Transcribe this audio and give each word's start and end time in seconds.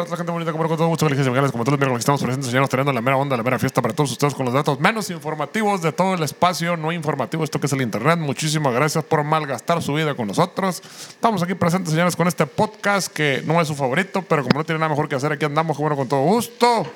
Para 0.00 0.06
toda 0.06 0.16
la 0.16 0.16
gente 0.16 0.32
bonita, 0.32 0.52
como 0.52 0.68
con 0.68 0.76
todo 0.78 0.88
gusto, 0.88 1.06
felices 1.06 1.26
y 1.26 1.30
como 1.30 1.64
todos 1.64 1.72
los 1.72 1.78
miércoles 1.78 2.00
estamos 2.00 2.22
presentes, 2.22 2.50
señores, 2.50 2.70
teniendo 2.70 2.92
la 2.92 3.00
mera 3.02 3.16
onda, 3.16 3.36
la 3.36 3.42
mera 3.42 3.58
fiesta 3.58 3.82
para 3.82 3.94
todos 3.94 4.12
ustedes 4.12 4.34
con 4.34 4.46
los 4.46 4.54
datos 4.54 4.80
menos 4.80 5.10
informativos 5.10 5.82
de 5.82 5.92
todo 5.92 6.14
el 6.14 6.22
espacio, 6.22 6.76
no 6.76 6.90
informativo, 6.90 7.44
esto 7.44 7.60
que 7.60 7.66
es 7.66 7.72
el 7.72 7.82
Internet. 7.82 8.18
Muchísimas 8.18 8.72
gracias 8.72 9.04
por 9.04 9.22
malgastar 9.24 9.82
su 9.82 9.92
vida 9.94 10.14
con 10.14 10.28
nosotros. 10.28 10.82
Estamos 11.08 11.42
aquí 11.42 11.54
presentes, 11.54 11.92
señores, 11.92 12.16
con 12.16 12.28
este 12.28 12.46
podcast 12.46 13.12
que 13.12 13.42
no 13.44 13.60
es 13.60 13.68
su 13.68 13.74
favorito, 13.74 14.22
pero 14.22 14.42
como 14.42 14.60
no 14.60 14.64
tiene 14.64 14.78
nada 14.78 14.88
mejor 14.88 15.08
que 15.08 15.16
hacer, 15.16 15.32
aquí 15.32 15.44
andamos, 15.44 15.76
como 15.76 15.90
no, 15.90 15.96
con 15.96 16.08
todo 16.08 16.22
gusto. 16.22 16.86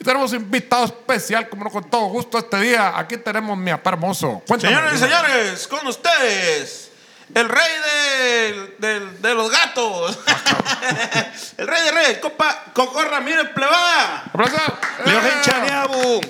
Y 0.00 0.04
tenemos 0.04 0.32
invitado 0.32 0.86
especial, 0.86 1.48
como 1.48 1.64
no, 1.64 1.70
con 1.70 1.84
todo 1.84 2.06
gusto 2.06 2.38
este 2.38 2.60
día. 2.60 2.98
Aquí 2.98 3.18
tenemos 3.18 3.58
mi 3.58 3.70
apá 3.70 3.90
hermoso. 3.90 4.42
Cuéntame. 4.48 4.74
Señores 4.74 4.94
y 4.94 4.98
señores, 4.98 5.68
con 5.68 5.86
ustedes, 5.86 6.83
el 7.34 7.48
rey 7.48 7.72
del- 7.84 8.74
del- 8.78 9.22
de 9.22 9.34
los 9.34 9.50
gatos. 9.50 10.18
el 11.58 11.66
rey 11.66 11.82
de 11.82 11.90
reyes, 11.92 12.18
copa, 12.18 12.64
Coco 12.72 13.02
Ramírez 13.04 13.48
Plebada. 13.54 14.24
¡Aplausos! 14.26 14.60
Leo 15.04 15.18
¡Eh! 15.18 15.22
Genchaneabu. 15.22 16.20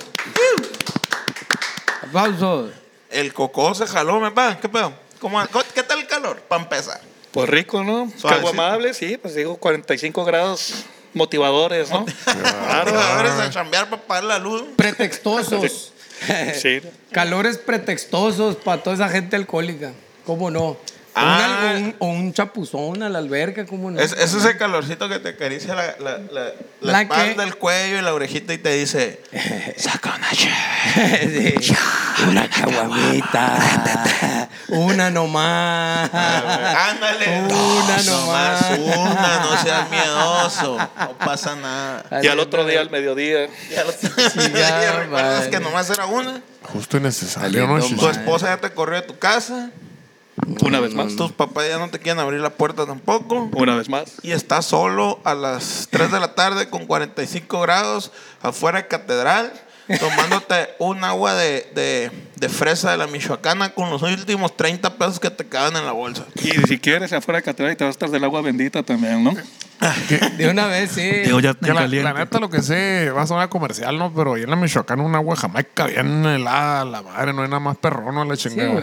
Aplausos. 2.03 2.71
El 3.09 3.33
Coco 3.33 3.73
se 3.75 3.87
jaló, 3.87 4.19
me 4.19 4.29
va. 4.29 4.57
¿Qué 4.59 4.67
pedo? 4.69 4.93
¿Cómo- 5.19 5.41
¿Qué 5.73 5.83
tal 5.83 5.99
el 5.99 6.07
calor? 6.07 6.41
Para 6.41 6.63
empezar. 6.63 6.99
Pues 7.31 7.49
rico, 7.49 7.83
¿no? 7.83 8.11
Suavecito. 8.17 8.49
amable, 8.49 8.93
sí, 8.93 9.17
pues 9.17 9.35
digo 9.35 9.57
45 9.57 10.23
grados 10.25 10.73
motivadores, 11.13 11.89
¿no? 11.89 12.05
Claro, 12.05 12.99
ahora 12.99 13.43
a 13.43 13.49
chambear 13.49 13.89
para 13.89 14.01
pagar 14.01 14.23
la 14.25 14.39
luz. 14.39 14.63
Pretextosos. 14.77 15.91
Sí. 16.61 16.81
Calores 17.11 17.57
pretextosos 17.57 18.55
para 18.55 18.81
toda 18.81 18.95
esa 18.95 19.09
gente 19.09 19.35
alcohólica. 19.35 19.91
¿Cómo 20.25 20.49
no? 20.49 20.77
O 21.17 21.21
un 21.21 21.25
Ah. 21.27 21.93
o 21.99 22.05
un 22.07 22.33
chapuzón 22.33 23.01
a 23.01 23.07
la 23.09 23.19
alberca, 23.19 23.65
¿cómo 23.65 23.89
no? 23.89 23.99
Es, 23.99 24.11
es 24.11 24.33
ese 24.33 24.57
calorcito 24.57 25.07
que 25.07 25.19
te 25.19 25.29
acaricia 25.29 25.73
la, 25.73 25.95
la, 25.99 26.17
la, 26.17 26.43
la 26.81 26.91
¿La 26.91 27.01
espalda, 27.03 27.43
el 27.43 27.55
cuello 27.55 27.97
y 27.99 28.01
la 28.01 28.13
orejita 28.13 28.53
y 28.53 28.57
te 28.57 28.71
dice: 28.73 29.21
Saca 29.77 30.15
una 30.15 30.29
chévere. 30.31 31.55
Sí. 31.61 31.73
Una 32.29 32.49
caguamita. 32.49 34.47
Una 34.69 35.09
nomás. 35.09 36.09
Ándale. 36.13 37.41
Una 37.41 37.97
No, 38.03 38.11
nomás. 38.25 38.65
Una, 38.79 39.39
no 39.43 39.57
seas 39.61 39.89
miedoso. 39.89 40.77
No 40.77 41.17
pasa 41.17 41.55
nada. 41.57 42.05
Y 42.23 42.27
al 42.27 42.39
otro 42.39 42.65
día, 42.65 42.79
al 42.81 42.89
mediodía, 42.89 43.47
lo 43.47 43.49
ya, 44.57 44.93
recuerdas 44.93 45.39
vale. 45.39 45.49
que 45.49 45.59
nomás 45.59 45.89
era 45.89 46.05
una. 46.05 46.41
Justo 46.63 46.97
y 46.97 47.01
necesario, 47.01 47.67
¿no? 47.67 47.83
Tu 47.83 48.07
esposa 48.09 48.47
ya 48.47 48.57
te 48.57 48.71
corrió 48.73 49.01
de 49.01 49.07
tu 49.07 49.17
casa. 49.17 49.71
Una 50.61 50.79
vez 50.79 50.93
más, 50.93 51.15
Tus 51.15 51.31
papás 51.31 51.67
ya 51.69 51.77
no 51.77 51.89
te 51.89 51.99
quieren 51.99 52.19
abrir 52.19 52.41
la 52.41 52.49
puerta 52.49 52.85
tampoco. 52.85 53.49
una 53.53 53.75
vez 53.75 53.89
más. 53.89 54.13
Y 54.21 54.31
estás 54.31 54.65
solo 54.65 55.19
a 55.23 55.33
las 55.33 55.87
3 55.91 56.11
de 56.11 56.19
la 56.19 56.35
tarde 56.35 56.69
con 56.69 56.85
45 56.85 57.61
grados 57.61 58.11
afuera 58.41 58.81
de 58.81 58.87
catedral. 58.87 59.53
Tomándote 59.99 60.69
un 60.79 61.03
agua 61.03 61.35
de, 61.35 61.71
de, 61.75 62.11
de 62.35 62.49
fresa 62.49 62.91
de 62.91 62.97
la 62.97 63.07
Michoacana 63.07 63.69
con 63.69 63.89
los 63.89 64.01
últimos 64.01 64.55
30 64.57 64.95
pesos 64.95 65.19
que 65.19 65.29
te 65.29 65.45
caben 65.47 65.75
en 65.77 65.85
la 65.85 65.91
bolsa. 65.93 66.25
Y 66.35 66.51
si 66.67 66.79
quieres, 66.79 67.13
afuera 67.13 67.39
de 67.39 67.43
catedral 67.43 67.73
y 67.73 67.75
te 67.75 67.83
vas 67.83 67.89
a 67.89 67.95
estar 67.95 68.09
del 68.09 68.23
agua 68.23 68.41
bendita 68.41 68.83
también, 68.83 69.23
¿no? 69.23 69.33
De 70.37 70.49
una 70.49 70.67
vez, 70.67 70.91
sí. 70.91 71.01
Digo, 71.25 71.39
ya 71.41 71.53
Que 71.53 71.73
la, 71.73 71.85
la 71.87 72.13
neta 72.13 72.39
lo 72.39 72.49
que 72.49 72.61
sé, 72.61 73.11
va 73.11 73.23
a 73.23 73.27
sonar 73.27 73.49
comercial, 73.49 73.97
¿no? 73.97 74.11
Pero 74.13 74.33
ahí 74.35 74.43
en 74.43 74.49
la 74.49 74.55
Michoacán 74.55 74.99
una 75.01 75.17
agua 75.17 75.35
jamaica 75.35 75.85
bien 75.87 76.25
helada, 76.25 76.85
la 76.85 77.01
madre, 77.01 77.33
no 77.33 77.41
hay 77.41 77.49
nada 77.49 77.59
más 77.59 77.77
perrón, 77.77 78.15
no 78.15 78.23
la 78.25 78.37
chingada. 78.37 78.81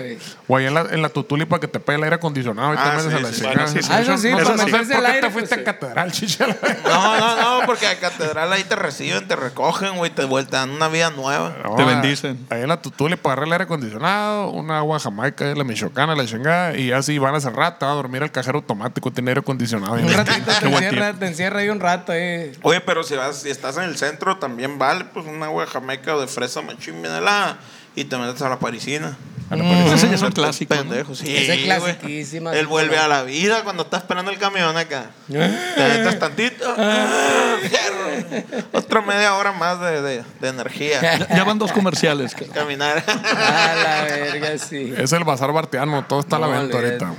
o 0.49 0.57
ahí 0.57 0.67
en 0.67 0.75
la, 0.75 0.83
en 0.91 1.01
la 1.03 1.09
tutulipa 1.09 1.59
que 1.59 1.67
te 1.67 1.81
pega 1.81 1.97
el 1.99 2.05
aire 2.05 2.17
acondicionado 2.17 2.75
y 2.75 2.77
Ah, 2.79 2.91
te 2.91 2.97
metes 2.97 3.11
sí, 3.13 3.17
a 3.17 3.21
la 3.21 3.29
sí. 3.29 3.35
chingada. 3.37 3.55
Bueno, 3.55 3.69
sí, 3.71 3.83
sí. 3.83 3.89
Ah, 3.93 4.01
eso 4.03 4.19
sí, 4.19 4.31
no, 4.31 4.39
sé- 4.39 4.45
no 4.45 4.59
sé 4.59 4.71
por 4.95 5.05
qué 5.13 5.21
te 5.21 5.31
fuiste 5.31 5.57
pues, 5.57 5.69
a 5.69 5.73
catedral, 5.73 6.13
chicha. 6.13 6.47
No, 6.85 7.19
no, 7.19 7.61
no, 7.61 7.67
porque 7.67 7.87
a 7.87 7.99
catedral 7.99 8.53
ahí 8.53 8.65
te 8.65 8.77
reciben, 8.77 9.27
te 9.27 9.35
recogen, 9.37 9.97
güey, 9.97 10.11
te 10.15 10.25
vuelta 10.25 10.59
dan 10.59 10.71
una 10.71 10.89
vida 10.89 11.11
nueva. 11.11 11.57
No, 11.65 11.75
Te 11.77 11.85
bendicen. 11.85 12.47
Ahí 12.51 12.63
en 12.63 12.69
la 12.69 12.81
tutulipa 12.83 13.33
agarré 13.43 13.47
el 13.47 13.53
aire 13.53 13.65
acondicionado, 13.65 14.51
una 14.51 14.79
agua 14.79 14.99
jamaica 14.99 15.45
de 15.45 15.57
la 15.57 15.65
Michoacana, 15.65 16.15
la 16.15 16.27
chingada, 16.27 16.77
y 16.77 16.93
así 16.93 17.19
van 17.19 17.35
a 17.35 17.41
cerrar, 17.41 17.79
te 17.79 17.85
va 17.85 17.93
a 17.93 17.95
dormir 17.95 18.23
el 18.23 18.31
cajero 18.31 18.59
automático, 18.59 19.11
tiene 19.11 19.31
aire 19.31 19.41
acondicionado. 19.41 19.95
Un 19.95 20.13
ratito 20.13 20.51
te 20.61 20.67
encierra, 20.67 21.13
te 21.15 21.27
encierra 21.27 21.61
ahí 21.61 21.69
un 21.69 21.81
rato, 21.81 22.13
eh. 22.15 22.53
Oye, 22.63 22.81
pero 22.81 23.03
si 23.03 23.17
vas, 23.17 23.43
si 23.43 23.51
estás 23.51 23.77
en 23.77 23.85
el 23.85 23.97
centro 23.97 24.39
también 24.39 24.79
vale, 24.79 25.05
pues 25.05 25.27
una 25.27 25.47
agua 25.47 25.67
jamaica 25.67 26.17
o 26.17 26.21
de 26.21 26.27
fresa 26.27 26.63
machín 26.63 27.01
bien 27.03 27.15
helada 27.15 27.59
y 27.95 28.05
te 28.05 28.17
metes 28.17 28.43
a 28.43 28.49
la 28.49 28.59
parisina. 28.59 29.17
Ese 29.51 30.09
ya 30.09 30.15
es 30.15 30.23
un 30.23 30.33
clásico. 30.33 30.75
¿no? 30.75 30.81
Pendejo, 30.81 31.15
sí. 31.15 31.25
Esa 31.37 31.55
es 31.55 31.59
güey. 31.59 31.65
clasiquísima, 31.65 32.53
Él 32.55 32.67
vuelve 32.67 32.97
a 32.99 33.09
la 33.09 33.23
vida 33.23 33.65
cuando 33.65 33.83
está 33.83 33.99
esperando 33.99 34.31
el 34.31 34.39
camión 34.39 34.77
acá. 34.77 35.11
Te 35.29 35.39
metes 35.39 36.19
tantito. 36.19 36.75
Ah. 36.77 37.57
fierro. 37.61 38.67
Otra 38.73 39.03
media 39.03 39.35
hora 39.35 39.53
más 39.53 39.81
de, 39.81 40.01
de, 40.03 40.25
de 40.41 40.49
energía. 40.49 41.01
Ya, 41.01 41.29
ya 41.37 41.45
van 41.45 41.59
dos 41.59 41.73
comerciales. 41.73 42.35
Caminar. 42.53 43.05
A 43.07 43.75
la 43.75 44.05
verga, 44.05 44.59
sí. 44.59 44.93
Es 44.97 45.13
el 45.13 45.25
bazar 45.25 45.53
barteano, 45.53 46.05
todo 46.07 46.21
está 46.21 46.37
a 46.37 46.41
la 46.41 46.47
venta 46.47 46.79
ahorita. 46.79 47.15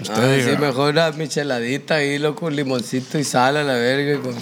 Usted 0.00 0.14
Ah, 0.22 0.32
diga. 0.32 0.50
sí, 0.52 0.56
mejor 0.58 0.90
una 0.92 1.10
micheladita 1.10 1.96
ahí, 1.96 2.18
loco, 2.18 2.42
con 2.42 2.54
limoncito 2.56 3.18
y 3.18 3.24
sal 3.24 3.56
a 3.56 3.64
la 3.64 3.74
verga. 3.74 4.14
y 4.14 4.18
Con... 4.18 4.34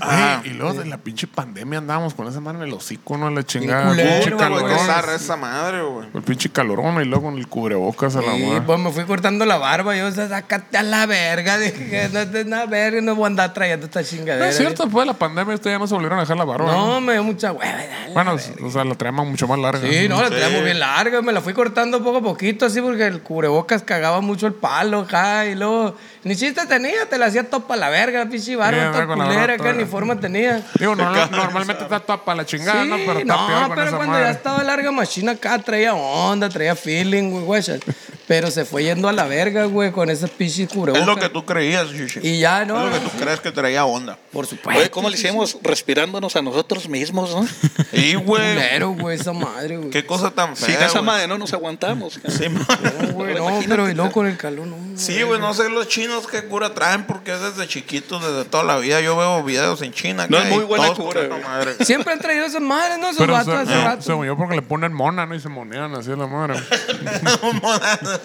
Ah. 0.00 0.42
Y 0.44 0.50
luego 0.50 0.74
de 0.74 0.84
la 0.86 0.98
pinche 0.98 1.26
pandemia 1.26 1.78
andábamos 1.78 2.14
con 2.14 2.26
esa 2.28 2.40
mano 2.40 2.60
en 2.62 2.68
el 2.68 2.74
hocico, 2.74 3.16
¿no? 3.16 3.30
La 3.30 3.42
chingada. 3.42 3.88
culero, 3.88 4.10
pinche 4.24 4.36
calorón. 4.36 4.78
zarra 4.86 5.14
esa 5.14 5.36
madre, 5.36 5.82
güey. 5.82 6.08
El 6.14 6.22
pinche 6.22 6.50
calorón 6.50 7.00
y 7.00 7.04
luego 7.06 7.24
con 7.26 7.38
el 7.38 7.46
cubrebocas 7.48 8.16
a 8.16 8.22
la 8.22 8.34
Sí, 8.34 8.42
madre. 8.44 8.60
pues 8.62 8.78
me 8.78 8.92
fui 8.92 9.04
cortando 9.04 9.44
la 9.46 9.56
barba. 9.56 9.96
Yo, 9.96 10.06
o 10.06 10.10
sea, 10.10 10.28
sácate 10.28 10.76
a 10.76 10.82
la 10.82 11.06
verga. 11.06 11.58
Dije, 11.58 12.08
no 12.12 12.20
es 12.20 12.46
nada 12.46 12.66
verga, 12.66 13.00
no 13.00 13.14
voy 13.14 13.24
a 13.24 13.26
andar 13.28 13.54
trayendo 13.54 13.86
esta 13.86 14.00
No 14.02 14.06
chingadera. 14.06 14.48
es 14.48 14.56
cierto, 14.56 14.84
después 14.84 15.04
de 15.06 15.12
la 15.12 15.18
pandemia 15.18 15.54
ustedes 15.54 15.74
ya 15.74 15.78
no 15.78 15.86
se 15.86 15.94
volvieron 15.94 16.18
a 16.18 16.22
dejar 16.22 16.36
la 16.36 16.44
barba. 16.44 16.66
No, 16.70 16.86
¿no? 16.94 17.00
me 17.00 17.14
dio 17.14 17.24
mucha 17.24 17.52
hueva. 17.52 17.78
Bueno, 18.12 18.36
o 18.62 18.70
sea, 18.70 18.84
la 18.84 18.94
traemos 18.94 19.26
mucho 19.26 19.48
más 19.48 19.58
larga. 19.58 19.88
Sí, 19.88 20.08
no, 20.08 20.20
la 20.20 20.28
Sí. 20.28 20.34
traíamos 20.34 20.64
bien 20.64 20.78
larga. 20.80 21.22
Me 21.22 21.32
la 21.32 21.40
fui 21.40 21.54
cortando 21.54 22.02
poco 22.04 22.18
a 22.18 22.22
poquito, 22.22 22.66
así, 22.66 22.80
porque 22.80 23.06
el 23.06 23.20
cubrebocas 23.22 23.82
cagaba 23.82 24.20
mucho 24.20 24.46
el 24.46 24.54
palo 24.68 25.00
acá. 25.00 25.46
Y 25.46 25.54
luego, 25.54 25.96
ni 26.24 26.34
chiste 26.36 26.66
tenía, 26.66 27.08
te 27.08 27.18
la 27.18 27.26
hacía 27.26 27.48
topa 27.48 27.76
la 27.76 27.88
verga, 27.88 28.24
la 28.24 28.30
pinche 28.30 28.56
barba, 28.56 28.86
Sí, 28.86 28.92
toda 28.92 29.06
culera 29.14 29.56
toda- 29.56 29.72
ni 29.72 29.84
forma 29.84 30.18
tenía. 30.18 30.62
Digo, 30.78 30.94
no- 30.96 31.10
normalmente 31.28 31.82
está 31.84 32.00
toda 32.00 32.24
para 32.24 32.38
la 32.38 32.46
chingada, 32.46 32.82
Sí, 32.82 32.88
¿no? 32.90 32.96
Pero 32.96 33.18
está 33.20 33.36
no, 33.36 33.46
peor 33.46 33.66
con 33.68 33.74
pero 33.76 33.86
esa 33.88 33.96
cuando 33.96 34.12
madre. 34.14 34.24
ya 34.26 34.30
estaba 34.32 34.62
larga 34.64 34.90
machina 34.92 35.32
acá, 35.32 35.58
traía 35.58 35.94
onda, 35.94 36.48
traía 36.48 36.74
feeling, 36.74 37.30
güey, 37.30 37.44
guachas. 37.44 37.80
Pero 38.26 38.50
se 38.50 38.64
fue 38.64 38.82
yendo 38.82 39.08
a 39.08 39.12
la 39.12 39.24
verga, 39.24 39.66
güey, 39.66 39.92
con 39.92 40.10
ese 40.10 40.26
pinche 40.26 40.66
cubrebocas. 40.66 41.02
Es 41.02 41.06
lo 41.06 41.16
que 41.16 41.28
tú 41.28 41.44
creías, 41.44 41.88
Shishi. 41.90 42.20
Y 42.22 42.40
ya, 42.40 42.64
¿no? 42.64 42.84
Es 42.84 42.92
lo 42.92 43.00
que 43.00 43.08
tú 43.08 43.18
crees 43.18 43.38
que 43.40 43.52
traía 43.52 43.84
onda. 43.84 44.18
Por 44.32 44.46
supuesto. 44.46 44.80
Oye, 44.80 44.90
¿cómo 44.90 45.08
le 45.08 45.16
hicimos? 45.16 45.56
Respirándonos 45.62 46.34
a 46.34 46.42
nosotros 46.42 46.88
mismos, 46.88 47.30
¿no? 47.30 47.46
Y, 47.92 48.14
güey. 48.16 48.54
Culero, 48.54 48.90
güey, 48.90 49.16
esa 49.16 49.32
madre, 49.32 49.76
güey. 49.76 49.90
Qué 49.90 50.04
cosa 50.04 50.32
tan 50.32 50.56
fea. 50.56 50.66
Si 50.66 50.72
de 50.72 50.84
esa 50.86 50.98
güey. 50.98 51.04
madre 51.04 51.28
no 51.28 51.38
nos 51.38 51.52
aguantamos. 51.52 52.14
Sí. 52.28 52.46
No, 52.48 53.12
güey, 53.12 53.34
no, 53.34 53.60
pero 53.68 53.88
y 53.88 53.94
luego 53.94 54.10
con 54.10 54.26
el 54.26 54.36
calor, 54.36 54.66
no. 54.66 54.76
Sí, 54.96 55.22
güey, 55.22 55.40
no 55.40 55.54
sé 55.54 55.68
los 55.68 55.86
chinos 55.88 56.26
qué 56.26 56.44
cura 56.44 56.74
traen 56.74 57.06
porque 57.06 57.32
es 57.32 57.40
desde 57.40 57.68
chiquitos, 57.68 58.22
desde 58.22 58.44
toda 58.44 58.64
la 58.64 58.76
vida. 58.78 59.00
Yo 59.00 59.16
veo 59.16 59.42
videos 59.44 59.82
en 59.82 59.92
China. 59.92 60.26
No 60.28 60.38
que 60.38 60.44
es 60.44 60.50
muy 60.50 60.64
buena 60.64 60.88
tos, 60.88 60.98
cura, 60.98 61.26
güey. 61.26 61.42
madre. 61.42 61.84
Siempre 61.84 62.12
han 62.12 62.18
traído 62.18 62.44
esas 62.46 62.62
madres, 62.62 62.98
¿no? 62.98 63.06
Esos 63.06 63.18
Pero 63.18 63.34
vatos 63.34 63.68
se, 63.68 63.84
rato. 63.84 64.02
según 64.02 64.26
yo 64.26 64.36
porque 64.36 64.56
le 64.56 64.62
ponen 64.62 64.92
mona, 64.92 65.26
¿no? 65.26 65.34
Y 65.34 65.40
se 65.40 65.48
monean 65.48 65.94
así 65.94 66.10
a 66.10 66.16
la 66.16 66.26
madre. 66.26 66.54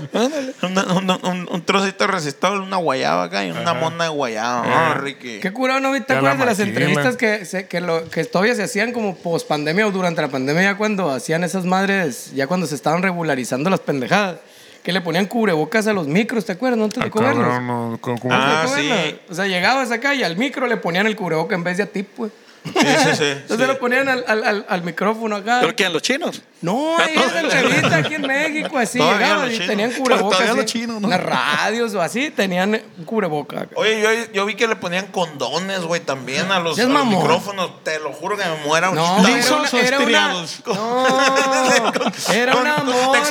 un, 0.61 0.77
un, 0.77 1.19
un, 1.23 1.49
un 1.51 1.61
trocito 1.65 2.05
de 2.05 2.11
resistol, 2.11 2.61
una 2.61 2.77
guayaba 2.77 3.23
acá 3.23 3.45
y 3.45 3.51
una 3.51 3.73
mona 3.73 4.05
de 4.05 4.09
guayaba. 4.09 4.63
Ah, 4.65 4.93
Ricky. 4.95 5.39
Qué 5.39 5.51
curado, 5.51 5.79
¿no? 5.79 5.91
¿Te 6.03 6.13
acuerdas 6.13 6.39
la 6.39 6.45
de 6.45 6.51
las 6.51 6.59
entrevistas 6.59 7.17
que, 7.17 7.45
se- 7.45 7.67
que, 7.67 7.81
lo, 7.81 8.09
que 8.09 8.23
todavía 8.25 8.55
se 8.55 8.63
hacían 8.63 8.91
como 8.93 9.15
post 9.15 9.47
pandemia 9.47 9.87
o 9.87 9.91
durante 9.91 10.21
la 10.21 10.27
pandemia, 10.29 10.63
ya 10.63 10.77
cuando 10.77 11.09
hacían 11.11 11.43
esas 11.43 11.65
madres, 11.65 12.31
ya 12.33 12.47
cuando 12.47 12.67
se 12.67 12.75
estaban 12.75 13.01
regularizando 13.03 13.69
las 13.69 13.79
pendejadas? 13.79 14.37
Que 14.83 14.91
le 14.91 15.01
ponían 15.01 15.27
cubrebocas 15.27 15.85
a 15.85 15.93
los 15.93 16.07
micros, 16.07 16.43
¿te 16.45 16.53
acuerdas? 16.53 16.79
¿No 16.79 16.89
te 16.89 16.99
Ah, 16.99 17.03
tocó 17.03 17.19
verlos? 17.21 17.43
cabrón, 17.45 17.67
no, 17.67 17.97
¿cómo- 18.01 18.19
cómo- 18.19 18.33
Ah, 18.33 18.63
¿Te 18.65 18.67
tocó 18.69 18.81
sí. 18.81 19.19
O 19.29 19.35
sea, 19.35 19.45
llegabas 19.45 19.91
acá 19.91 20.15
y 20.15 20.23
al 20.23 20.37
micro 20.37 20.65
le 20.65 20.77
ponían 20.77 21.05
el 21.05 21.15
cubreboca 21.15 21.53
en 21.53 21.63
vez 21.63 21.77
de 21.77 21.83
a 21.83 21.85
ti, 21.85 22.01
pues. 22.01 22.31
Sí, 22.63 22.71
sí, 22.73 23.15
sí. 23.15 23.23
Entonces 23.41 23.67
lo 23.67 23.77
ponían 23.79 24.09
al, 24.09 24.23
al, 24.27 24.43
al, 24.43 24.65
al 24.67 24.83
micrófono 24.83 25.35
acá. 25.35 25.59
¿Pero 25.61 25.75
quién? 25.75 25.93
¿Los 25.93 26.01
chinos? 26.01 26.41
No, 26.61 26.97
ahí 26.97 27.13
en 27.15 27.33
la 27.33 27.39
entrevista 27.41 27.97
aquí 27.97 28.15
en 28.15 28.21
México, 28.21 28.77
así 28.77 28.99
llegaban 28.99 29.49
y 29.49 29.53
chinos. 29.53 29.67
tenían 29.67 29.91
cubrebocas. 29.93 30.55
Los 30.55 30.65
chinos, 30.65 31.01
¿no? 31.01 31.07
En 31.07 31.11
las 31.11 31.23
radios 31.23 31.93
o 31.95 32.01
así 32.01 32.29
tenían 32.29 32.81
cubrebocas. 33.05 33.67
Oye, 33.75 34.01
yo, 34.01 34.09
yo 34.33 34.45
vi 34.45 34.55
que 34.55 34.67
le 34.67 34.75
ponían 34.75 35.07
condones, 35.07 35.81
güey, 35.81 36.01
también 36.01 36.51
a 36.51 36.59
los, 36.59 36.77
a 36.79 36.83
los 36.83 37.05
micrófonos. 37.05 37.83
Te 37.83 37.99
lo 37.99 38.11
juro 38.13 38.37
que 38.37 38.45
me 38.45 38.55
muera 38.65 38.91
No, 38.91 39.05
ahorita. 39.05 39.39
era 39.39 39.55
una, 39.55 39.61
¿Lisos 39.61 39.73
era 39.73 39.99
una, 39.99 40.33
no, 40.67 42.33
era 42.33 42.55
una 42.55 42.77
morra. 42.83 43.21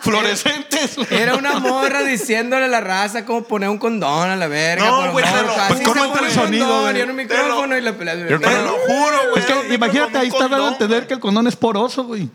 Fluorescentes. 0.00 0.96
Era 1.10 1.34
una 1.34 1.58
morra 1.58 2.02
diciéndole 2.02 2.64
a 2.64 2.68
la 2.68 2.80
raza 2.80 3.24
cómo 3.24 3.44
poner 3.44 3.68
un 3.68 3.78
condón 3.78 4.30
a 4.30 4.36
la 4.36 4.46
verga. 4.46 4.86
No, 4.86 5.12
güey, 5.12 5.24
te 5.24 5.30
lo- 5.30 5.36
morros. 5.42 5.54
pues, 5.68 5.80
Así 5.80 5.84
¿cómo 5.84 5.94
se 5.94 6.00
entra 6.06 6.14
pone 6.20 6.32
el 6.32 6.38
un 6.38 6.44
sonido, 6.44 6.66
condón, 6.66 6.82
güey? 6.84 6.98
y 6.98 7.00
en 7.00 7.10
un 7.10 7.16
micrófono 7.16 7.76
y 7.76 7.80
la 7.80 7.92
pelea. 7.92 8.14
Te 8.14 8.38
lo 8.38 8.72
juro, 8.86 9.18
güey. 9.32 9.38
Es 9.38 9.44
que 9.46 9.74
imagínate, 9.74 10.18
ahí 10.18 10.28
está 10.28 10.48
dando 10.48 10.76
que 11.06 11.14
el 11.14 11.20
condón 11.20 11.46
es 11.46 11.56
poroso, 11.56 12.04
güey. 12.04 12.28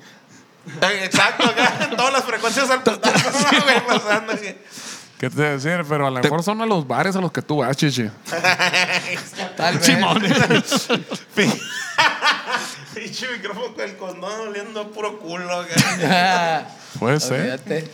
Eh, 0.81 1.01
Exacto, 1.05 1.45
acá 1.45 1.87
en 1.89 1.97
todas 1.97 2.13
las 2.13 2.23
frecuencias 2.23 2.69
al 2.69 2.83
putazo, 2.83 3.29
güey, 3.63 3.85
pasando. 3.87 4.33
¿Qué 5.17 5.29
te 5.29 5.35
voy 5.35 5.45
a 5.45 5.49
decir? 5.57 5.85
Pero 5.87 6.07
a 6.07 6.11
lo 6.11 6.19
mejor 6.21 6.43
son 6.43 6.61
a 6.61 6.65
los 6.65 6.87
bares 6.87 7.15
a 7.15 7.21
los 7.21 7.31
que 7.31 7.41
tú 7.41 7.57
vas, 7.57 7.75
chichi. 7.75 8.09
Tal 9.57 9.77
vez. 9.77 9.85
Simón. 9.85 10.21
Pinche 12.95 13.27
micrófono 13.31 13.73
con 13.73 13.83
el 13.83 13.97
condón 13.97 14.47
oliendo 14.49 14.81
a 14.81 14.87
puro 14.87 15.19
culo. 15.19 15.61
acá. 15.61 16.67
Puede 16.99 17.19
ser. 17.19 17.41
Olvídate. 17.41 17.91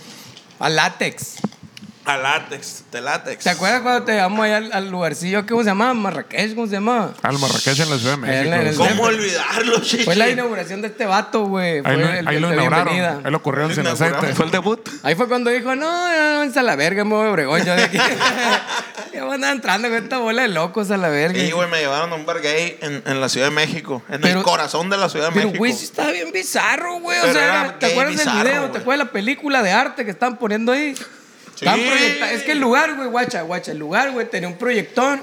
A 0.59 0.69
látex. 0.69 1.35
A 2.07 2.17
látex, 2.17 2.83
de 2.91 3.01
látex. 3.01 3.43
¿Te 3.43 3.49
acuerdas 3.49 3.81
cuando 3.81 4.03
te 4.03 4.11
llevamos 4.13 4.45
allá 4.45 4.57
al, 4.57 4.71
al 4.73 4.91
lugarcillo? 4.91 5.43
¿Cómo 5.47 5.61
se 5.63 5.69
llama? 5.69 5.91
Marrakech, 5.95 6.53
¿cómo 6.53 6.67
se 6.67 6.73
llama? 6.73 7.13
Al 7.23 7.39
Marrakech 7.39 7.79
en 7.79 7.89
la 7.89 7.97
Ciudad 7.97 8.11
de 8.11 8.17
México. 8.17 8.53
El- 8.55 8.89
¿Cómo 8.89 9.03
olvidarlo, 9.05 9.79
chichi? 9.81 10.03
Fue 10.03 10.15
la 10.15 10.29
inauguración 10.29 10.83
de 10.83 10.89
este 10.89 11.07
vato, 11.07 11.45
güey. 11.45 11.81
Fue 11.81 11.91
Ahí 11.91 11.97
lo, 11.99 12.07
el- 12.09 12.27
ahí 12.27 12.39
lo 12.39 12.53
inauguraron. 12.53 12.93
bienvenida. 12.93 13.21
Ahí 13.25 13.31
lo 13.31 13.41
corrieron 13.41 13.69
Lo 13.69 13.75
sin 13.75 13.87
aceite. 13.87 14.35
Fue 14.35 14.45
el 14.45 14.51
debut. 14.51 14.87
Ahí 15.01 15.15
fue 15.15 15.27
cuando 15.27 15.49
dijo, 15.49 15.75
no, 15.75 16.09
no, 16.13 16.45
no, 16.45 16.59
a 16.59 16.63
la 16.63 16.75
verga, 16.75 17.03
me 17.05 17.15
voy 17.15 17.27
a 17.27 17.31
Obregón. 17.31 17.65
Yo 17.65 17.75
de 17.75 17.83
aquí. 17.83 17.97
Yo 19.15 19.31
andaba 19.31 19.53
entrando 19.53 19.87
con 19.87 19.97
esta 19.97 20.17
bola 20.19 20.41
de 20.43 20.49
locos 20.49 20.91
a 20.91 20.97
la 20.97 21.09
verga. 21.09 21.39
Sí, 21.39 21.49
güey, 21.51 21.67
me 21.69 21.79
llevaron 21.79 22.11
a 22.11 22.15
un 22.15 22.25
bar 22.27 22.39
gay 22.41 22.77
en, 22.81 23.01
en 23.05 23.19
la 23.21 23.29
Ciudad 23.29 23.47
de 23.47 23.51
México. 23.51 24.03
En 24.09 24.21
Pero- 24.21 24.39
el 24.39 24.43
corazón 24.45 24.91
de 24.91 24.97
la 24.97 25.09
Ciudad 25.09 25.29
de 25.29 25.31
Pero, 25.33 25.45
México. 25.47 25.57
güey, 25.59 25.73
sí 25.73 25.85
estaba 25.85 26.11
bien 26.11 26.31
bizarro, 26.31 26.99
güey. 26.99 27.17
O 27.17 27.21
Pero 27.23 27.33
sea, 27.33 27.43
era 27.63 27.79
¿te 27.79 27.85
acuerdas 27.87 28.17
del 28.17 28.29
video? 28.43 28.69
¿Te 28.69 28.77
acuerdas 28.77 28.99
de 28.99 29.05
la 29.05 29.11
película 29.11 29.63
de 29.63 29.71
arte 29.71 30.05
que 30.05 30.11
estaban 30.11 30.37
poniendo 30.37 30.71
ahí? 30.71 30.93
Estaban 31.55 31.79
proyecta- 31.81 32.31
Es 32.31 32.43
que 32.43 32.51
el 32.53 32.59
lugar, 32.59 32.95
güey, 32.95 33.07
guacha, 33.09 33.41
guacha, 33.43 33.71
el 33.71 33.77
lugar, 33.79 34.11
güey, 34.11 34.29
tenía 34.29 34.47
un 34.47 34.55
proyector 34.57 35.19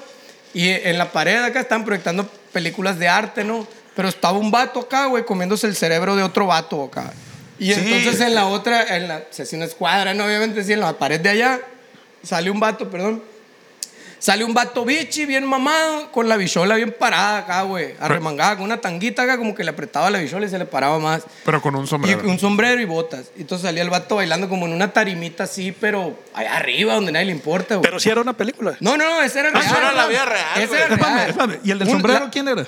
y 0.54 0.68
en 0.70 0.98
la 0.98 1.12
pared 1.12 1.42
acá 1.42 1.60
estaban 1.60 1.84
proyectando 1.84 2.26
películas 2.52 2.98
de 2.98 3.08
arte, 3.08 3.44
¿no? 3.44 3.66
Pero 3.94 4.08
estaba 4.08 4.38
un 4.38 4.50
vato 4.50 4.80
acá, 4.80 5.06
güey, 5.06 5.24
comiéndose 5.24 5.66
el 5.66 5.76
cerebro 5.76 6.16
de 6.16 6.22
otro 6.22 6.46
vato 6.46 6.84
acá. 6.84 7.12
Y 7.58 7.72
Sí. 7.74 7.80
entonces 7.84 8.20
en 8.20 8.34
la 8.34 8.46
otra, 8.46 8.96
en 8.96 9.08
la, 9.08 9.22
se 9.30 9.42
hacía 9.42 9.58
una 9.58 9.66
escuadra, 9.66 10.14
¿no? 10.14 10.24
Obviamente, 10.24 10.64
sí, 10.64 10.72
en 10.72 10.80
la 10.80 10.94
pared 10.94 11.20
de 11.20 11.28
allá, 11.28 11.60
sale 12.22 12.50
un 12.50 12.58
vato, 12.58 12.90
perdón. 12.90 13.22
Sale 14.22 14.44
un 14.44 14.54
vato 14.54 14.84
bichi 14.84 15.26
bien 15.26 15.44
mamado, 15.44 16.12
con 16.12 16.28
la 16.28 16.36
bichola 16.36 16.76
bien 16.76 16.94
parada 16.96 17.38
acá, 17.38 17.62
güey. 17.62 17.94
Arremangada, 17.98 18.54
con 18.54 18.66
una 18.66 18.80
tanguita 18.80 19.22
acá, 19.24 19.36
como 19.36 19.52
que 19.52 19.64
le 19.64 19.70
apretaba 19.70 20.10
la 20.10 20.20
bichola 20.20 20.46
y 20.46 20.48
se 20.48 20.60
le 20.60 20.64
paraba 20.64 21.00
más. 21.00 21.24
Pero 21.44 21.60
con 21.60 21.74
un 21.74 21.82
Y 21.82 21.88
sombrero. 21.88 22.28
un 22.30 22.38
sombrero 22.38 22.80
y 22.80 22.84
botas. 22.84 23.32
Y 23.36 23.40
entonces 23.40 23.66
salía 23.66 23.82
el 23.82 23.90
vato 23.90 24.14
bailando 24.14 24.48
como 24.48 24.66
en 24.66 24.74
una 24.74 24.92
tarimita 24.92 25.42
así, 25.42 25.72
pero 25.72 26.16
allá 26.34 26.54
arriba, 26.56 26.94
donde 26.94 27.10
nadie 27.10 27.26
le 27.26 27.32
importa, 27.32 27.74
güey. 27.74 27.82
Pero 27.82 27.98
sí 27.98 28.10
era 28.10 28.20
una 28.20 28.34
película. 28.36 28.76
No, 28.78 28.96
no, 28.96 29.04
no, 29.10 29.22
ese 29.22 29.40
era 29.40 29.48
Ah, 29.48 29.52
real. 29.54 29.64
eso 29.66 29.76
era 29.76 29.92
la 29.92 30.06
vida 30.06 30.24
real, 30.24 30.46
Ese 30.54 30.66
güey. 30.68 30.80
era 30.82 30.94
Espérame, 30.94 31.14
real. 31.16 31.28
espérame. 31.30 31.60
¿Y 31.64 31.70
el 31.72 31.78
del 31.80 31.88
Un- 31.88 31.94
sombrero 31.94 32.20
la- 32.26 32.30
quién 32.30 32.46
era? 32.46 32.66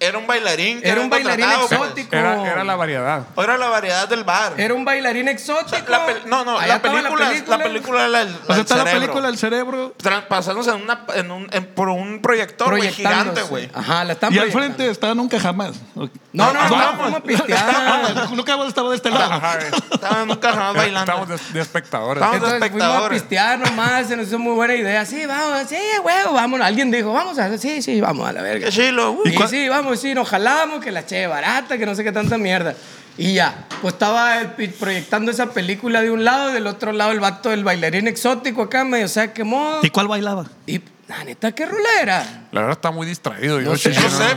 Era 0.00 0.18
un 0.18 0.26
bailarín. 0.26 0.80
que 0.80 0.88
Era 0.88 1.00
un 1.00 1.10
bailarín 1.10 1.46
pues. 1.46 1.72
exótico. 1.72 2.14
Era, 2.16 2.42
era 2.52 2.64
la 2.64 2.76
variedad. 2.76 3.22
O 3.34 3.42
Era 3.42 3.58
la 3.58 3.68
variedad 3.68 4.08
del 4.08 4.24
bar. 4.24 4.54
Era 4.56 4.74
un 4.74 4.84
bailarín 4.84 5.28
exótico. 5.28 5.90
La 5.90 6.06
no, 6.26 6.44
no, 6.44 6.60
la 6.60 6.76
estaba 6.76 6.94
película, 6.94 7.32
la 7.46 7.58
película 7.58 8.06
O 8.46 8.52
sea, 8.54 8.62
está 8.62 8.76
la 8.76 8.84
película 8.84 9.26
del 9.26 9.38
cerebro. 9.38 9.94
Pasándose 10.28 10.70
en 10.70 10.82
una, 10.82 11.04
en 11.14 11.30
un, 11.30 11.48
en- 11.52 11.66
por 11.66 11.88
un 11.88 12.20
proyector, 12.20 12.80
gigante, 12.82 13.42
güey. 13.42 13.70
Ajá, 13.74 14.04
la 14.04 14.12
están 14.12 14.32
Y 14.32 14.38
al 14.38 14.50
frente 14.52 14.88
estaba 14.88 15.14
nunca 15.14 15.38
jamás. 15.40 15.76
No, 15.94 16.08
no, 16.32 16.52
no, 16.52 16.60
estábamos- 16.62 16.98
vamos 16.98 17.14
a 17.18 17.22
pistear. 17.22 17.64
Ah, 17.68 18.28
nunca 18.32 18.52
hemos 18.52 18.68
estado 18.68 18.90
de 18.90 18.96
este 18.96 19.10
lado. 19.10 19.32
Ajá. 19.32 19.58
Estaba 19.92 20.24
nunca 20.24 20.52
jamás 20.52 20.74
bailando. 20.74 21.12
Estamos 21.12 21.28
de, 21.28 21.52
de 21.54 21.60
espectadores. 21.60 22.22
Estamos- 22.22 22.36
Entonces 22.36 22.58
fuimos 22.58 22.82
a 22.82 22.86
espectadores. 22.86 23.22
pistear 23.22 23.58
nomás, 23.58 24.06
se 24.06 24.16
nos 24.16 24.28
hizo 24.28 24.38
muy 24.38 24.52
buena 24.54 24.74
idea. 24.74 25.04
Sí, 25.04 25.24
vamos, 25.26 25.68
sí, 25.68 25.76
huevo, 26.04 26.34
vámonos. 26.34 26.66
Alguien 26.66 26.90
dijo, 26.90 27.12
vamos 27.12 27.38
a, 27.38 27.56
sí, 27.58 27.82
sí, 27.82 28.00
vamos 28.00 28.28
a 28.28 28.32
la 28.32 28.42
verga. 28.42 28.68
Uh. 28.68 29.22
Y 29.24 29.48
sí, 29.48 29.68
vamos, 29.68 29.87
sí, 29.96 30.14
nos 30.14 30.28
jalamos, 30.28 30.82
que 30.84 30.90
la 30.92 31.04
che 31.06 31.26
barata, 31.26 31.78
que 31.78 31.86
no 31.86 31.94
sé 31.94 32.04
qué 32.04 32.12
tanta 32.12 32.38
mierda. 32.38 32.74
Y 33.16 33.34
ya, 33.34 33.66
pues 33.82 33.94
estaba 33.94 34.40
el 34.40 34.48
proyectando 34.48 35.30
esa 35.32 35.50
película 35.50 36.00
de 36.02 36.10
un 36.10 36.24
lado, 36.24 36.52
del 36.52 36.66
otro 36.68 36.92
lado 36.92 37.10
el 37.12 37.20
vato 37.20 37.50
del 37.50 37.64
bailarín 37.64 38.06
exótico 38.06 38.62
acá, 38.62 38.84
medio 38.84 39.08
se 39.08 39.32
quemó. 39.32 39.80
¿Y 39.82 39.90
cuál 39.90 40.06
bailaba? 40.08 40.46
Y, 40.66 40.80
la 41.08 41.24
neta, 41.24 41.52
¿qué 41.52 41.64
rola 41.64 41.88
era? 42.02 42.46
La 42.52 42.60
verdad 42.60 42.76
está 42.76 42.90
muy 42.90 43.06
distraído. 43.06 43.60
Yo, 43.62 43.70
No 43.70 43.76
sé. 43.78 43.92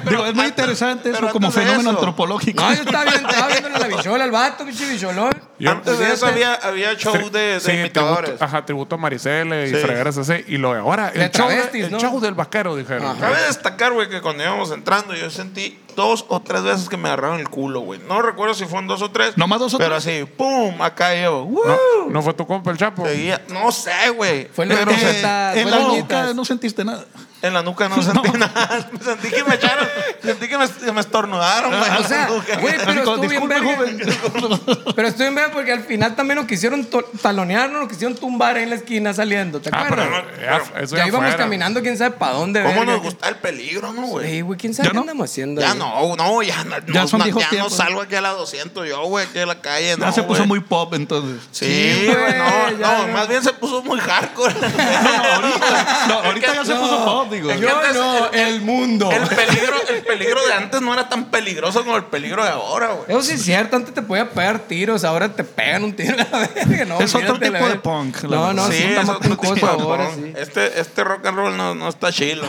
pero 0.06 0.10
Digo, 0.10 0.26
es 0.26 0.34
muy 0.34 0.46
interesante 0.46 1.12
pero 1.12 1.28
eso 1.28 1.34
como 1.34 1.52
fenómeno 1.52 1.82
eso- 1.82 1.90
antropológico. 1.92 2.64
No, 2.64 2.74
yo 2.74 2.82
estaba 2.82 3.04
viendo, 3.04 3.30
estaba 3.30 3.48
viéndole 3.72 3.90
la 3.90 3.98
bichola 3.98 4.24
al 4.24 4.32
vato, 4.32 4.66
pinche 4.66 4.90
bicholón. 4.90 5.32
Yo- 5.60 5.72
Antes 5.72 6.00
de 6.00 6.14
eso 6.14 6.26
había, 6.28 6.54
había 6.56 6.96
show 6.96 7.30
de, 7.30 7.40
de 7.40 7.60
Sí, 7.60 7.72
imitadores. 7.72 8.24
Tributo, 8.32 8.44
ajá, 8.46 8.66
tributo 8.66 8.96
a 8.96 8.98
Maricela 8.98 9.64
y 9.66 9.70
Sí. 9.70 9.76
así. 9.76 10.44
Y 10.48 10.58
lo 10.58 10.74
de 10.74 10.80
ahora, 10.80 11.12
De 11.12 11.26
el, 11.26 11.32
show, 11.32 11.48
de- 11.48 11.56
travestis, 11.56 11.86
el 11.86 11.92
¿no? 11.92 12.00
show 12.00 12.20
del 12.20 12.34
vaquero, 12.34 12.76
dijeron. 12.76 13.18
Cabe 13.20 13.42
destacar, 13.44 13.94
güey, 13.94 14.10
que 14.10 14.22
cuando 14.22 14.44
íbamos 14.44 14.72
entrando 14.72 15.14
yo 15.14 15.30
sentí 15.30 15.80
dos 15.96 16.26
o 16.30 16.42
tres 16.42 16.64
veces 16.64 16.90
que 16.90 16.98
me 16.98 17.10
agarraron 17.10 17.40
el 17.40 17.50
culo, 17.50 17.82
güey. 17.82 18.00
No 18.08 18.22
recuerdo 18.22 18.54
si 18.54 18.66
fueron 18.66 18.88
dos 18.88 19.02
o 19.02 19.12
tres. 19.12 19.38
¿Nomás 19.38 19.60
dos 19.60 19.74
o 19.74 19.78
Pero 19.78 19.96
tres? 20.00 20.08
así, 20.08 20.26
pum, 20.26 20.82
acá 20.82 21.16
yo. 21.16 21.44
¡woo! 21.46 21.64
No, 22.06 22.10
no 22.12 22.22
fue 22.22 22.34
tu 22.34 22.46
compa 22.48 22.72
el 22.72 22.78
Chapo. 22.78 23.06
Seguía- 23.06 23.42
no 23.50 23.72
sé, 23.72 23.92
güey. 24.16 24.48
Fue 24.54 24.66
el 24.66 24.70
Pero 24.72 24.92
Pero 24.96 25.08
está- 25.08 25.56
en 25.56 25.64
fue 25.70 25.72
la 25.80 25.88
nuca 25.88 26.34
no 26.34 26.46
sentiste 26.46 26.84
nada. 26.84 27.06
en 27.42 27.54
la 27.54 27.64
nuca 27.64 27.90
no 27.90 27.96
sentí 28.04 28.30
nada. 28.38 28.90
Sentí 29.04 29.30
que 29.30 29.44
me 29.44 29.56
echaron. 29.56 29.88
Sentí 30.24 30.48
que 30.48 30.58
me, 30.58 30.92
me 30.94 31.02
estornudaron, 31.02 31.72
güey. 31.78 31.92
O 32.00 32.04
sea, 32.04 32.28
güey, 32.62 32.76
pero 32.86 32.92
estuvo 32.92 33.18
bien 33.28 33.30
"Disculpe, 33.50 33.56
verga. 33.56 33.76
joven". 33.78 34.94
Pero 34.96 35.08
estoy 35.08 35.28
en 35.28 35.36
verga 35.36 35.52
porque 35.52 35.72
al 35.72 35.84
final 35.84 36.16
también 36.16 36.38
nos 36.38 36.46
quisieron 36.48 36.86
to- 36.86 37.04
talonear, 37.22 37.70
nos 37.72 37.88
quisieron 37.88 38.16
tumbar 38.16 38.56
ahí 38.58 38.64
en 38.64 38.70
la 38.70 38.76
esquina 38.76 39.14
saliendo, 39.14 39.60
¿te 39.60 39.70
Ah, 39.74 39.86
pero 39.90 40.04
acuerdas? 40.04 40.24
ya- 40.74 40.82
eso 40.82 40.96
ya 40.98 41.08
íbamos 41.08 41.36
caminando, 41.36 41.82
quién 41.82 41.98
sabe 41.98 42.12
para 42.12 42.34
dónde. 42.34 42.62
¿Cómo 42.62 42.76
verga. 42.80 42.94
nos 42.94 43.02
gusta 43.04 43.30
el 43.30 43.36
peligro, 43.38 43.92
no, 43.94 44.04
güey? 44.08 44.30
Sí, 44.30 44.42
güey, 44.42 44.60
quién 44.60 44.74
sabe 44.74 44.88
¿Ya 44.88 44.92
qué 44.92 44.96
no? 44.96 45.02
andamos 45.02 45.30
haciendo. 45.30 45.62
Ya? 45.62 45.74
No, 45.82 46.16
no, 46.16 46.42
ya 46.44 46.64
no. 46.64 46.76
Ya 46.94 47.02
no, 47.02 47.08
son 47.08 47.20
no, 47.20 47.26
ya 47.40 47.48
no 47.58 47.70
salgo 47.70 48.02
aquí 48.02 48.16
a 48.16 48.22
la 48.22 48.30
200 48.30 48.88
yo, 48.88 49.04
güey, 49.06 49.26
aquí 49.26 49.40
a 49.40 49.46
la 49.46 49.60
calle. 49.62 49.88
Ya 49.90 49.98
no, 49.98 50.12
se 50.12 50.24
puso 50.24 50.46
muy 50.46 50.60
pop 50.60 50.94
entonces. 50.94 51.42
Sí, 51.52 51.66
Sí, 51.66 52.06
güey, 52.06 52.38
no, 52.38 52.78
ya 52.80 52.98
no, 53.00 53.08
no. 53.08 53.14
más 53.14 53.28
bien 53.28 53.44
se 53.44 53.54
puso 53.54 53.82
muy 53.84 54.00
hardcore. 54.00 54.54
No, 56.08 56.16
ahorita 56.20 56.54
ya 56.54 56.66
se 56.66 56.76
puso 56.76 57.06
pop, 57.06 57.32
digo. 57.32 57.52
Yo 57.54 57.78
antes 57.78 57.96
no, 57.96 58.28
el- 58.32 58.40
el 58.40 58.62
mundo. 58.62 59.10
El 59.12 59.28
peligro, 59.28 59.76
el 59.90 60.02
peligro 60.04 60.46
de 60.46 60.54
antes 60.54 60.82
no 60.82 60.94
era 60.94 61.08
tan 61.10 61.26
peligroso 61.26 61.84
como 61.84 61.98
el 61.98 62.06
peligro 62.06 62.44
de 62.44 62.50
ahora, 62.50 62.88
güey. 62.94 63.06
Eso 63.10 63.22
sí 63.24 63.34
es 63.34 63.44
cierto, 63.44 63.76
antes 63.76 63.94
te 63.94 64.02
podía 64.02 64.30
pegar 64.30 64.60
tiros, 64.60 65.04
ahora 65.04 65.30
te 65.34 65.44
pegan 65.44 65.84
un 65.84 65.94
tiro 65.96 66.16
a 66.20 66.38
la 66.38 66.48
verga. 66.56 66.86
No, 66.86 67.00
Es 67.00 67.14
otro 67.16 67.40
tipo 67.40 67.68
de 67.68 67.76
punk, 67.76 68.24
la 68.24 68.30
No, 68.36 68.42
verdad. 68.48 68.54
no, 68.54 68.72
sí, 68.72 68.84
es 68.84 69.10
otro 69.10 69.30
tipo 69.38 69.56
de 69.56 69.62
ahora, 69.62 70.10
punk. 70.10 70.36
Este, 70.38 70.80
este 70.80 71.04
rock 71.04 71.26
and 71.26 71.38
roll 71.38 71.58
no, 71.58 71.76
no 71.76 71.88
está 71.90 72.12
chilo. 72.12 72.48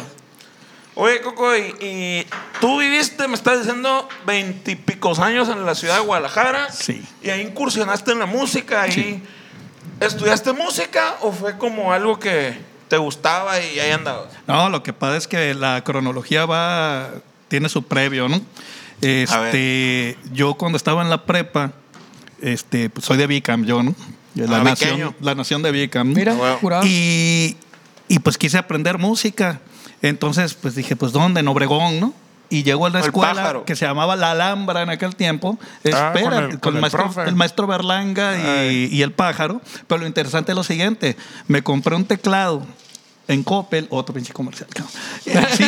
Oye, 0.94 1.20
Coco, 1.22 1.56
y, 1.56 1.75
y 1.80 2.26
tú 2.61 2.78
viviste, 2.78 3.26
me 3.26 3.34
estás 3.34 3.61
diciendo, 3.61 4.08
veintipicos 4.26 5.18
años 5.20 5.49
en 5.49 5.64
la 5.64 5.75
ciudad 5.75 5.96
de 5.96 6.02
Guadalajara. 6.02 6.70
Sí. 6.70 7.02
Y 7.22 7.30
ahí 7.30 7.40
incursionaste 7.40 8.12
en 8.12 8.18
la 8.18 8.26
música. 8.26 8.82
Ahí, 8.82 9.22
¿Estudiaste 10.00 10.52
música 10.52 11.16
o 11.20 11.32
fue 11.32 11.56
como 11.56 11.92
algo 11.92 12.18
que 12.18 12.56
te 12.88 12.96
gustaba 12.99 13.58
y 13.61 13.78
ahí 13.78 13.90
andabas? 13.90 14.28
No, 14.46 14.68
lo 14.68 14.82
que 14.82 14.92
pasa 14.92 15.16
es 15.16 15.26
que 15.28 15.54
la 15.54 15.82
cronología 15.82 16.44
va, 16.44 17.08
tiene 17.49 17.68
su 17.68 17.84
previo, 17.84 18.28
¿no? 18.28 18.40
Este, 19.00 20.16
yo 20.32 20.54
cuando 20.54 20.76
estaba 20.76 21.02
en 21.02 21.11
la 21.11 21.25
prepa, 21.25 21.72
este, 22.40 22.90
pues 22.90 23.06
soy 23.06 23.16
de 23.16 23.26
Vicam, 23.26 23.64
yo, 23.64 23.82
¿no? 23.82 23.94
De 24.34 24.46
La, 24.46 24.58
Ah, 24.58 24.64
nación, 24.64 25.16
la 25.20 25.34
nación 25.34 25.62
de 25.62 25.70
Vicam. 25.72 26.08
¿no? 26.11 26.14
Mira. 26.14 26.34
Y, 26.84 27.56
y 28.08 28.18
pues 28.18 28.37
quise 28.38 28.58
aprender 28.58 28.99
música. 28.99 29.61
Entonces, 30.02 30.54
pues 30.54 30.75
dije, 30.75 30.97
pues 30.97 31.12
¿dónde? 31.12 31.40
En 31.40 31.49
Obregón, 31.49 32.00
¿no? 32.00 32.12
Y 32.50 32.64
llegó 32.64 32.85
a 32.85 32.90
la 32.90 32.99
El 32.99 33.06
escuela 33.06 33.32
pájaro. 33.35 33.64
que 33.64 33.75
se 33.76 33.87
llamaba 33.87 34.14
La 34.14 34.32
Alhambra 34.32 34.82
en 34.82 34.90
aquel 34.90 35.16
tiempo. 35.16 35.59
Ah, 35.62 36.12
Espera, 36.12 36.12
con 36.23 36.32
el- 36.44 36.50
el, 36.50 36.61
con 36.61 36.75
el 36.75 36.80
maestro, 36.82 37.04
profe. 37.04 37.23
el 37.28 37.35
maestro 37.35 37.66
Berlanga 37.66 38.66
y, 38.71 38.88
y 38.92 39.00
el 39.02 39.12
pájaro. 39.12 39.62
Pero 39.87 40.02
lo 40.02 40.06
interesante 40.06 40.52
es 40.52 40.56
lo 40.56 40.62
siguiente: 40.64 41.16
me 41.49 41.62
compré 41.62 41.97
un 41.97 42.04
teclado 42.04 42.66
en 43.28 43.42
Coppel, 43.42 43.86
otro 43.90 44.14
pinche 44.14 44.32
comercial. 44.32 44.68
cabrón. 44.72 44.92
Eh, 45.26 45.46
Sí, 45.56 45.64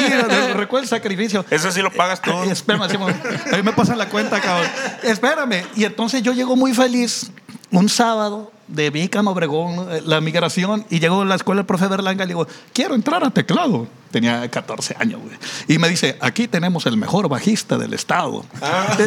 recuerda 0.54 0.82
el 0.84 0.88
sacrificio. 0.88 1.44
Ese 1.50 1.70
sí 1.73 1.80
lo 1.80 1.92
pagas 1.92 2.20
tú. 2.20 2.30
Eh, 2.30 2.50
espérame. 2.50 2.82
A 2.82 3.56
mí 3.56 3.62
me 3.62 3.73
pasan 3.73 3.99
la 3.99 4.08
cuenta, 4.08 4.40
cabrón. 4.40 4.68
Espérame. 5.02 5.64
Y 5.76 5.84
entonces 5.84 6.23
yo 6.23 6.32
llego 6.32 6.56
muy 6.56 6.75
feliz 6.75 7.30
un 7.70 7.88
sábado 7.88 8.52
de 8.68 8.90
Vicam 8.90 9.26
Obregón, 9.26 9.76
¿no? 9.76 9.87
la 10.04 10.20
migración, 10.20 10.87
y 10.88 10.99
llegó 11.00 11.23
a 11.23 11.25
la 11.25 11.34
escuela 11.34 11.61
el 11.61 11.66
profe 11.66 11.87
Berlanga 11.87 12.25
y 12.25 12.26
le 12.26 12.34
digo, 12.34 12.46
quiero 12.73 12.94
entrar 12.94 13.23
a 13.25 13.30
teclado. 13.30 13.87
Tenía 14.11 14.49
14 14.49 14.96
años, 14.99 15.20
güey. 15.20 15.37
Y 15.66 15.78
me 15.78 15.88
dice, 15.88 16.16
aquí 16.20 16.46
tenemos 16.46 16.87
el 16.87 16.96
mejor 16.96 17.28
bajista 17.28 17.76
del 17.76 17.94
estado. 17.94 18.44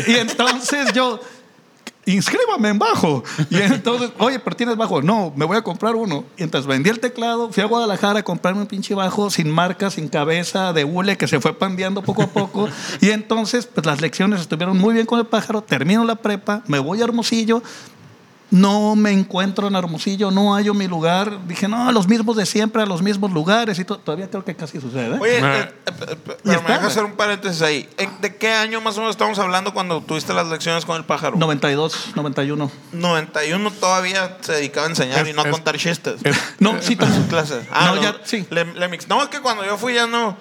Y 0.05 0.15
entonces 0.15 0.91
yo, 0.93 1.21
inscríbame 2.13 2.69
en 2.69 2.79
bajo. 2.79 3.23
Y 3.49 3.57
entonces, 3.57 4.11
oye, 4.17 4.39
pero 4.39 4.55
tienes 4.55 4.75
bajo. 4.75 5.01
No, 5.01 5.31
me 5.35 5.45
voy 5.45 5.57
a 5.57 5.61
comprar 5.61 5.95
uno. 5.95 6.25
Y 6.37 6.43
entonces 6.43 6.67
vendí 6.67 6.89
el 6.89 6.99
teclado, 6.99 7.51
fui 7.51 7.63
a 7.63 7.67
Guadalajara 7.67 8.19
a 8.19 8.23
comprarme 8.23 8.61
un 8.61 8.67
pinche 8.67 8.95
bajo 8.95 9.29
sin 9.29 9.51
marca, 9.51 9.91
sin 9.91 10.07
cabeza, 10.07 10.73
de 10.73 10.83
hule, 10.83 11.17
que 11.17 11.27
se 11.27 11.39
fue 11.39 11.53
pandeando 11.53 12.01
poco 12.01 12.23
a 12.23 12.27
poco. 12.27 12.69
Y 13.01 13.11
entonces, 13.11 13.67
pues 13.67 13.85
las 13.85 14.01
lecciones 14.01 14.41
estuvieron 14.41 14.77
muy 14.77 14.93
bien 14.93 15.05
con 15.05 15.19
el 15.19 15.25
pájaro. 15.25 15.61
Termino 15.61 16.03
la 16.05 16.15
prepa, 16.15 16.63
me 16.67 16.79
voy 16.79 17.01
a 17.01 17.03
Hermosillo. 17.03 17.61
No 18.49 18.95
me 18.95 19.11
encuentro 19.11 19.67
en 19.67 19.75
Hermosillo, 19.75 20.31
no 20.31 20.55
hallo 20.55 20.73
mi 20.73 20.87
lugar. 20.87 21.45
Dije, 21.47 21.67
no, 21.67 21.89
a 21.89 21.91
los 21.91 22.07
mismos 22.07 22.37
de 22.37 22.45
siempre, 22.45 22.81
a 22.81 22.85
los 22.85 23.01
mismos 23.01 23.31
lugares. 23.31 23.77
Y 23.77 23.83
to- 23.83 23.97
todavía 23.97 24.29
creo 24.29 24.45
que 24.45 24.55
casi 24.55 24.79
sucede. 24.79 25.19
Oye, 25.19 25.41
Ah. 25.43 25.57
eh, 25.57 25.73
eh, 25.85 25.91
eh, 26.11 26.17
pero 26.43 26.61
me 26.61 26.67
dejas 26.69 26.85
hacer 26.85 27.03
un 27.03 27.11
paréntesis 27.17 27.61
ahí. 27.61 27.89
¿En- 27.97 28.21
¿De 28.21 28.35
qué 28.37 28.49
año 28.53 28.79
más 28.79 28.95
o 28.95 29.01
menos 29.01 29.15
estamos 29.15 29.37
hablando 29.39 29.73
cuando 29.73 29.99
tuviste 30.01 30.33
las 30.33 30.47
lecciones 30.47 30.85
con 30.85 30.95
el 30.95 31.03
pájaro? 31.03 31.35
92, 31.37 32.11
91. 32.15 32.71
91 32.93 33.69
todavía 33.71 34.37
se 34.39 34.53
dedicaba 34.53 34.87
a 34.87 34.89
enseñar 34.91 35.23
Es- 35.27 35.29
y 35.29 35.33
no 35.33 35.41
a 35.41 35.49
contar 35.49 35.77
chistes. 35.77 36.21
es- 36.23 36.37
No, 36.59 36.81
sí, 36.81 36.95
sus 37.15 37.25
clases. 37.27 37.65
No, 37.69 37.95
lo- 37.95 38.01
ya, 38.01 38.15
sí. 38.23 38.47
le- 38.49 38.63
le 38.73 38.89
mix- 38.89 39.07
no, 39.09 39.21
es 39.23 39.27
que 39.29 39.41
cuando 39.41 39.65
yo 39.65 39.77
fui 39.77 39.93
ya 39.93 40.07
no, 40.07 40.37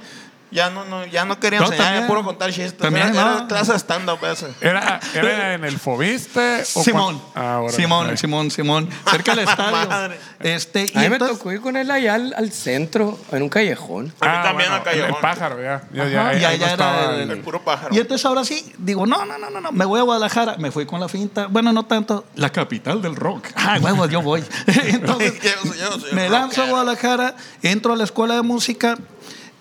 ya 0.50 0.71
no, 0.71 0.85
no, 0.85 1.05
ya 1.07 1.25
no 1.25 1.38
quería 1.41 1.59
No, 1.61 1.67
enseñar, 1.67 1.85
también. 1.87 2.05
era 2.05 2.07
puro 2.09 2.25
contar 2.25 2.50
chistes. 2.53 2.76
También, 2.79 3.09
era, 3.09 3.21
era 3.21 3.35
no. 3.43 3.49
clase 3.49 3.73
de 3.73 3.79
stand-up 3.79 4.19
ese. 4.25 4.47
¿Era, 4.61 5.00
¿Era 5.15 5.55
en 5.55 5.65
el 5.65 5.79
Fobiste? 5.79 6.62
o 6.75 6.83
Simón. 6.85 7.21
Ah, 7.35 7.59
órale. 7.61 7.76
Simón, 7.76 8.11
Ahí. 8.11 8.17
Simón, 8.17 8.50
Simón. 8.50 8.88
Cerca 9.11 9.35
del 9.35 9.49
estadio. 9.49 9.88
Madre. 9.88 10.19
este, 10.41 10.87
y 10.93 10.97
A 10.99 11.00
mí 11.03 11.09
me 11.11 11.19
tocó 11.19 11.53
ir 11.53 11.61
con 11.61 11.76
él 11.76 11.91
allá 11.91 12.15
al, 12.15 12.33
al 12.37 12.53
centro, 12.53 13.19
en 13.33 13.43
un 13.43 13.49
callejón. 13.49 14.12
A 14.21 14.26
mí 14.26 14.33
Ah, 14.37 14.43
también 14.45 14.71
bueno, 14.71 14.85
me 14.85 14.91
cayó. 14.91 15.07
El, 15.07 15.15
pájaro, 15.17 15.62
ya. 15.62 15.83
Ya, 15.93 16.09
ya, 16.09 16.29
ahí- 16.29 16.41
y 16.41 16.45
allá 16.45 16.73
era 16.73 17.15
el- 17.17 17.31
El 17.31 17.41
puro 17.41 17.61
pájaro. 17.62 17.95
Y 17.95 17.99
entonces 17.99 18.25
ahora 18.25 18.45
sí, 18.45 18.73
digo, 18.79 19.05
no, 19.07 19.25
no, 19.25 19.38
no, 19.38 19.50
no, 19.50 19.61
no, 19.61 19.73
me 19.73 19.85
voy 19.85 20.00
a 20.00 20.03
Guadalajara. 20.05 20.57
Me 20.59 20.71
fui 20.71 20.87
con 20.87 21.00
la 21.00 21.09
finta. 21.09 21.47
Bueno, 21.49 21.73
no 21.73 21.85
tanto. 21.87 22.25
La 22.37 22.50
capital 22.50 23.03
del 23.03 23.17
rock. 23.17 23.49
Ah, 23.57 23.79
huevo, 23.81 24.07
yo 24.07 24.23
voy. 24.23 24.45
Entonces, 24.67 25.35
Yo 25.43 25.75
yo 25.99 26.15
me 26.15 26.29
lanzo 26.29 26.62
a. 26.62 26.67
Guadalajara, 26.67 27.35
entro 27.62 27.93
a 27.93 27.97
la 27.97 28.05
escuela 28.05 28.35
de 28.35 28.43
música. 28.43 28.97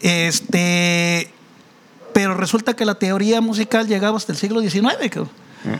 Este. 0.05 1.31
Pero 2.13 2.35
resulta 2.35 2.75
que 2.75 2.85
la 2.85 2.95
teoría 2.95 3.41
musical 3.41 3.87
llegaba 3.87 4.17
hasta 4.17 4.31
el 4.31 4.37
siglo 4.37 4.61
XIX. 4.61 5.27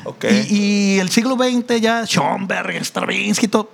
Ok. 0.03 0.25
Y, 0.50 0.96
y 0.96 1.00
el 1.00 1.10
siglo 1.10 1.36
XX 1.36 1.79
ya, 1.79 2.05
Schoenberg, 2.05 2.84
Stravinsky, 2.84 3.48
todo, 3.48 3.70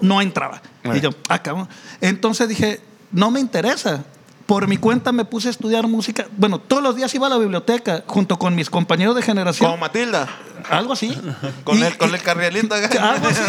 no 0.00 0.20
entraba. 0.20 0.60
Y 0.92 1.00
yo, 1.00 1.10
ah, 1.28 1.40
cabrón. 1.40 1.68
Entonces 2.00 2.48
dije, 2.48 2.80
no 3.12 3.30
me 3.30 3.38
interesa. 3.38 4.04
Por 4.46 4.68
mi 4.68 4.76
cuenta 4.76 5.10
me 5.12 5.24
puse 5.24 5.48
a 5.48 5.50
estudiar 5.52 5.86
música. 5.86 6.26
Bueno, 6.36 6.58
todos 6.58 6.82
los 6.82 6.96
días 6.96 7.14
iba 7.14 7.26
a 7.26 7.30
la 7.30 7.38
biblioteca 7.38 8.04
junto 8.06 8.38
con 8.38 8.54
mis 8.54 8.68
compañeros 8.68 9.16
de 9.16 9.22
generación. 9.22 9.70
Como 9.70 9.80
Matilda. 9.80 10.28
Algo 10.70 10.92
así. 10.94 11.14
Con 11.64 11.78
Y- 11.78 11.82
el, 11.82 11.96
con 11.98 12.10
y- 12.10 12.14
el 12.14 12.22
carrielito. 12.22 12.74
algo 13.00 13.28
así. 13.28 13.42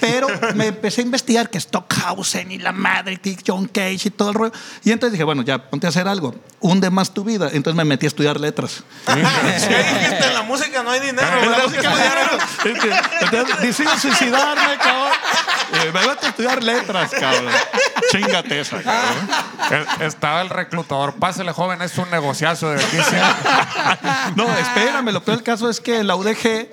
Pero 0.00 0.26
me 0.54 0.68
empecé 0.68 1.02
a 1.02 1.04
investigar 1.04 1.50
que 1.50 1.60
Stockhausen 1.60 2.50
y 2.50 2.58
la 2.58 2.72
madre, 2.72 3.18
que 3.18 3.36
John 3.46 3.66
Cage 3.66 4.08
y 4.08 4.10
todo 4.10 4.30
el 4.30 4.34
rollo. 4.34 4.52
Y 4.84 4.90
entonces 4.90 5.12
dije, 5.12 5.24
bueno, 5.24 5.42
ya, 5.42 5.68
ponte 5.70 5.86
a 5.86 5.90
hacer 5.90 6.08
algo. 6.08 6.34
Hunde 6.60 6.88
más 6.90 7.12
tu 7.12 7.24
vida. 7.24 7.50
Entonces 7.52 7.76
me 7.76 7.84
metí 7.84 8.06
a 8.06 8.08
estudiar 8.08 8.40
letras. 8.40 8.82
Sí, 9.12 9.68
dijiste, 9.68 10.26
en 10.26 10.34
la 10.34 10.42
música 10.42 10.82
no 10.82 10.90
hay 10.90 11.00
dinero. 11.00 11.28
En 11.42 11.50
la 11.50 11.58
música 11.64 11.82
no 11.82 11.96
hay 11.96 12.02
dinero. 12.02 12.92
Decido 13.60 13.96
suicidarme, 13.98 14.76
cabrón. 14.78 15.12
Eh, 15.74 15.90
me 15.92 16.00
voy 16.04 16.16
a 16.22 16.26
estudiar 16.28 16.62
letras, 16.62 17.10
cabrón. 17.18 17.46
Chingate 18.10 18.60
esa, 18.60 18.82
cabrón. 18.82 19.28
el- 20.00 20.06
estaba 20.06 20.42
el 20.42 20.50
reclutador. 20.50 21.14
Pásele, 21.14 21.52
joven, 21.52 21.80
es 21.82 21.96
un 21.98 22.10
negociazo 22.10 22.70
de 22.70 22.84
aquí. 22.84 22.96
No, 24.36 24.44
espérame, 24.56 25.10
lo 25.12 25.22
peor 25.22 25.38
del 25.38 25.44
caso 25.44 25.68
es 25.70 25.80
que 25.80 26.02
la 26.04 26.14
UDG 26.16 26.68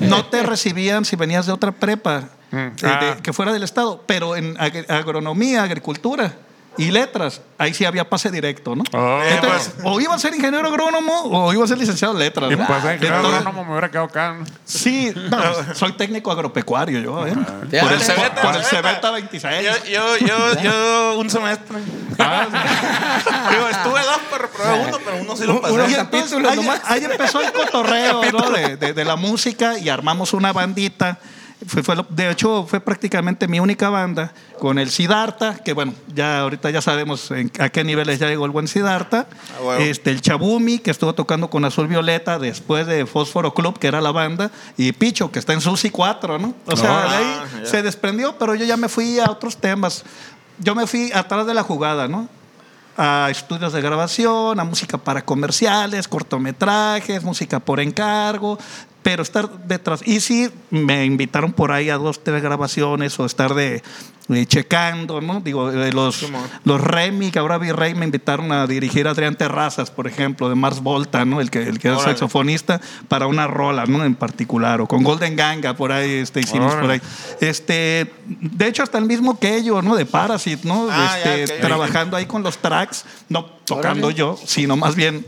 no 0.00 0.24
te 0.26 0.42
recibían 0.42 1.04
si 1.04 1.16
venías 1.16 1.46
de 1.46 1.52
otra 1.52 1.72
prepa 1.72 2.24
eh, 2.52 2.70
de- 2.76 2.88
Ah. 2.88 3.16
que 3.22 3.32
fuera 3.32 3.52
del 3.52 3.62
Estado, 3.62 4.02
pero 4.06 4.36
en 4.36 4.56
ag- 4.56 4.88
agronomía, 4.90 5.62
agricultura 5.62 6.32
y 6.76 6.90
letras, 6.90 7.40
ahí 7.58 7.72
sí 7.72 7.84
había 7.84 8.08
pase 8.08 8.30
directo, 8.30 8.74
¿no? 8.74 8.82
Oh. 8.92 9.20
Entonces, 9.22 9.74
o 9.84 10.00
iba 10.00 10.14
a 10.14 10.18
ser 10.18 10.34
ingeniero 10.34 10.66
agrónomo 10.68 11.22
o 11.24 11.52
iba 11.52 11.64
a 11.64 11.68
ser 11.68 11.78
licenciado 11.78 12.14
en 12.14 12.20
letras. 12.20 12.50
Y 12.50 12.56
¿no? 12.56 12.66
pues, 12.66 12.84
eh, 12.84 12.94
ingeniero 12.94 13.16
Entonces, 13.16 13.38
agrónomo 13.40 13.64
me 13.64 13.70
hubiera 13.72 13.90
quedado 13.90 14.06
acá. 14.06 14.32
¿no? 14.40 14.46
Sí, 14.64 15.12
no, 15.30 15.74
soy 15.74 15.92
técnico 15.92 16.32
agropecuario 16.32 17.00
yo, 17.00 17.26
¿eh? 17.26 17.34
Ya, 17.70 17.82
Por 17.82 17.92
el, 17.92 18.00
Cebeta, 18.00 18.42
por 18.42 18.54
el 18.56 18.62
ya. 18.62 18.68
Cebeta 18.68 19.10
26. 19.10 19.64
Yo, 19.64 19.90
yo, 19.90 20.16
yo, 20.26 20.60
yo, 20.62 21.18
un 21.18 21.30
semestre. 21.30 21.78
Digo, 22.14 23.68
estuve 23.68 24.00
dos, 24.00 24.20
pero 24.30 24.42
reprobé 24.42 24.88
uno, 24.88 24.98
pero 25.04 25.16
uno 25.20 25.36
sí 25.36 25.44
lo 25.44 25.60
pasé. 25.60 25.74
Unos 25.74 25.88
entonces, 25.88 25.96
capítulos 26.20 26.50
ahí, 26.52 26.56
nomás. 26.56 26.80
ahí 26.84 27.04
empezó 27.04 27.40
el 27.40 27.52
cotorreo 27.52 28.22
¿no? 28.32 28.50
de, 28.56 28.76
de- 28.76 28.92
de 28.92 29.04
la 29.04 29.16
música 29.16 29.78
y 29.78 29.88
armamos 29.88 30.32
una 30.32 30.52
bandita. 30.52 31.18
Fue, 31.66 31.82
fue 31.82 31.96
de 32.10 32.30
hecho, 32.30 32.66
fue 32.68 32.80
prácticamente 32.80 33.48
mi 33.48 33.58
única 33.60 33.88
banda 33.88 34.32
con 34.58 34.78
el 34.78 34.90
Sidarta, 34.90 35.56
que 35.64 35.72
bueno, 35.72 35.94
ya 36.14 36.40
ahorita 36.40 36.68
ya 36.70 36.82
sabemos 36.82 37.30
en- 37.30 37.50
a 37.58 37.68
qué 37.70 37.84
niveles 37.84 38.18
ya 38.18 38.28
llegó 38.28 38.44
el 38.44 38.50
buen 38.50 38.68
Sidarta. 38.68 39.26
Ah, 39.30 39.62
huevo. 39.62 39.82
este, 39.82 40.10
el 40.10 40.20
Chabumi, 40.20 40.78
que 40.78 40.90
estuvo 40.90 41.14
tocando 41.14 41.48
con 41.48 41.64
Azul 41.64 41.86
Violeta 41.88 42.38
después 42.38 42.86
de 42.86 43.06
Fósforo 43.06 43.54
Club, 43.54 43.78
que 43.78 43.86
era 43.86 44.00
la 44.00 44.12
banda, 44.12 44.50
y 44.76 44.92
Picho, 44.92 45.30
que 45.30 45.38
está 45.38 45.52
en 45.54 45.60
Susi 45.60 45.90
4, 45.90 46.38
¿no? 46.38 46.54
O 46.66 46.76
sea, 46.76 47.04
Ah, 47.04 47.08
de 47.08 47.16
ahí 47.16 47.66
se 47.66 47.82
desprendió, 47.82 48.36
pero 48.38 48.54
yo 48.54 48.64
ya 48.66 48.76
me 48.76 48.88
fui 48.88 49.18
a 49.18 49.30
otros 49.30 49.56
temas. 49.56 50.04
Yo 50.58 50.74
me 50.74 50.86
fui 50.86 51.10
atrás 51.12 51.46
de 51.46 51.54
la 51.54 51.62
jugada, 51.62 52.08
¿no? 52.08 52.28
a 52.96 53.26
estudios 53.28 53.72
de 53.72 53.80
grabación, 53.80 54.60
a 54.60 54.62
música 54.62 54.96
para 54.98 55.24
comerciales, 55.24 56.06
cortometrajes, 56.06 57.24
música 57.24 57.58
por 57.58 57.80
encargo, 57.80 58.56
pero 59.04 59.22
estar 59.22 59.66
detrás. 59.66 60.00
Y 60.04 60.18
sí, 60.20 60.50
me 60.70 61.04
invitaron 61.04 61.52
por 61.52 61.70
ahí 61.70 61.90
a 61.90 61.98
dos, 61.98 62.24
tres 62.24 62.42
grabaciones 62.42 63.20
o 63.20 63.26
estar 63.26 63.52
de, 63.54 63.82
de 64.28 64.46
checando, 64.46 65.20
¿no? 65.20 65.42
Digo, 65.42 65.70
eh, 65.70 65.92
los, 65.92 66.26
los 66.64 66.80
Remy, 66.80 67.30
que 67.30 67.38
ahora 67.38 67.58
Virrey, 67.58 67.94
me 67.94 68.06
invitaron 68.06 68.50
a 68.50 68.66
dirigir 68.66 69.06
a 69.06 69.10
Adrián 69.10 69.36
Terrazas, 69.36 69.90
por 69.90 70.06
ejemplo, 70.06 70.48
de 70.48 70.54
Mars 70.54 70.80
Volta, 70.80 71.26
¿no? 71.26 71.42
El 71.42 71.50
que, 71.50 71.64
el 71.64 71.78
que 71.78 71.88
era 71.88 71.98
saxofonista, 71.98 72.80
para 73.06 73.26
una 73.26 73.46
rola, 73.46 73.84
¿no? 73.84 74.02
En 74.06 74.14
particular, 74.14 74.80
o 74.80 74.88
con 74.88 75.02
Golden 75.04 75.36
Ganga, 75.36 75.76
por 75.76 75.92
ahí 75.92 76.10
este, 76.10 76.40
hicimos 76.40 76.74
por 76.74 76.90
ahí. 76.90 77.02
Este, 77.42 78.10
de 78.26 78.66
hecho, 78.66 78.82
hasta 78.82 78.96
el 78.96 79.04
mismo 79.04 79.38
que 79.38 79.54
ellos, 79.54 79.84
¿no? 79.84 79.96
De 79.96 80.06
Parasite, 80.06 80.66
¿no? 80.66 80.88
Ah, 80.90 81.18
ya, 81.22 81.36
este, 81.36 81.58
trabajando 81.58 82.16
ahí 82.16 82.24
con 82.24 82.42
los 82.42 82.56
tracks, 82.56 83.04
no 83.28 83.44
tocando 83.66 84.06
Órale. 84.06 84.18
yo, 84.18 84.38
sino 84.46 84.78
más 84.78 84.96
bien 84.96 85.26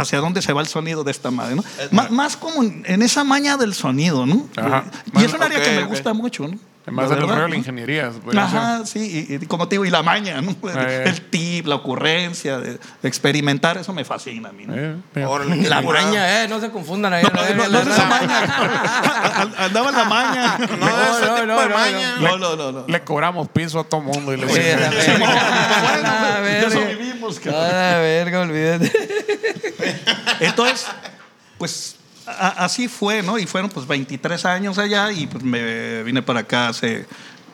hacia 0.00 0.18
dónde 0.20 0.42
se 0.42 0.52
va 0.52 0.60
el 0.60 0.68
sonido 0.68 1.04
de 1.04 1.10
esta 1.10 1.30
madre, 1.30 1.56
¿no? 1.56 1.64
Má- 1.90 2.08
más 2.10 2.36
como 2.36 2.62
en, 2.62 2.82
en 2.86 3.02
esa 3.02 3.24
maña 3.24 3.56
del 3.56 3.74
sonido, 3.74 4.26
¿no? 4.26 4.46
Ajá. 4.56 4.84
Y 5.18 5.24
es 5.24 5.32
un 5.32 5.42
área 5.42 5.62
que 5.62 5.70
me 5.72 5.84
gusta 5.84 6.12
mucho, 6.14 6.48
¿no? 6.48 6.58
Además 6.88 7.10
La 7.10 7.16
del 7.16 7.18
verdad, 7.26 7.34
rollo 7.34 7.44
de 7.44 7.50
la 7.50 7.56
ingeniería. 7.56 8.10
Ajá, 8.34 8.86
sí, 8.86 9.26
y, 9.28 9.34
y 9.34 9.38
como 9.46 9.68
te 9.68 9.74
digo, 9.74 9.84
y 9.84 9.90
la 9.90 10.02
maña, 10.02 10.40
¿no? 10.40 10.52
Eh. 10.52 11.02
El 11.06 11.20
tip, 11.28 11.66
la 11.66 11.74
ocurrencia, 11.74 12.58
de, 12.60 12.78
de 13.02 13.08
experimentar, 13.08 13.76
eso 13.76 13.92
me 13.92 14.06
fascina 14.06 14.48
a 14.48 14.52
mí, 14.52 14.64
¿no? 14.64 14.74
Eh, 14.74 14.96
eh. 15.14 15.26
Qué 15.62 15.68
La 15.68 15.82
maña, 15.82 16.44
eh, 16.44 16.48
no 16.48 16.58
se 16.60 16.70
confundan 16.70 17.12
ahí. 17.12 17.22
No, 17.24 17.28
no, 17.30 17.68
no, 17.68 17.84
no 17.84 17.92
es 17.92 18.08
maña. 18.08 19.52
Andaba 19.58 19.90
en 19.90 19.96
la 19.96 20.04
maña. 20.04 20.58
No, 20.58 20.66
ese 21.18 21.26
no, 21.26 21.34
tipo 21.34 21.46
no, 21.46 21.60
de 21.60 21.68
no, 21.68 21.74
maña. 21.74 22.16
No, 22.20 22.38
no, 22.38 22.56
no, 22.56 22.72
no. 22.72 22.84
Le 22.88 23.04
cobramos 23.04 23.48
piso 23.50 23.80
a 23.80 23.84
todo 23.84 24.00
mundo 24.00 24.32
y 24.32 24.38
le 24.38 24.48
Sí, 24.48 24.58
a 24.60 24.76
decimos, 24.88 25.28
verga. 25.28 26.36
A 26.36 26.40
De 26.40 26.68
verga. 26.68 26.86
vivimos, 26.98 27.36
A 27.36 27.40
cabrón. 27.42 27.68
verga, 28.00 28.40
olvídate. 28.40 29.37
Entonces, 30.40 30.86
pues 31.58 31.96
a- 32.26 32.64
así 32.64 32.88
fue, 32.88 33.22
¿no? 33.22 33.38
Y 33.38 33.46
fueron 33.46 33.70
pues 33.70 33.86
23 33.86 34.44
años 34.44 34.78
allá 34.78 35.10
y 35.12 35.26
pues 35.26 35.42
me 35.42 36.02
vine 36.02 36.22
para 36.22 36.40
acá 36.40 36.68
hace 36.68 37.06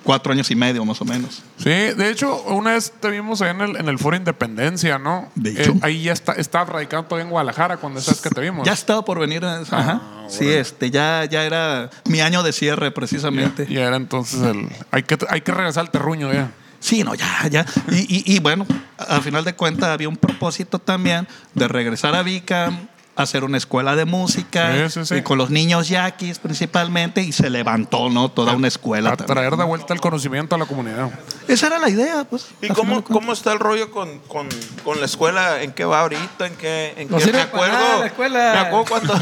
cuatro 0.02 0.32
años 0.32 0.50
y 0.50 0.54
medio 0.56 0.84
más 0.84 1.00
o 1.00 1.04
menos. 1.06 1.42
Sí, 1.56 1.70
de 1.70 2.10
hecho, 2.10 2.42
una 2.42 2.72
vez 2.74 2.92
te 3.00 3.08
vimos 3.08 3.40
ahí 3.40 3.50
en 3.52 3.60
el, 3.62 3.76
en 3.76 3.88
el 3.88 3.98
Foro 3.98 4.16
Independencia, 4.16 4.98
¿no? 4.98 5.30
De 5.34 5.50
hecho. 5.52 5.70
Eh, 5.70 5.78
ahí 5.80 6.02
ya 6.02 6.12
está, 6.12 6.32
estaba 6.32 6.64
radicando 6.66 7.06
todavía 7.06 7.24
en 7.24 7.30
Guadalajara 7.30 7.78
cuando 7.78 8.00
estás 8.00 8.20
que 8.20 8.28
te 8.28 8.40
vimos. 8.42 8.66
Ya 8.66 8.74
estaba 8.74 9.02
por 9.04 9.18
venir. 9.18 9.44
a- 9.46 9.60
Ajá. 9.60 10.02
sí, 10.28 10.46
este, 10.50 10.90
ya, 10.90 11.24
ya 11.24 11.44
era 11.44 11.88
mi 12.06 12.20
año 12.20 12.42
de 12.42 12.52
cierre 12.52 12.90
precisamente. 12.90 13.66
Y 13.68 13.78
era 13.78 13.96
entonces 13.96 14.42
el. 14.42 14.68
Hay 14.90 15.04
que, 15.04 15.16
hay 15.30 15.40
que 15.40 15.52
regresar 15.52 15.82
al 15.82 15.90
terruño 15.90 16.30
ya. 16.32 16.50
Sí, 16.84 17.02
no, 17.02 17.14
ya, 17.14 17.48
ya. 17.48 17.64
Y, 17.90 18.00
y- 18.18 18.36
y 18.36 18.40
bueno, 18.40 18.66
al 18.98 19.22
final 19.22 19.42
de 19.42 19.54
cuentas 19.54 19.88
había 19.88 20.06
un 20.06 20.18
propósito 20.18 20.78
también 20.78 21.26
de 21.54 21.66
regresar 21.66 22.14
a 22.14 22.22
Vica 22.22 22.70
hacer 23.16 23.44
una 23.44 23.58
escuela 23.58 23.94
de 23.94 24.04
música 24.06 24.72
Sí, 24.88 24.90
sí, 24.90 25.06
sí. 25.06 25.14
y 25.16 25.22
con 25.22 25.38
los 25.38 25.48
niños 25.50 25.88
yaquis 25.88 26.40
principalmente 26.40 27.20
y 27.22 27.30
se 27.32 27.48
levantó, 27.48 28.10
¿no? 28.10 28.28
Toda 28.28 28.54
una 28.54 28.66
escuela. 28.66 29.10
A 29.10 29.16
también. 29.16 29.34
traer 29.36 29.56
de 29.56 29.62
vuelta 29.64 29.94
el 29.94 30.00
conocimiento 30.00 30.56
a 30.56 30.58
la 30.58 30.66
comunidad. 30.66 31.10
Esa 31.46 31.68
era 31.68 31.78
la 31.78 31.88
idea, 31.88 32.24
pues. 32.28 32.46
¿Y 32.60 32.68
cómo, 32.68 33.04
cómo 33.04 33.32
está 33.32 33.52
el 33.52 33.60
rollo 33.60 33.90
con, 33.92 34.18
con, 34.20 34.48
con 34.84 34.98
la 34.98 35.06
escuela? 35.06 35.62
¿En 35.62 35.72
qué 35.72 35.84
va 35.84 36.00
ahorita? 36.00 36.46
¿En 36.48 36.56
qué? 36.56 36.94
En 36.96 37.08
No 37.08 37.18
qué? 37.18 37.24
sirve 37.24 37.38
me 37.38 37.46
para 37.46 37.64
acuerdo. 37.66 37.78
nada 37.86 37.98
la 38.00 38.06
escuela. 38.06 38.52
Me 38.52 38.58
acuerdo 38.58 38.84
cuando. 38.88 39.14
no, 39.14 39.20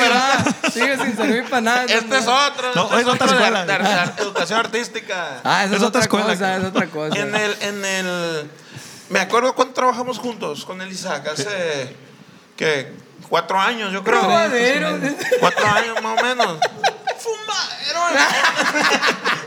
¿verdad? 0.00 0.56
Sigue 0.72 0.96
sin 0.96 1.16
servir 1.16 1.44
para 1.44 1.60
nada. 1.60 1.84
este 1.84 2.16
es 2.18 2.26
otro. 2.26 2.74
No, 2.74 2.84
este 2.86 3.00
es 3.02 3.06
otra 3.06 3.26
escuela. 3.26 3.66
de- 3.66 3.72
de- 3.72 3.78
de 3.82 4.22
educación 4.22 4.58
artística. 4.60 5.40
Ah, 5.44 5.64
esa 5.64 5.76
es, 5.76 5.82
Es 5.82 5.86
otra 5.86 5.88
otra 5.88 6.00
escuela. 6.02 6.26
cosa, 6.26 6.56
es 6.56 6.64
otra 6.64 6.86
cosa. 6.86 7.18
En 7.18 7.34
el, 7.34 7.56
en 7.60 7.84
el. 7.84 8.50
Me 9.10 9.20
acuerdo 9.20 9.54
cuando 9.54 9.74
trabajamos 9.74 10.18
juntos 10.18 10.64
con 10.64 10.80
el 10.80 10.90
Isaac 10.90 11.28
hace. 11.34 11.94
¿Qué? 12.56 12.92
Cuatro 13.28 13.58
años, 13.58 13.92
yo 13.92 14.02
creo. 14.04 14.20
Probadero. 14.20 14.98
Cuatro 15.40 15.66
años 15.66 16.02
más 16.02 16.20
o 16.20 16.22
menos. 16.22 16.58
Fumadero. 17.18 18.00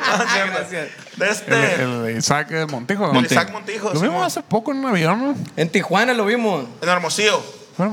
Gracias. 0.51 0.87
De 1.17 1.29
este. 1.29 1.73
El, 1.75 1.81
el 1.81 2.03
de 2.03 2.13
Isaac 2.13 2.51
Montijo. 2.69 3.11
el 3.11 3.25
Isaac 3.25 3.51
Montijo. 3.51 3.93
Lo 3.93 3.99
vimos 3.99 4.25
hace 4.25 4.41
poco 4.41 4.71
en 4.71 4.79
un 4.79 4.87
avión, 4.87 5.19
¿no? 5.19 5.35
En 5.55 5.69
Tijuana 5.69 6.13
lo 6.13 6.25
vimos. 6.25 6.65
En 6.81 6.89
Hermosillo. 6.89 7.43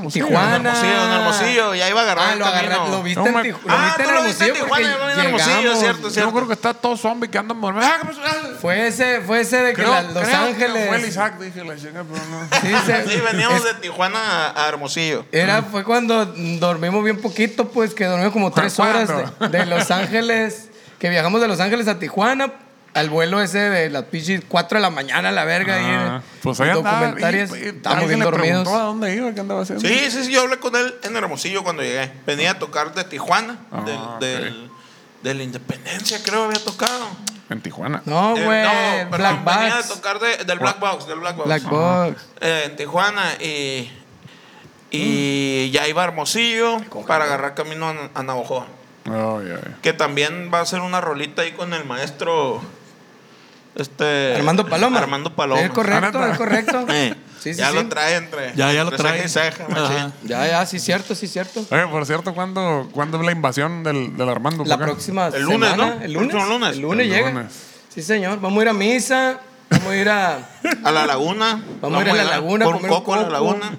Sí, 0.09 0.21
Tijuana. 0.21 0.55
En 0.55 0.65
Hermosillo, 0.65 1.03
en 1.05 1.11
Hermosillo. 1.11 1.75
Ya 1.75 1.89
iba 1.89 1.99
a 1.99 2.03
agarrar 2.03 2.25
Ah, 2.29 2.33
el 2.33 2.39
lo 2.39 2.45
agarraste, 2.45 2.75
camino. 2.77 2.97
lo 2.97 3.03
viste 3.03 3.19
No, 3.31 3.39
en 3.39 3.43
Tijuana. 3.43 3.67
Ah, 3.67 3.81
Lo 3.81 3.83
viste 3.85 4.03
tú 4.03 4.09
en 4.09 4.15
lo 4.15 4.23
viste 4.23 4.43
en 4.45 4.49
Hermosillo 4.49 4.53
Tijuana, 4.53 4.85
en 5.13 5.19
Hermosillo, 5.19 5.55
llegamos. 5.61 5.79
cierto, 5.79 6.01
Yo 6.03 6.09
cierto. 6.09 6.33
creo 6.33 6.47
que 6.47 6.53
está 6.53 6.73
todo 6.73 6.95
zombie 6.97 7.29
que 7.29 7.37
andan 7.37 7.59
por... 7.59 7.77
Ah. 7.77 7.99
Ah, 8.01 8.37
Fue 8.61 8.87
ese, 8.87 9.21
fue 9.21 9.41
ese 9.41 9.57
de 9.61 9.69
que 9.73 9.81
Creo, 9.81 9.91
la- 9.93 10.01
Los 10.03 10.13
creo 10.13 10.25
que 10.29 10.35
Ángeles. 10.35 10.87
fue 10.87 10.97
el 10.97 11.05
Isaac, 11.05 11.37
dije 11.39 11.63
la 11.65 11.75
chinga, 11.75 12.03
pero 12.03 12.25
no. 12.29 12.47
Sí, 12.61 12.85
se- 12.85 13.09
Sí, 13.09 13.19
veníamos 13.21 13.57
es- 13.57 13.63
de 13.65 13.73
Tijuana 13.81 14.19
a, 14.51 14.65
a 14.65 14.69
Hermosillo. 14.69 15.25
Era, 15.31 15.61
fue 15.63 15.83
cuando 15.83 16.25
dormimos 16.25 17.03
bien 17.03 17.19
poquito, 17.21 17.67
pues 17.69 17.93
que 17.93 18.05
dormimos 18.05 18.31
como 18.31 18.51
tres 18.51 18.79
horas 18.79 19.09
de, 19.39 19.49
de 19.49 19.65
Los 19.65 19.91
Ángeles, 19.91 20.69
que 20.99 21.09
viajamos 21.09 21.41
de 21.41 21.47
Los 21.49 21.59
Ángeles 21.59 21.87
a 21.89 21.99
Tijuana, 21.99 22.53
al 22.93 23.09
vuelo 23.09 23.41
ese 23.41 23.57
de 23.59 23.89
las 23.89 24.03
pichis 24.05 24.41
4 24.47 24.77
de 24.77 24.81
la 24.81 24.89
mañana 24.89 25.29
a 25.29 25.31
la 25.31 25.45
verga. 25.45 25.75
ahí 25.75 25.83
Ah, 25.85 26.15
en 26.17 26.41
pues 26.41 26.59
ahí 26.59 26.69
y- 26.69 27.65
y 27.65 27.67
Estábamos 27.69 28.07
bien 28.07 28.19
dormidos. 28.19 28.67
a 28.67 28.77
dónde 28.83 29.15
iba, 29.15 29.33
qué 29.33 29.39
andaba 29.39 29.61
haciendo. 29.63 29.87
Sí, 29.87 30.11
sí, 30.11 30.23
sí, 30.25 30.31
yo 30.31 30.41
hablé 30.41 30.59
con 30.59 30.75
él 30.75 30.93
en 31.03 31.15
Hermosillo 31.15 31.63
cuando 31.63 31.81
llegué. 31.83 32.11
Venía 32.25 32.51
a 32.51 32.59
tocar 32.59 32.93
de 32.93 33.03
Tijuana, 33.03 33.57
Ah, 33.71 33.83
del, 33.85 33.99
del- 34.19 34.69
de 35.23 35.33
la 35.33 35.43
Independencia, 35.43 36.21
creo 36.23 36.43
había 36.43 36.63
tocado. 36.63 37.07
En 37.49 37.61
Tijuana. 37.61 38.01
No, 38.05 38.35
Eh, 38.37 38.43
güey, 38.45 38.63
no, 38.63 38.69
Black 38.71 39.09
perdón, 39.09 39.45
venía 39.45 39.73
a 39.73 39.77
Box. 39.77 39.87
tocar 39.89 40.19
de- 40.19 40.43
del 40.45 40.59
Black 40.59 40.79
Box, 40.79 41.07
del 41.07 41.19
Black 41.19 41.35
Box. 41.35 41.45
Black 41.47 41.63
Box. 41.63 42.25
Eh, 42.41 42.63
en 42.65 42.75
Tijuana 42.75 43.23
y, 43.39 43.91
y 44.91 45.71
ya 45.71 45.87
iba 45.87 46.01
a 46.03 46.05
Hermosillo 46.05 46.77
para 47.07 47.25
agarrar 47.25 47.55
camino 47.55 47.87
a, 47.89 48.09
a 48.13 48.23
Navajo. 48.23 48.65
Que 49.81 49.91
también 49.93 50.49
va 50.53 50.59
a 50.59 50.61
hacer 50.61 50.79
una 50.81 51.01
rolita 51.01 51.41
ahí 51.41 51.51
con 51.51 51.73
el 51.73 51.83
maestro 51.85 52.61
este 53.75 54.35
Armando 54.35 54.67
Paloma. 54.67 54.99
Armando 54.99 55.35
Paloma. 55.35 55.61
Es 55.61 55.71
correcto, 55.71 56.19
Ah, 56.19 56.29
es 56.31 56.37
correcto. 56.37 56.85
Eh, 56.89 57.13
Sí, 57.39 57.53
sí, 57.53 57.59
ya 57.59 57.71
sí. 57.71 57.75
lo 57.75 57.89
trae 57.89 58.15
entre 58.15 58.55
Ya, 58.55 58.71
ya 58.71 58.85
lo 58.85 58.91
trae. 58.91 59.27
ceja. 59.27 59.67
Ya, 60.23 60.47
ya, 60.47 60.65
sí, 60.65 60.79
cierto, 60.79 61.13
sí, 61.13 61.27
cierto. 61.27 61.65
Oye, 61.69 61.87
por 61.87 62.05
cierto, 62.05 62.33
¿cuándo, 62.33 62.87
¿cuándo 62.93 63.19
es 63.19 63.25
la 63.25 63.33
invasión 63.33 63.83
del, 63.83 64.15
del 64.15 64.29
Armando? 64.29 64.63
La 64.63 64.77
próxima 64.77 65.27
El 65.27 65.41
lunes, 65.43 65.71
semana, 65.71 65.95
¿no? 65.97 66.01
El 66.05 66.13
lunes. 66.13 66.29
Próximo 66.29 66.53
lunes. 66.57 66.75
El 66.75 66.81
lunes 66.81 67.05
El 67.07 67.11
llega. 67.11 67.31
lunes. 67.31 67.53
Sí, 67.93 68.01
señor. 68.01 68.39
Vamos 68.39 68.59
a 68.59 68.61
ir 68.61 68.69
a 68.69 68.73
misa. 68.73 69.39
Vamos 69.69 69.87
a 69.89 69.95
ir 69.97 70.07
a. 70.09 70.37
A 70.85 70.91
la 70.91 71.05
laguna. 71.05 71.61
Vamos 71.81 71.99
a 71.99 72.03
ir 72.05 72.09
a 72.11 72.13
la 72.13 72.23
laguna, 72.23 72.63
Por 72.65 72.75
un 72.77 72.87
coco 72.87 73.13
a 73.13 73.23
la 73.23 73.29
laguna. 73.29 73.77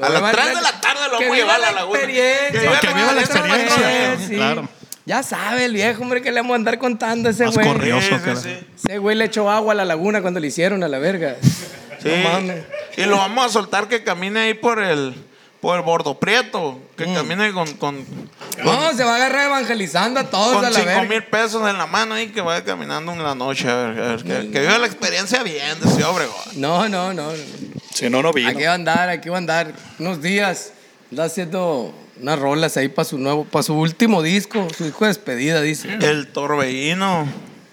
A 0.00 0.08
las 0.08 0.12
llevar- 0.14 0.34
3 0.34 0.46
de 0.46 0.62
la 0.62 0.80
tarde 0.80 1.00
lo 1.12 1.18
que 1.18 1.24
vamos 1.28 1.32
a 1.32 1.34
viva 1.34 1.36
llevar 1.36 1.56
a 1.56 1.58
la 1.58 1.72
laguna. 1.72 1.98
experiencia. 1.98 2.80
Que 2.80 2.94
viva 2.94 3.12
la 3.12 3.20
experiencia. 3.20 4.36
Claro. 4.36 4.68
Ya 5.04 5.22
sabe 5.22 5.64
el 5.64 5.72
viejo, 5.72 6.02
hombre, 6.02 6.22
que 6.22 6.30
le 6.30 6.40
vamos 6.40 6.52
a 6.52 6.56
andar 6.56 6.78
contando 6.78 7.28
a 7.28 7.32
ese 7.32 7.44
Más 7.46 7.54
güey. 7.54 7.66
corrioso. 7.66 8.06
Sí, 8.08 8.14
sí, 8.14 8.20
cara. 8.24 8.36
sí. 8.36 8.58
Ese 8.76 8.98
güey 8.98 9.16
le 9.16 9.24
echó 9.24 9.50
agua 9.50 9.72
a 9.72 9.76
la 9.76 9.84
laguna 9.84 10.22
cuando 10.22 10.38
le 10.38 10.46
hicieron 10.46 10.82
a 10.84 10.88
la 10.88 10.98
verga. 10.98 11.36
Sí. 12.02 12.08
No 12.08 12.30
mames. 12.30 12.64
Y 12.96 13.02
lo 13.04 13.16
vamos 13.16 13.46
a 13.46 13.48
soltar 13.48 13.88
que 13.88 14.02
camine 14.04 14.40
ahí 14.40 14.54
por 14.54 14.80
el 14.82 15.14
por 15.60 15.76
el 15.76 15.82
bordo 15.82 16.18
prieto. 16.18 16.80
Que 16.96 17.06
Mm. 17.06 17.14
camine 17.14 17.52
con, 17.52 17.72
con, 17.74 18.04
No, 18.64 18.92
se 18.94 19.04
va 19.04 19.12
a 19.12 19.16
agarrar 19.16 19.46
evangelizando 19.46 20.18
a 20.18 20.24
todos 20.28 20.56
con 20.56 20.64
a 20.64 20.70
la 20.70 20.76
5 20.76 20.86
verga. 20.86 21.02
mil 21.04 21.22
pesos 21.24 21.68
en 21.70 21.78
la 21.78 21.86
mano 21.86 22.18
y 22.20 22.28
que 22.28 22.40
vaya 22.40 22.64
caminando 22.64 23.12
en 23.12 23.22
la 23.22 23.34
noche. 23.36 23.68
A 23.70 23.76
ver, 23.76 24.00
a 24.02 24.08
ver, 24.16 24.22
que, 24.24 24.50
que 24.50 24.60
viva 24.60 24.76
la 24.78 24.86
experiencia 24.86 25.42
bien 25.44 25.78
de 25.80 25.88
Ciudad 25.88 26.10
Obregón. 26.10 26.34
No, 26.56 26.88
no, 26.88 27.12
no. 27.14 27.30
Si 27.94 28.10
no, 28.10 28.22
no 28.22 28.32
vino. 28.32 28.48
Aquí 28.50 28.64
va 28.64 28.72
a 28.72 28.74
andar, 28.74 29.08
aquí 29.08 29.28
va 29.28 29.36
a 29.36 29.38
andar. 29.38 29.72
Unos 30.00 30.20
días. 30.20 30.72
Anda 31.12 31.24
haciendo 31.24 31.92
unas 32.22 32.38
rolas 32.38 32.78
ahí 32.78 32.88
para 32.88 33.04
su 33.04 33.18
nuevo, 33.18 33.44
para 33.44 33.62
su 33.62 33.74
último 33.74 34.22
disco, 34.22 34.66
su 34.74 34.84
disco 34.84 35.04
de 35.04 35.08
despedida, 35.08 35.60
dice. 35.60 35.98
El 36.00 36.28
torbellino. 36.28 37.26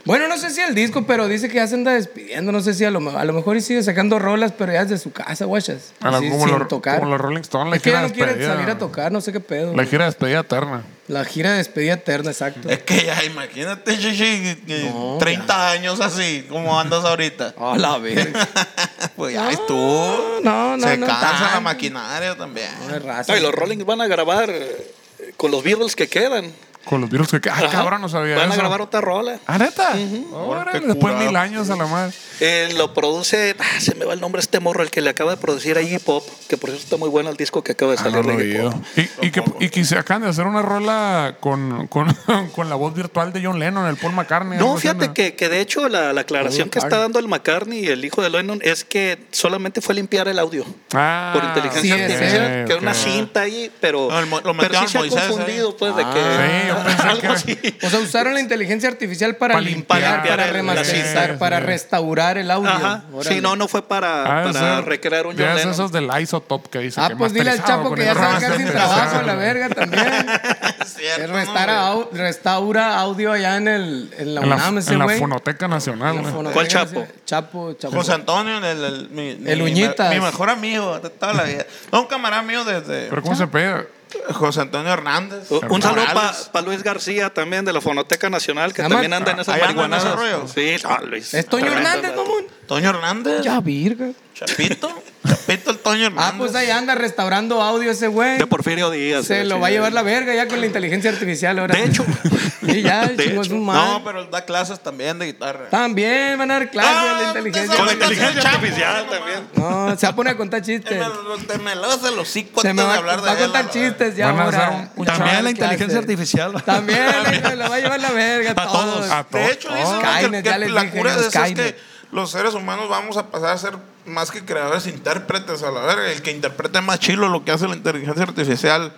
Bueno, 0.10 0.28
no 0.28 0.38
sé 0.40 0.50
si 0.50 0.60
el 0.60 0.74
disco, 0.74 1.06
pero 1.06 1.28
dice 1.28 1.50
que 1.50 1.56
ya 1.58 1.68
se 1.68 1.76
anda 1.76 1.92
despidiendo. 1.94 2.52
No 2.52 2.62
sé 2.62 2.74
si 2.74 2.84
a 2.84 2.90
lo, 2.90 3.16
a 3.16 3.24
lo 3.26 3.34
mejor 3.34 3.58
y 3.58 3.62
sigue 3.62 3.84
sacando 3.84 4.18
rolas, 4.18 4.52
pero 4.58 4.74
ya 4.74 4.84
desde 4.84 4.98
su 4.98 5.12
casa, 5.12 5.46
guachas. 5.46 5.92
A 6.02 6.10
la- 6.10 6.18
Así, 6.18 6.30
como, 6.32 6.48
sin 6.48 6.68
tocar. 6.68 6.98
como 7.00 7.12
los 7.12 7.22
Rolling 7.22 7.42
Stones, 7.42 7.70
la 7.70 7.76
es 7.76 7.82
que 7.84 7.90
gira 7.92 8.00
ya 8.00 8.04
de 8.04 8.10
no 8.10 8.16
quiere 8.16 8.32
despedida. 8.32 8.56
salir 8.56 8.70
a 8.72 8.78
tocar, 8.80 9.12
no 9.12 9.22
sé 9.22 9.32
qué 9.32 9.40
pedo. 9.40 9.76
La 9.76 9.86
gira 9.86 10.06
de 10.06 10.10
despedida 10.10 10.40
eterna. 10.40 10.84
La 11.08 11.26
gira 11.26 11.52
de 11.52 11.58
despedida 11.58 11.94
eterna, 11.94 12.32
exacto. 12.32 12.70
Es 12.70 12.80
que 12.80 13.06
ya 13.06 13.24
imagínate, 13.24 14.00
chichi, 14.00 14.56
que- 14.66 14.90
No, 14.92 15.18
30 15.20 15.72
años 15.74 16.00
así, 16.02 16.44
como 16.50 16.80
andas 16.80 17.06
ahorita. 17.06 17.54
A 17.60 17.78
la 17.78 18.00
verga. 18.00 18.48
pues 19.16 19.36
ya 19.36 19.52
estuvo. 19.52 20.40
no, 20.44 20.76
no, 20.76 20.88
Se 20.88 20.98
no 20.98 21.06
cansa 21.06 21.32
la 21.34 21.40
tanto. 21.40 21.62
maquinaria 21.62 22.36
también. 22.36 22.70
No 22.88 22.96
es 22.96 23.04
raza. 23.04 23.32
No, 23.32 23.38
y 23.38 23.42
los 23.44 23.54
Rollings 23.54 23.86
van 23.86 24.02
a 24.02 24.08
grabar 24.08 24.50
eh, 24.50 24.92
con 25.38 25.52
los 25.52 25.64
Beatles 25.64 25.96
que 25.96 26.08
quedan. 26.08 26.52
Con 26.86 27.02
los 27.02 27.10
virus 27.10 27.28
que... 27.30 27.50
Ah, 27.50 27.54
Ajá. 27.58 27.70
cabrón, 27.70 28.02
no 28.02 28.10
sabía 28.10 28.36
Van 28.38 28.52
a 28.52 28.56
grabar 28.56 28.82
otra 28.82 29.00
rola. 29.02 29.38
¿Ah, 29.46 29.58
neta? 29.58 29.92
Órale, 30.34 30.80
Qué 30.80 30.88
después 30.88 31.14
de 31.14 31.20
curado. 31.20 31.26
mil 31.28 31.36
años 31.36 31.70
a 31.70 31.76
la 31.76 31.86
madre. 31.86 32.14
Eh, 32.40 32.74
lo 32.78 32.94
produce, 32.94 33.56
ah, 33.60 33.80
se 33.80 33.94
me 33.96 34.06
va 34.06 34.14
el 34.14 34.22
nombre 34.22 34.40
este 34.42 34.60
morro, 34.60 34.82
el 34.82 34.90
que 34.90 35.02
le 35.02 35.10
acaba 35.10 35.32
de 35.32 35.38
producir 35.38 35.78
a 35.78 35.82
Iggy 35.82 36.00
Pop, 36.00 36.26
que 36.48 36.58
por 36.58 36.70
cierto 36.70 36.84
está 36.86 36.98
muy 36.98 37.10
bueno 37.10 37.30
el 37.30 37.36
disco 37.38 37.64
que 37.64 37.74
acaba 37.74 37.92
de 37.92 37.98
Ah, 38.00 38.04
salir 38.04 38.26
no 38.26 38.32
lo 38.32 38.38
de 38.38 38.46
Iggy. 38.48 38.58
Pop. 38.64 38.74
Y, 39.22 39.28
y 39.28 39.32
que, 39.32 39.44
y 39.60 39.70
que 39.70 39.84
se 39.86 39.98
acaban 39.98 40.24
de 40.24 40.30
hacer 40.30 40.48
una 40.48 40.62
rola 40.62 41.36
con, 41.42 41.88
con, 41.88 42.08
con 42.56 42.70
la 42.70 42.76
voz 42.76 42.94
virtual 42.96 43.34
de 43.34 43.44
John 43.46 43.60
Lennon, 43.60 43.86
el 43.88 43.98
Paul 43.98 44.14
McCartney. 44.14 44.58
No, 44.58 44.74
así, 44.74 44.84
fíjate 44.84 45.12
que, 45.14 45.36
que 45.36 45.50
de 45.50 45.60
hecho 45.60 45.90
la, 45.90 46.14
la 46.14 46.22
aclaración 46.22 46.70
que 46.70 46.80
está 46.80 46.98
dando 46.98 47.20
el 47.20 47.28
McCartney 47.28 47.80
y 47.86 47.88
el 47.90 48.04
hijo 48.06 48.22
de 48.22 48.30
Lennon 48.30 48.60
es 48.64 48.86
que 48.86 49.20
solamente 49.32 49.82
fue 49.82 49.94
limpiar 49.96 50.28
el 50.30 50.40
audio 50.40 50.66
Ah, 50.94 51.32
por 51.34 51.44
inteligencia 51.44 51.96
sí, 51.96 52.02
artificial, 52.02 52.62
ok, 52.64 52.68
que 52.70 52.76
una 52.76 52.92
ok. 52.92 52.98
cinta 52.98 53.42
ahí, 53.42 53.70
pero, 53.82 54.08
No, 54.10 54.18
el 54.18 54.26
mo- 54.28 54.40
lo 54.42 54.56
pero 54.58 54.80
sí 54.80 54.88
se 54.88 54.98
ha 54.98 55.02
Moisés, 55.02 55.22
confundido, 55.28 55.70
¿eh? 55.72 55.76
pues, 55.78 55.96
de 55.96 56.04
que 56.04 56.20
Sí, 56.69 56.69
yo 56.70 56.84
pensé 56.84 57.22
que- 57.22 57.28
así. 57.28 57.78
O 57.86 57.90
sea, 57.90 58.00
usaron 58.00 58.34
la 58.34 58.40
inteligencia 58.40 58.90
artificial 58.90 59.36
para, 59.36 59.54
Para 59.56 59.66
limpiar, 59.66 60.00
limpiar 60.02 60.28
para 60.30 60.46
el- 60.48 60.54
remasterizar, 60.54 61.38
para 61.38 61.60
sí. 61.60 61.66
restaurar 61.66 62.38
el 62.38 62.50
audio. 62.52 62.70
Ajá. 62.70 63.04
Sí, 63.22 63.42
no, 63.42 63.56
no 63.56 63.68
fue 63.68 63.82
para, 63.88 64.24
Ah, 64.24 64.44
para 64.46 64.54
ser- 64.78 64.86
recrear 64.86 65.28
un 65.28 65.34
John 65.38 65.48
es 65.50 65.56
Lennon. 65.56 65.74
esos 65.74 65.92
del 65.92 66.10
Isotop 66.22 66.68
que 66.68 66.80
dice 66.80 67.02
Ah, 67.02 67.10
que 67.10 67.16
pues 67.16 67.34
dile 67.34 67.52
al 67.52 67.64
Chapo 67.64 67.94
que 67.94 68.04
ya 68.06 68.12
el 68.12 68.18
se 68.18 68.24
va 68.24 68.36
a 68.36 68.40
quedar 68.40 68.58
sin 68.58 68.68
trabajo 68.72 69.18
a 69.18 69.22
la 69.24 69.36
verga 69.36 69.70
también. 69.70 70.06
Cierto, 70.86 71.22
Que 71.22 71.28
¿no, 71.28 71.34
restaura, 71.36 71.92
au- 71.94 72.10
restaura 72.12 73.00
audio 73.00 73.32
allá 73.34 73.58
en, 73.58 73.68
el, 73.68 74.14
en 74.18 74.36
la 74.36 74.42
UNAM, 74.42 74.78
ese 74.80 74.94
en 74.94 75.00
la. 75.00 75.10
Fonoteca 75.10 75.68
Nacional. 75.68 76.16
La 76.16 76.22
¿no? 76.24 76.30
fonoteca, 76.30 76.54
¿Cuál 76.54 76.68
Chapo? 76.68 77.08
Chapo, 77.26 77.74
Chapo. 77.74 77.96
José 77.96 78.14
Antonio, 78.14 78.58
el, 78.58 78.84
el, 78.84 79.10
mi, 79.10 79.36
mi- 79.36 79.50
El 79.52 79.62
Uñitas. 79.62 80.14
Mi, 80.14 80.20
mejor 80.20 80.50
amigo 80.50 81.00
de 81.00 81.10
toda 81.10 81.34
la 81.34 81.44
vida. 81.44 81.66
No, 81.92 82.02
un 82.02 82.08
camarada 82.08 82.42
mío 82.42 82.64
desde 82.64 83.08
Pero 83.10 83.22
¿cómo 83.22 83.36
se 83.36 83.48
pega? 83.48 83.86
José 84.34 84.62
Antonio 84.62 84.92
Hernández. 84.94 85.50
Un 85.52 85.82
saludo 85.82 86.06
para. 86.52 86.62
Luis 86.66 86.84
García 86.84 87.30
también 87.30 87.66
de 87.66 87.74
la 87.74 87.82
Fonoteca 87.82 88.30
Nacional, 88.30 88.74
que 88.74 88.84
también 88.84 89.14
anda 89.14 89.32
en 89.32 89.40
esas 89.40 89.56
¿Ahí 89.56 89.62
anda 89.62 89.84
en 89.84 89.90
marihuanas. 89.90 90.06
ese 90.06 90.16
rollo? 90.16 90.48
Sí, 90.48 90.76
ah, 90.86 91.02
Luis. 91.04 91.34
¿Es 91.34 91.46
Toño 91.48 91.72
Hernández, 91.72 92.16
mamón? 92.16 92.46
Toño 92.68 92.90
Hernández. 92.90 93.42
Ya, 93.42 93.60
virga. 93.62 94.10
Chapito. 94.46 95.04
Chapito 95.28 95.72
el 95.72 95.78
Toño 95.80 96.06
Hernández. 96.08 96.32
Ah, 96.34 96.36
pues 96.38 96.56
ahí 96.56 96.70
anda 96.70 96.96
restaurando 96.96 97.62
audio 97.62 97.92
ese 97.92 98.08
güey. 98.08 98.38
De 98.38 98.48
Porfirio 98.48 98.90
Díaz. 98.90 99.26
Se 99.26 99.44
la 99.44 99.56
lo 99.56 99.60
va 99.62 99.68
a 99.68 99.72
llevar 99.72 99.92
la 99.94 100.02
verga 100.02 100.34
ya 100.34 100.48
con 100.48 100.60
la 100.62 100.66
inteligencia 100.68 101.12
artificial 101.12 101.60
ahora. 101.60 101.76
De 101.76 101.84
hecho. 101.86 102.06
Y 102.62 102.82
ya, 102.84 103.08
De 103.08 103.24
chingó 103.30 103.42
hecho. 103.42 103.56
No, 103.56 104.02
pero 104.04 104.26
da 104.26 104.44
clases 104.46 104.80
también 104.82 105.18
de 105.18 105.28
guitarra. 105.28 105.70
También 105.70 106.38
van 106.38 106.52
a 106.52 106.56
dar 106.56 106.70
clases 106.70 106.92
Ah, 106.94 107.04
de 107.06 107.10
la 107.10 107.28
usted 107.30 107.40
inteligencia 107.40 107.78
Con 107.78 107.86
la 107.86 107.92
el 107.94 107.98
inteligencia 107.98 108.50
artificial 108.52 109.06
no 109.06 109.12
también. 109.12 109.40
No, 109.56 109.98
se 109.98 110.06
va 110.06 110.12
a 110.12 110.16
poner 110.16 110.34
a 110.34 110.38
contar 110.38 110.62
Te 110.64 110.66
chistes. 110.78 111.02
te 111.48 111.58
me 111.58 111.74
lavas 111.76 112.04
el 112.04 112.20
hocico 112.20 112.62
Se 112.62 112.70
antes 112.70 112.86
de 112.86 112.94
hablar 112.94 113.22
de 113.22 113.28
va 113.28 113.32
a 113.32 113.38
contar 113.38 113.66
la 113.66 113.72
chistes 113.72 114.16
ya 114.18 114.30
ahora. 114.30 114.48
hacer 114.68 114.70
un- 114.76 114.90
un 114.98 115.06
También 115.06 115.44
la 115.46 115.50
inteligencia 115.50 115.86
clase. 115.88 115.98
artificial. 116.00 116.64
También 116.64 117.00
le, 117.44 117.56
le 117.56 117.68
va 117.70 117.76
a 117.76 117.80
llevar 117.80 118.00
la 118.02 118.12
verga 118.12 118.50
a, 118.50 118.62
A 118.62 118.68
todos. 118.68 118.94
todos. 119.08 119.12
A 119.12 119.26
De 119.32 119.52
hecho, 119.52 119.70
dicen 119.74 120.44
que- 120.44 120.70
la 120.70 120.82
dije, 120.84 120.98
cura 120.98 121.12
de 121.16 121.22
los 121.24 121.34
eso 121.36 121.44
es 121.44 121.54
que 121.56 121.76
los 122.12 122.32
seres 122.32 122.54
humanos 122.54 122.90
vamos 122.90 123.18
a 123.18 123.28
pasar 123.28 123.50
a 123.52 123.58
ser 123.58 123.78
más 124.06 124.32
que 124.32 124.44
creadores, 124.44 124.88
intérpretes 124.88 125.62
a 125.64 125.72
la 125.72 125.82
verga. 125.82 126.12
El 126.12 126.22
que 126.22 126.32
interprete 126.32 126.82
más 126.82 127.00
chilo 127.00 127.30
lo 127.30 127.44
que 127.46 127.52
hace 127.52 127.68
la 127.68 127.76
inteligencia 127.76 128.24
artificial 128.24 128.94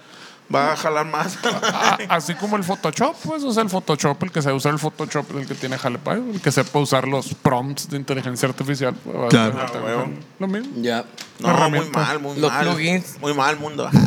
va 0.54 0.74
a 0.74 0.78
jalar 0.78 1.06
más. 1.06 1.38
Así 2.10 2.36
como 2.36 2.58
el 2.58 2.63
Photoshop, 2.63 3.15
pues, 3.24 3.43
o 3.43 3.52
sea, 3.54 3.63
el 3.63 3.69
Photoshop, 3.69 4.21
el 4.24 4.32
que 4.32 4.41
sabe 4.41 4.56
usar 4.56 4.74
el 4.74 4.80
Photoshop 4.80 5.30
es 5.32 5.38
el 5.38 5.47
que 5.47 5.56
tiene 5.56 5.78
jale 5.78 5.97
pa' 5.97 6.13
el 6.13 6.41
que 6.41 6.52
sepa 6.52 6.80
usar 6.80 7.08
los 7.08 7.34
prompts 7.36 7.89
de 7.89 7.97
inteligencia 7.97 8.47
artificial. 8.50 8.93
pues, 8.93 9.15
va 9.17 9.26
a 9.26 9.30
Claro. 9.30 9.67
ser 9.67 9.82
Ah. 9.86 10.06
Lo 10.39 10.47
mismo. 10.47 10.71
Ya. 10.82 11.06
No, 11.39 11.69
muy 11.69 11.89
mal, 11.89 12.19
muy 12.19 12.38
Los 12.38 12.52
mal. 12.52 12.65
plugins. 12.67 13.17
Muy 13.19 13.34
mal 13.34 13.58
mundo. 13.58 13.89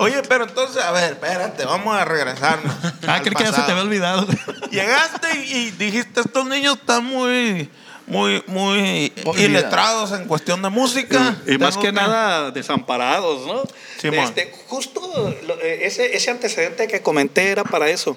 Oye, 0.00 0.22
pero 0.28 0.44
entonces, 0.44 0.82
a 0.82 0.90
ver, 0.92 1.12
espérate, 1.12 1.64
vamos 1.64 1.94
a 1.96 2.04
regresarnos. 2.04 2.72
Ah, 3.06 3.20
creo 3.22 3.34
que 3.34 3.44
ya 3.44 3.52
se 3.52 3.62
te 3.62 3.70
había 3.72 3.82
olvidado. 3.84 4.26
Llegaste 4.70 5.28
y, 5.44 5.52
y 5.56 5.70
dijiste, 5.72 6.20
estos 6.20 6.46
niños 6.46 6.76
están 6.78 7.04
muy, 7.04 7.70
muy, 8.08 8.42
muy 8.46 9.12
Olvidados. 9.24 9.38
iletrados 9.40 10.12
en 10.12 10.26
cuestión 10.26 10.62
de 10.62 10.68
música. 10.70 11.36
Y 11.46 11.58
más 11.58 11.74
Tengo 11.74 11.82
que 11.86 11.92
nada 11.92 12.50
desamparados, 12.50 13.46
¿no? 13.46 13.62
Simón. 14.00 14.24
Este, 14.24 14.52
justo 14.66 15.34
eh, 15.62 15.80
ese, 15.82 16.16
ese 16.16 16.30
antecedente 16.30 16.86
que 16.88 17.00
comenté 17.02 17.48
era 17.50 17.64
para 17.64 17.88
eso. 17.90 18.16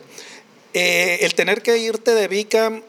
Eh, 0.73 1.19
el 1.21 1.33
tener 1.35 1.61
que 1.61 1.77
irte 1.77 2.13
de 2.15 2.27
Vicam, 2.27 2.81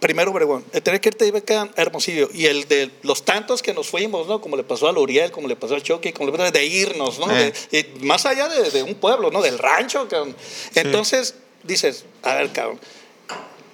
primero 0.00 0.30
Obregón, 0.30 0.64
el 0.72 0.82
tener 0.82 1.00
que 1.00 1.08
irte 1.08 1.24
de 1.24 1.32
Vicam 1.32 1.70
a 1.76 1.80
Hermosillo 1.80 2.28
y 2.34 2.46
el 2.46 2.68
de 2.68 2.90
los 3.02 3.24
tantos 3.24 3.62
que 3.62 3.72
nos 3.74 3.88
fuimos, 3.88 4.26
¿no? 4.28 4.40
Como 4.40 4.56
le 4.56 4.62
pasó 4.64 4.88
a 4.88 4.92
Uriel, 4.92 5.30
como 5.30 5.48
le 5.48 5.56
pasó 5.56 5.74
al 5.74 5.82
Chucky, 5.82 6.12
como 6.12 6.30
le 6.30 6.36
pasó 6.36 6.50
de 6.52 6.64
irnos, 6.66 7.18
¿no? 7.18 7.30
Eh. 7.36 7.52
De- 7.70 7.80
y 7.98 8.04
más 8.04 8.26
allá 8.26 8.48
de, 8.48 8.70
de 8.70 8.82
un 8.82 8.94
pueblo, 8.96 9.30
¿no? 9.30 9.40
Del 9.42 9.58
rancho, 9.58 10.06
cabrón. 10.08 10.36
Entonces 10.74 11.34
dices, 11.64 12.04
a 12.22 12.34
ver, 12.34 12.50
cabrón. 12.52 12.78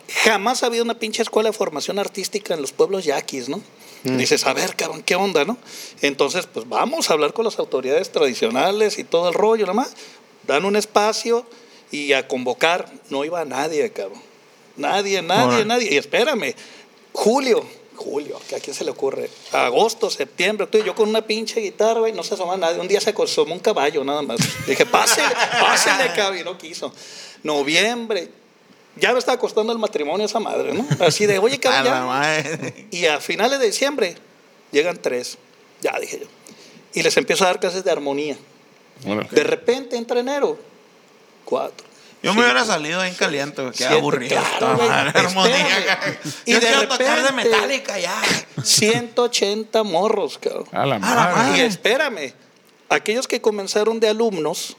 Jamás 0.09 0.63
ha 0.63 0.67
habido 0.67 0.85
una 0.85 0.99
pinche 0.99 1.23
escuela 1.23 1.51
de 1.51 1.57
formación 1.57 1.99
artística 1.99 2.55
en 2.55 2.61
los 2.61 2.73
pueblos 2.73 3.05
yaquis, 3.05 3.49
¿no? 3.49 3.61
Dices, 4.05 4.45
a 4.45 4.53
ver, 4.53 4.77
cabrón, 4.77 5.03
¿qué 5.03 5.17
onda, 5.17 5.47
no? 5.47 5.57
Entonces, 6.03 6.47
pues 6.47 6.69
vamos 6.69 7.09
a 7.09 7.15
hablar 7.15 7.33
con 7.33 7.47
las 7.47 7.59
autoridades 7.59 8.13
tradicionales 8.13 8.99
y 8.99 9.05
todo 9.05 9.29
el 9.29 9.35
rollo, 9.35 9.65
nomás. 9.65 9.95
Dan 10.47 10.67
un 10.67 10.77
espacio 10.77 11.47
y 11.91 12.13
a 12.13 12.29
convocar. 12.29 12.93
No 13.09 13.25
iba 13.25 13.43
nadie, 13.47 13.91
cabrón. 13.93 14.21
Nadie, 14.77 15.23
nadie, 15.23 15.65
nadie. 15.65 15.95
Y 15.95 15.97
espérame, 15.97 16.55
julio, 17.15 17.65
julio, 17.97 18.39
a 18.55 18.61
quién 18.61 18.77
se 18.77 18.85
le 18.85 18.91
ocurre. 18.91 19.31
Agosto, 19.53 20.11
septiembre, 20.11 20.65
octubre, 20.65 20.85
yo 20.85 20.95
con 20.95 21.09
una 21.09 21.23
pinche 21.23 21.61
guitarra, 21.61 22.01
güey, 22.01 22.13
no 22.13 22.23
se 22.23 22.35
asoma 22.35 22.59
nadie. 22.59 22.81
Un 22.81 22.89
día 22.89 23.01
se 23.01 23.11
asomó 23.11 23.55
un 23.55 23.61
caballo, 23.61 24.05
nada 24.05 24.21
más. 24.21 24.39
Dije, 24.67 24.85
pásele, 24.85 25.29
pásele, 25.61 26.13
cabrón, 26.15 26.41
y 26.41 26.45
no 26.45 26.59
quiso. 26.59 26.93
Noviembre, 27.43 28.29
ya 28.97 29.13
me 29.13 29.19
estaba 29.19 29.39
costando 29.39 29.73
el 29.73 29.79
matrimonio 29.79 30.27
esa 30.27 30.41
madre, 30.41 30.73
¿no? 30.75 30.87
Así 31.05 31.27
de, 31.27 31.39
oye, 31.39 31.57
A 31.59 31.61
cabrón, 31.61 32.07
madre. 32.07 32.87
Y 32.91 33.07
a 33.07 33.21
finales 33.21 33.59
de 33.61 33.67
diciembre 33.67 34.17
llegan 34.73 34.97
tres. 35.01 35.39
Ya 35.81 35.99
dije 36.01 36.21
yo. 36.21 36.27
Y 36.95 37.03
les 37.03 37.17
empiezo 37.17 37.45
a 37.45 37.49
dar 37.49 37.61
clases 37.61 37.85
de 37.85 37.91
armonía. 37.91 38.37
De 39.31 39.43
repente 39.45 39.97
entra 39.97 40.21
enero. 40.21 40.59
Cuatro. 41.45 41.87
Yo 42.23 42.33
me 42.33 42.41
hubiera 42.43 42.65
salido 42.65 43.03
bien 43.03 43.15
caliente, 43.15 43.61
güey, 43.61 43.75
qué 43.75 43.85
aburrido. 43.85 44.41
claro, 44.59 44.79
madre, 44.79 45.13
armonía. 45.21 46.21
Y 46.47 46.53
Yo 46.53 46.61
de 46.61 46.67
quiero 46.67 46.89
tocar 46.89 46.99
de 47.23 47.29
repente- 47.29 47.51
Metallica 47.51 47.99
ya. 47.99 48.23
180 48.63 49.83
morros, 49.83 50.39
cabrón. 50.39 50.67
A 50.73 50.87
la 50.87 50.97
A 50.97 50.99
la 50.99 50.99
madre. 50.99 51.35
madre. 51.35 51.59
Y 51.59 51.61
espérame, 51.67 52.33
aquellos 52.89 53.29
que 53.29 53.43
comenzaron 53.43 54.01
de 54.01 54.09
alumnos, 54.09 54.77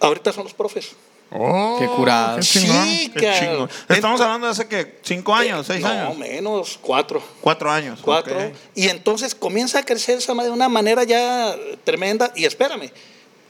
ahorita 0.00 0.32
son 0.32 0.42
los 0.44 0.54
profes. 0.54 0.96
Oh, 1.30 1.76
Qué 1.80 1.86
curado. 1.88 2.36
qué 2.36 2.42
chingón. 2.42 2.84
Sí, 2.86 3.10
Qué 3.12 3.20
cabrón. 3.20 3.40
chingón. 3.40 3.70
Estamos 3.96 4.20
hablando 4.20 4.46
de 4.46 4.52
hace 4.52 4.68
que 4.68 4.98
cinco 5.02 5.34
años, 5.34 5.66
seis 5.66 5.80
no, 5.82 5.88
años. 5.88 6.16
menos, 6.16 6.78
cuatro. 6.80 7.22
Cuatro 7.40 7.70
años. 7.70 7.98
cuatro. 8.02 8.36
Y 8.74 8.88
entonces 8.88 9.34
comienza 9.34 9.80
a 9.80 9.82
crecer 9.84 10.18
esa 10.18 10.34
madre 10.34 10.50
de 10.50 10.54
una 10.54 10.68
manera 10.68 11.02
ya 11.04 11.54
tremenda. 11.84 12.32
Y 12.36 12.44
espérame, 12.44 12.90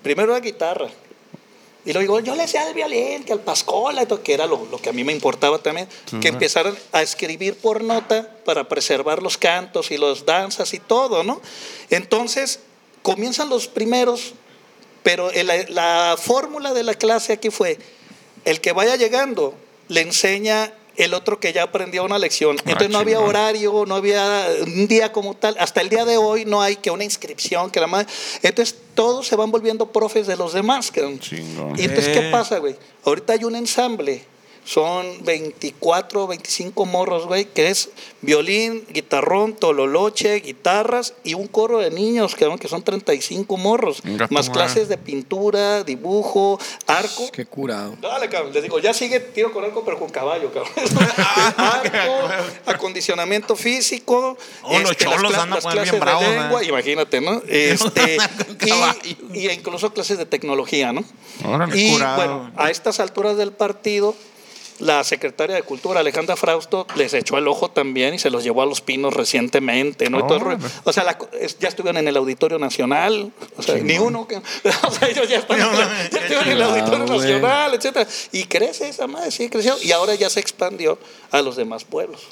primero 0.03 0.33
la 0.33 0.41
guitarra. 0.41 0.89
Y 1.85 1.93
luego 1.93 2.17
digo, 2.17 2.21
yo 2.21 2.35
le 2.35 2.49
sé 2.49 2.59
al 2.59 2.75
violín, 2.75 3.23
que 3.23 3.33
al 3.33 3.41
pascola, 3.41 4.03
y 4.03 4.07
todo, 4.07 4.21
que 4.21 4.35
era 4.35 4.45
lo, 4.47 4.67
lo 4.73 4.79
que 4.79 4.89
a 4.89 4.93
mí 4.93 5.05
me 5.05 5.13
importaba 5.13 5.59
también, 5.59 5.87
que 6.21 6.27
empezaran 6.29 6.75
a 6.91 7.01
escribir 7.01 7.57
por 7.59 7.85
nota 7.85 8.29
para 8.45 8.67
preservar 8.69 9.23
los 9.23 9.39
cantos 9.39 9.93
y 9.93 9.97
las 9.97 10.27
danzas 10.27 10.75
y 10.75 10.81
todo, 10.81 11.23
¿no? 11.23 11.41
Entonces 11.89 12.59
comienzan 13.03 13.49
los 13.49 13.69
primeros, 13.69 14.33
pero 15.07 15.31
el- 15.31 15.47
la 15.69 16.17
fórmula 16.21 16.75
de 16.75 16.83
la 16.83 16.95
clase 16.95 17.33
aquí 17.33 17.51
fue, 17.51 17.79
el 18.45 18.61
que 18.61 18.73
vaya 18.73 18.97
llegando 18.97 19.55
le 19.87 20.01
enseña 20.01 20.73
el 20.97 21.15
otro 21.15 21.39
que 21.39 21.53
ya 21.53 21.63
aprendió 21.63 22.03
una 22.03 22.19
lección. 22.19 22.57
Entonces 22.73 22.89
no 22.91 22.99
había 22.99 23.21
horario, 23.21 23.85
no 23.87 23.95
había 23.95 24.49
un 24.67 24.89
día 24.89 25.13
como 25.13 25.35
tal. 25.37 25.55
Hasta 25.61 25.81
el 25.81 25.91
día 25.91 26.05
de 26.05 26.17
hoy 26.17 26.45
no 26.45 26.61
hay 26.61 26.75
que 26.75 26.91
una 26.91 27.05
inscripción, 27.05 27.71
que 27.71 27.79
la 27.79 27.87
madre. 27.87 28.09
Entonces 28.43 28.75
todos 28.95 29.29
se 29.29 29.37
van 29.37 29.53
volviendo 29.53 29.93
profes 29.93 30.27
de 30.27 30.35
los 30.37 30.53
demás. 30.55 30.91
Y 31.77 31.85
entonces, 31.85 32.09
¿qué 32.19 32.31
pasa, 32.33 32.59
güey? 32.59 32.75
Ahorita 33.05 33.35
hay 33.35 33.45
un 33.45 33.55
ensamble. 33.55 34.25
Son 34.67 35.25
24, 35.25 36.27
25 36.27 36.87
morros, 36.87 37.27
güey, 37.27 37.45
que 37.45 37.69
es 37.71 37.91
violín, 38.21 38.85
guitarrón, 38.91 39.55
tololoche, 39.55 40.41
guitarras 40.41 41.15
y 41.23 41.35
un 41.35 41.47
coro 41.47 41.79
de 41.79 41.93
niños, 41.93 42.35
cabrón, 42.35 42.59
que 42.59 42.67
son 42.67 42.83
35 42.83 43.57
morros. 43.59 44.03
Más 44.31 44.51
clases 44.51 44.89
de 44.89 44.99
pintura, 44.99 45.85
dibujo, 45.85 46.59
arco. 46.89 47.31
Qué 47.31 47.47
curado. 47.47 47.95
Dale, 48.01 48.29
cabrón. 48.29 48.53
Les 48.53 48.65
digo, 48.65 48.81
ya 48.81 48.93
sigue 48.93 49.21
tiro 49.21 49.53
con 49.53 49.63
arco, 49.65 49.85
pero 49.85 50.01
con 50.01 50.11
caballo, 50.11 50.51
cabrón. 50.53 50.73
arco, 51.57 52.29
acondicionamiento 52.67 53.55
físico. 53.57 54.37
este, 54.37 54.57
Oh, 54.63 54.79
los 54.81 54.83
las 54.89 54.97
cholos 54.97 55.33
cla- 55.33 55.43
andan 55.43 55.51
las 55.51 55.63
pues 55.63 55.75
bien 55.75 55.85
clases 55.85 56.01
bravos, 56.01 56.25
de 56.25 56.41
lengua, 56.41 56.63
¿eh? 56.63 56.67
imagínate, 56.67 57.21
¿no? 57.21 57.41
Este, 57.49 58.17
y, 59.33 59.39
y 59.39 59.49
incluso 59.51 59.93
clases 59.93 60.19
de 60.19 60.27
tecnología, 60.27 60.93
¿no? 60.93 61.05
Órale, 61.45 61.79
y 61.81 61.93
curado. 61.93 62.17
bueno, 62.17 62.53
a 62.57 62.71
estas 62.71 62.99
alturas 63.01 63.37
del 63.37 63.53
partido, 63.53 64.15
la 64.79 65.03
secretaria 65.05 65.57
de 65.57 65.63
Cultura, 65.63 66.01
Alejandra 66.01 66.37
Frausto, 66.37 66.87
les 66.97 67.15
echó 67.15 67.39
el 67.39 67.49
ojo 67.49 67.71
también 67.71 68.15
y 68.15 68.19
se 68.19 68.31
los 68.31 68.45
llevó 68.45 68.63
a 68.63 68.67
los 68.67 68.81
pinos 68.81 69.15
recientemente, 69.15 70.11
¿no? 70.11 70.21
Y 70.21 70.27
todo 70.27 70.51
el. 70.51 70.59
O 70.85 70.93
sea, 70.93 71.05
la 71.05 71.19
ya 71.59 71.69
estuvieron 71.69 71.97
en 71.99 72.09
el 72.09 72.17
Auditorio 72.17 72.59
Nacional, 72.59 73.33
o 73.57 73.63
sea, 73.63 73.77
ni 73.77 73.99
uno. 73.99 74.27
que- 74.29 74.37
o 74.87 74.91
sea, 74.91 75.09
ellos 75.09 75.29
ya, 75.29 75.39
están, 75.39 75.59
ya 75.59 76.05
estuvieron 76.19 76.45
en 76.47 76.53
el 76.53 76.63
Auditorio. 76.63 77.07
Nacional, 77.07 77.75
etcétera. 77.75 78.07
Y 78.33 78.45
crece 78.45 78.89
esa 78.89 79.07
madre, 79.07 79.31
sí, 79.31 79.49
creció. 79.49 79.77
Y 79.83 79.93
ahora 79.93 80.15
ya 80.15 80.29
se 80.29 80.41
expandió 80.41 80.99
a 81.31 81.41
los 81.43 81.57
demás 81.57 81.85
pueblos. 81.85 82.23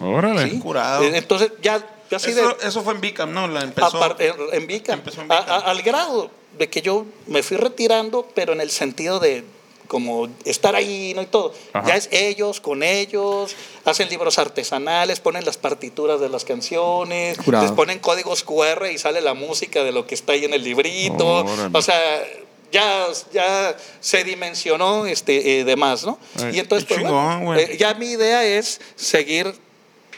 Órale. 0.00 0.50
¿sí? 0.50 0.58
Curado. 0.58 1.02
Eh, 1.02 1.12
Entonces, 1.16 1.52
ya, 1.62 1.78
ya 2.10 2.18
así 2.18 2.32
de. 2.32 2.42
Eso, 2.42 2.56
eso 2.62 2.82
fue 2.82 2.92
en 2.94 3.00
Bicam, 3.00 3.32
¿no? 3.32 3.48
La 3.48 3.62
empezó. 3.62 4.16
En, 4.18 4.34
en 4.52 4.66
Vica, 4.66 4.92
Empezó 4.92 5.22
en 5.22 5.32
a- 5.32 5.40
Vica. 5.40 5.54
a- 5.54 5.58
al 5.70 5.82
grado 5.82 6.30
de 6.58 6.68
que 6.68 6.82
yo 6.82 7.06
me 7.26 7.42
fui 7.42 7.56
retirando, 7.56 8.28
pero 8.34 8.52
en 8.52 8.60
el 8.60 8.70
sentido 8.70 9.20
de 9.20 9.44
como 9.86 10.28
estar 10.44 10.74
ahí 10.74 11.12
¿no? 11.14 11.22
y 11.22 11.26
todo. 11.26 11.52
Ajá. 11.72 11.88
Ya 11.88 11.96
es 11.96 12.08
ellos, 12.12 12.60
con 12.60 12.82
ellos, 12.82 13.54
hacen 13.84 14.08
libros 14.08 14.38
artesanales, 14.38 15.20
ponen 15.20 15.44
las 15.44 15.56
partituras 15.56 16.20
de 16.20 16.28
las 16.28 16.44
canciones, 16.44 17.38
Curado. 17.38 17.64
les 17.64 17.72
ponen 17.72 17.98
códigos 17.98 18.42
QR 18.42 18.86
y 18.92 18.98
sale 18.98 19.20
la 19.20 19.34
música 19.34 19.84
de 19.84 19.92
lo 19.92 20.06
que 20.06 20.14
está 20.14 20.32
ahí 20.32 20.44
en 20.44 20.54
el 20.54 20.62
librito. 20.62 21.44
Órale. 21.44 21.70
O 21.72 21.82
sea, 21.82 22.22
ya, 22.72 23.06
ya 23.32 23.76
se 24.00 24.24
dimensionó 24.24 25.06
este, 25.06 25.60
eh, 25.60 25.64
demás, 25.64 26.04
¿no? 26.04 26.18
Ay, 26.42 26.56
y 26.56 26.58
entonces, 26.58 26.86
pues, 26.86 27.00
bueno, 27.00 27.38
chingón, 27.38 27.58
eh, 27.58 27.76
ya 27.78 27.94
mi 27.94 28.06
idea 28.06 28.44
es 28.44 28.80
seguir 28.96 29.54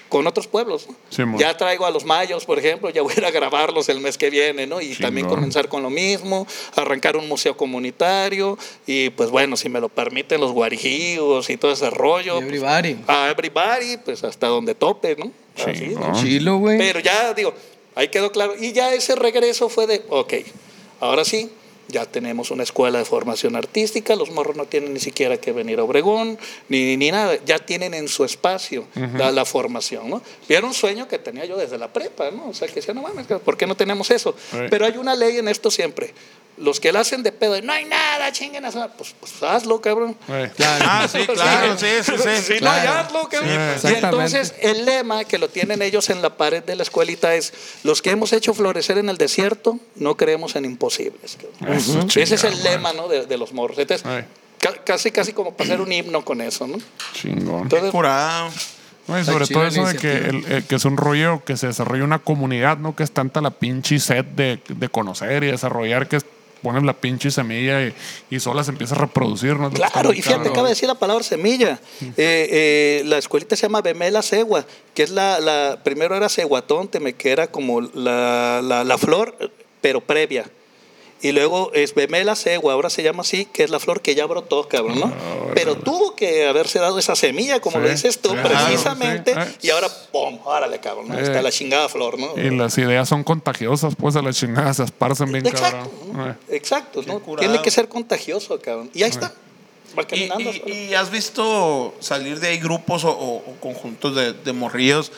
con 0.09 0.27
otros 0.27 0.47
pueblos. 0.47 0.87
¿no? 0.89 0.95
Sí, 1.11 1.23
ya 1.39 1.57
traigo 1.57 1.87
a 1.87 1.91
los 1.91 2.05
mayos, 2.05 2.45
por 2.45 2.59
ejemplo, 2.59 2.91
ya 2.91 3.03
voy 3.03 3.13
a 3.17 3.19
ir 3.19 3.25
a 3.25 3.31
grabarlos 3.31 3.89
el 3.89 4.01
mes 4.01 4.19
que 4.19 4.31
viene, 4.31 4.67
¿no? 4.67 4.81
Y 4.81 4.95
también 4.95 5.29
comenzar 5.29 5.69
con 5.69 5.83
lo 5.83 5.91
mismo, 5.91 6.47
arrancar 6.77 7.17
un 7.17 7.29
museo 7.29 7.57
comunitario 7.57 8.59
y 8.87 9.11
pues 9.11 9.31
bueno, 9.31 9.57
si 9.57 9.69
me 9.69 9.81
lo 9.81 9.89
permiten 9.89 10.41
los 10.41 10.53
guarijíos 10.53 11.51
y 11.51 11.57
todo 11.57 11.73
ese 11.73 11.91
rollo. 11.91 12.35
pues, 12.37 12.47
Everybody. 12.47 12.97
a 13.07 13.31
everybody, 13.31 13.97
pues 14.05 14.25
hasta 14.25 14.47
donde 14.49 14.75
tope, 14.75 15.17
¿no? 15.17 15.31
Así, 15.57 15.73
Chingón. 15.79 16.13
¿no? 16.13 16.21
Chilo, 16.23 16.59
güey. 16.59 16.79
Pero 16.79 17.01
ya 17.01 17.35
digo, 17.35 17.53
ahí 17.95 18.09
quedó 18.09 18.31
claro. 18.33 18.55
Y 18.59 18.73
ya 18.73 18.93
ese 18.95 19.15
regreso 19.17 19.69
fue 19.69 19.87
de, 19.87 20.03
ok, 20.09 20.35
ahora 21.01 21.25
sí, 21.25 21.51
ya 21.89 22.07
tenemos 22.07 22.51
una 22.51 22.63
escuela 22.63 22.99
de 22.99 23.05
formación 23.05 23.57
artística, 23.57 24.15
los 24.15 24.31
morros 24.31 24.57
no 24.57 24.67
tienen 24.67 24.93
ni 24.93 25.01
siquiera 25.01 25.39
que 25.39 25.53
venir 25.53 25.79
a 25.79 25.85
Obregón, 25.85 26.39
ni, 26.69 26.97
ni 26.97 27.11
nada, 27.11 27.39
ya 27.45 27.59
tienen 27.59 27.95
en 27.95 28.09
su 28.09 28.25
espacio 28.25 28.87
la, 29.17 29.33
la 29.33 29.45
formación, 29.45 30.11
¿no? 30.11 30.23
Y 30.49 30.55
era 30.55 30.67
un 30.67 30.75
sueño 30.75 31.09
que 31.09 31.19
tenía 31.19 31.45
yo 31.45 31.57
desde 31.57 31.79
la 31.79 31.93
prepa, 31.93 32.31
¿no? 32.31 32.49
O 32.49 32.55
sea, 32.55 32.69
que 32.69 32.75
decía, 32.75 32.95
no 32.95 33.03
mames, 33.03 33.27
¿por 33.27 33.57
qué 33.57 33.67
no 33.67 33.75
tenemos 33.75 34.11
eso? 34.11 34.35
Sí. 34.51 34.59
Pero 34.71 34.87
hay 34.87 34.97
una 34.97 35.15
ley 35.15 35.39
en 35.39 35.49
esto 35.49 35.71
siempre. 35.71 36.13
Los 36.61 36.81
que 36.81 36.93
la 36.93 37.01
hacen 37.01 37.23
de 37.23 37.31
pedo, 37.33 37.61
no 37.63 37.73
hay 37.73 37.85
nada, 37.85 38.33
chinguen 38.33 38.65
a 38.65 38.73
su 38.73 38.79
madre", 38.79 38.93
pues, 38.99 39.15
pues 39.19 39.43
hazlo, 39.43 39.81
cabrón. 39.81 40.17
Eh, 40.29 40.51
Ah, 40.81 41.07
sí, 41.13 41.27
claro, 41.27 41.79
sí, 41.79 41.87
sí, 42.03 42.13
sí. 42.17 42.43
Si 42.43 42.53
no, 42.55 42.59
Claro. 42.61 42.93
hazlo, 42.93 43.29
cabrón. 43.29 43.51
Sí, 43.81 43.89
y 43.91 43.95
entonces 43.95 44.55
el 44.61 44.85
lema 44.85 45.25
que 45.25 45.39
lo 45.39 45.49
tienen 45.49 45.83
ellos 45.83 46.11
en 46.11 46.21
la 46.23 46.37
pared 46.37 46.63
de 46.63 46.77
la 46.77 46.83
escuelita 46.83 47.35
es, 47.35 47.53
los 47.85 48.03
que 48.03 48.11
hemos 48.11 48.33
hecho 48.33 48.55
florecer 48.55 48.99
en 48.99 49.09
el 49.09 49.19
desierto, 49.19 49.79
no 49.97 50.17
creemos 50.17 50.57
en 50.57 50.65
imposibles. 50.65 51.39
cabrón". 51.59 51.77
Eso, 51.79 52.07
Ese 52.21 52.35
es 52.35 52.45
el 52.45 52.63
lema 52.63 52.93
¿no? 52.93 53.09
de, 53.09 53.27
de 53.27 53.39
los 53.39 53.53
morros. 53.53 53.79
Entonces, 53.79 54.05
Ay. 54.07 54.25
ca- 54.59 54.83
casi, 54.85 55.11
casi 55.11 55.33
como 55.33 55.53
para 55.55 55.65
hacer 55.71 55.81
un 55.81 55.93
himno 55.93 56.25
con 56.25 56.41
eso. 56.41 56.67
¿no? 56.67 56.79
Chingón. 57.15 57.63
Entonces, 57.63 57.91
Curado. 57.91 58.51
No, 59.07 59.19
y 59.19 59.25
sobre 59.25 59.47
todo 59.47 59.67
eso 59.67 59.87
de 59.87 59.97
que, 59.97 60.09
iniciativa. 60.13 60.49
el- 60.49 60.59
eh, 60.59 60.65
que 60.69 60.75
es 60.75 60.85
un 60.85 60.99
rollo 60.99 61.43
que 61.43 61.57
se 61.57 61.67
desarrolla 61.69 62.05
una 62.05 62.19
comunidad, 62.19 62.77
¿no? 62.77 62.95
Que 62.95 63.05
es 63.05 63.11
tanta 63.11 63.41
la 63.41 63.51
pinche 63.51 63.99
sed 64.01 64.23
de, 64.27 64.61
de 64.69 64.89
conocer 64.91 65.45
y 65.45 65.47
desarrollar 65.47 66.09
que 66.09 66.19
pones 66.63 66.83
la 66.83 66.93
pinche 66.93 67.31
semilla 67.31 67.87
y, 67.87 67.95
y 68.31 68.41
sola 68.41 68.65
se 68.65 68.71
empieza 68.71 68.95
a 68.95 68.99
reproducir, 68.99 69.57
¿no? 69.57 69.71
Claro, 69.71 70.13
y 70.13 70.23
fíjate, 70.23 70.49
acaba 70.49 70.69
de 70.69 70.75
decir 70.75 70.89
la 70.89 70.99
palabra 70.99 71.25
semilla. 71.25 71.81
Eh, 72.01 72.13
eh, 72.17 73.03
la 73.07 73.19
escuelita 73.19 73.57
se 73.57 73.63
llama 73.63 73.83
Bemela 73.83 74.23
Cegua, 74.23 74.65
que 74.95 75.03
es 75.03 75.11
la, 75.11 75.41
la 75.41 75.81
primero 75.83 76.17
era 76.17 76.29
ceguatón, 76.29 76.91
me 77.01 77.15
que 77.15 77.31
era 77.31 77.47
como 77.47 77.81
la, 77.81 78.61
la, 78.63 78.85
la 78.85 78.99
flor, 78.99 79.53
pero 79.81 80.01
previa. 80.01 80.51
Y 81.21 81.33
luego 81.33 81.73
es 81.75 81.95
Bemela 81.97 82.37
cegua, 82.37 82.75
ahora 82.75 82.91
se 82.91 83.03
llama 83.03 83.23
así, 83.23 83.45
que 83.45 83.65
es 83.65 83.71
la 83.71 83.81
flor 83.81 84.03
que 84.03 84.15
ya 84.15 84.25
brotó, 84.27 84.69
cabrón, 84.69 85.01
¿no? 85.01 85.13
Pero 85.53 85.75
tuvo 85.77 86.15
que 86.15 86.47
haberse 86.47 86.79
dado 86.79 86.97
esa 86.99 87.17
semilla, 87.17 87.59
como 87.61 87.79
Sí, 87.79 87.83
lo 87.83 87.89
dices 87.91 88.21
tú, 88.21 88.31
claro, 88.31 88.49
precisamente. 88.51 89.35
sí, 89.35 89.41
eh. 89.41 89.57
Y 89.63 89.71
ahora, 89.71 89.89
¡pum! 90.13 90.39
Órale, 90.45 90.79
cabrón, 90.79 91.09
¿no? 91.09 91.19
Eh. 91.19 91.23
está 91.23 91.43
la 91.43 91.51
chingada 91.51 91.89
flor, 91.89 92.21
¿no? 92.21 92.39
Y 92.41 92.51
las 92.57 92.79
ideas 92.79 93.09
son 93.09 93.25
contagiosas, 93.25 93.97
pues 93.97 94.15
a 94.15 94.23
la 94.23 94.33
chingada 94.33 94.73
se 94.75 94.85
esparcen 94.85 95.33
bien 95.33 95.45
Exacto, 95.45 95.91
cabrón. 95.91 96.17
¿no? 96.17 96.31
Eh. 96.31 96.35
exacto, 96.51 97.03
¿no? 97.05 97.19
Tiene 97.37 97.63
que 97.63 97.71
ser 97.73 97.89
contagioso, 97.89 98.61
cabrón. 98.61 98.89
Y 98.95 99.03
ahí 99.03 99.11
está. 99.11 99.33
Va 99.99 100.03
¿Y, 100.03 100.29
caminando. 100.29 100.51
y- 100.67 100.71
y 100.91 100.95
has 100.95 101.11
visto 101.11 101.95
salir 101.99 102.39
de 102.39 102.49
ahí 102.49 102.59
grupos 102.59 103.03
o, 103.05 103.11
o- 103.11 103.37
o 103.39 103.55
conjuntos 103.61 104.15
de, 104.15 104.35
de 104.35 104.53
morrillos 104.53 105.11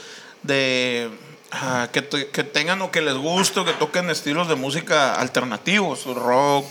de 0.44 1.10
ah, 1.52 1.88
que, 1.92 2.02
que 2.06 2.44
tengan 2.44 2.80
o 2.82 2.90
que 2.90 3.00
les 3.00 3.14
guste 3.16 3.60
o 3.60 3.64
que 3.64 3.72
toquen 3.72 4.10
estilos 4.10 4.48
de 4.48 4.54
música 4.56 5.14
alternativos, 5.14 6.04
rock, 6.06 6.66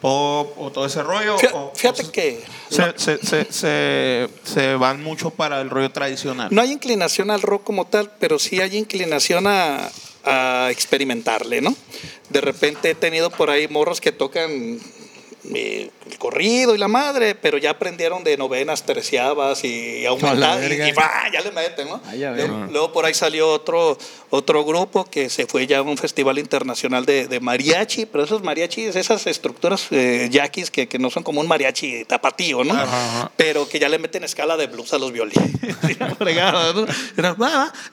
pop 0.00 0.54
o 0.58 0.70
todo 0.70 0.86
ese 0.86 1.02
rollo? 1.02 1.36
Fí- 1.38 1.50
o- 1.52 1.72
Fíjate 1.74 2.02
o 2.02 2.12
que 2.12 2.42
se, 2.70 2.94
se, 2.96 3.18
se, 3.24 3.52
se- 3.52 4.28
se 4.44 4.74
van 4.76 5.02
mucho 5.02 5.30
para 5.30 5.60
el 5.60 5.70
rollo 5.70 5.90
tradicional. 5.90 6.48
no 6.50 6.60
hay 6.62 6.72
inclinación 6.72 7.30
al 7.30 7.42
rock 7.42 7.64
como 7.64 7.86
tal, 7.86 8.10
pero 8.20 8.38
sí 8.38 8.60
hay 8.60 8.76
inclinación 8.76 9.46
a, 9.46 9.90
a 10.24 10.68
experimentarle, 10.70 11.60
¿no? 11.60 11.74
De 12.28 12.40
repente 12.40 12.90
he 12.90 12.94
tenido 12.94 13.30
por 13.30 13.50
ahí 13.50 13.66
morros 13.68 14.00
que 14.00 14.12
tocan 14.12 14.78
eh, 15.54 15.90
el 16.10 16.18
corrido 16.18 16.74
y 16.74 16.78
la 16.78 16.88
madre, 16.88 17.34
pero 17.34 17.58
ya 17.58 17.70
aprendieron 17.70 18.24
de 18.24 18.36
novenas, 18.36 18.84
terciavas 18.84 19.64
y 19.64 20.04
aumentar 20.06 20.60
y, 20.70 20.74
y 20.74 20.92
va, 20.92 21.10
ya 21.32 21.40
le 21.40 21.52
meten, 21.52 21.88
¿no? 21.88 22.00
Ay, 22.06 22.24
a 22.24 22.32
ver. 22.32 22.48
luego, 22.48 22.72
luego 22.72 22.92
por 22.92 23.04
ahí 23.04 23.14
salió 23.14 23.48
otro, 23.48 23.96
otro 24.30 24.64
grupo 24.64 25.04
que 25.04 25.30
se 25.30 25.46
fue 25.46 25.66
ya 25.66 25.78
a 25.78 25.82
un 25.82 25.96
festival 25.96 26.38
internacional 26.38 27.06
de, 27.06 27.28
de 27.28 27.40
mariachi, 27.40 28.06
pero 28.06 28.24
esos 28.24 28.42
mariachis, 28.42 28.96
esas 28.96 29.26
estructuras 29.26 29.86
eh, 29.90 30.28
yaquis 30.30 30.70
que, 30.70 30.88
que 30.88 30.98
no 30.98 31.10
son 31.10 31.22
como 31.22 31.40
un 31.40 31.48
mariachi 31.48 32.04
tapatío, 32.04 32.64
¿no? 32.64 32.74
Pero 33.36 33.68
que 33.68 33.78
ya 33.78 33.88
le 33.88 33.98
meten 33.98 34.24
escala 34.24 34.56
de 34.56 34.66
blues 34.66 34.92
a 34.92 34.98
los 34.98 35.12
violines. 35.12 35.52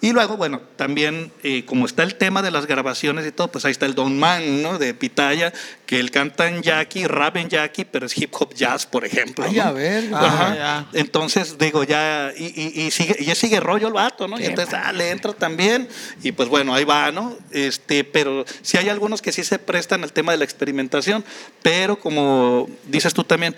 Y 0.02 0.12
luego, 0.12 0.38
bueno, 0.38 0.62
también 0.76 1.32
eh, 1.44 1.66
como 1.66 1.86
está 1.86 2.04
el 2.04 2.16
tema 2.16 2.42
de 2.42 2.52
las 2.52 2.68
grabaciones 2.68 3.26
y 3.26 3.32
todo, 3.32 3.50
pues 3.50 3.66
ahí 3.66 3.72
está 3.72 3.86
el 3.86 3.96
Don 3.96 4.18
Man, 4.18 4.62
¿no? 4.62 4.78
De 4.78 4.94
Pitaya, 4.94 5.54
que 5.86 6.00
él 6.00 6.12
canta 6.12 6.48
en 6.48 6.62
yaqui, 6.62 7.06
rap 7.06 7.38
en 7.38 7.50
yaqui, 7.50 7.86
pero 7.86 8.06
es 8.06 8.18
hip 8.18 8.34
hop 8.34 8.54
jazz, 8.54 8.86
por 8.86 9.06
ejemplo. 9.06 9.46
Ay, 9.46 9.56
¿no? 9.56 9.64
a 9.64 9.72
ver. 9.72 10.14
Ajá. 10.14 10.48
Ah, 10.48 10.56
ya. 10.56 11.00
Entonces, 11.00 11.58
digo, 11.58 11.84
ya, 11.84 12.32
y, 12.36 12.46
y, 12.46 12.86
y 12.86 12.92
sigue, 12.92 13.16
y 13.20 13.36
sigue 13.36 13.60
rollo 13.60 13.88
el 13.88 13.94
vato, 13.94 14.28
¿no? 14.28 14.40
Y 14.40 14.46
entonces, 14.46 14.74
ah, 14.74 14.92
le 14.92 15.12
entra 15.12 15.34
también, 15.34 15.88
y 16.24 16.32
pues 16.32 16.50
bueno, 16.50 16.74
ahí 16.74 16.84
va, 16.84 17.12
¿no? 17.12 17.38
Este, 17.52 18.04
pero 18.04 18.46
sí 18.62 18.78
hay 18.78 18.90
algunos 18.90 19.22
que 19.22 19.32
sí 19.32 19.44
se 19.44 19.60
prestan 19.60 20.04
al 20.04 20.12
tema 20.12 20.32
de 20.32 20.40
la 20.40 20.46
experimentación, 20.46 21.24
pero 21.62 22.00
como 22.00 22.68
dices 22.88 23.14
tú 23.14 23.24
también, 23.24 23.56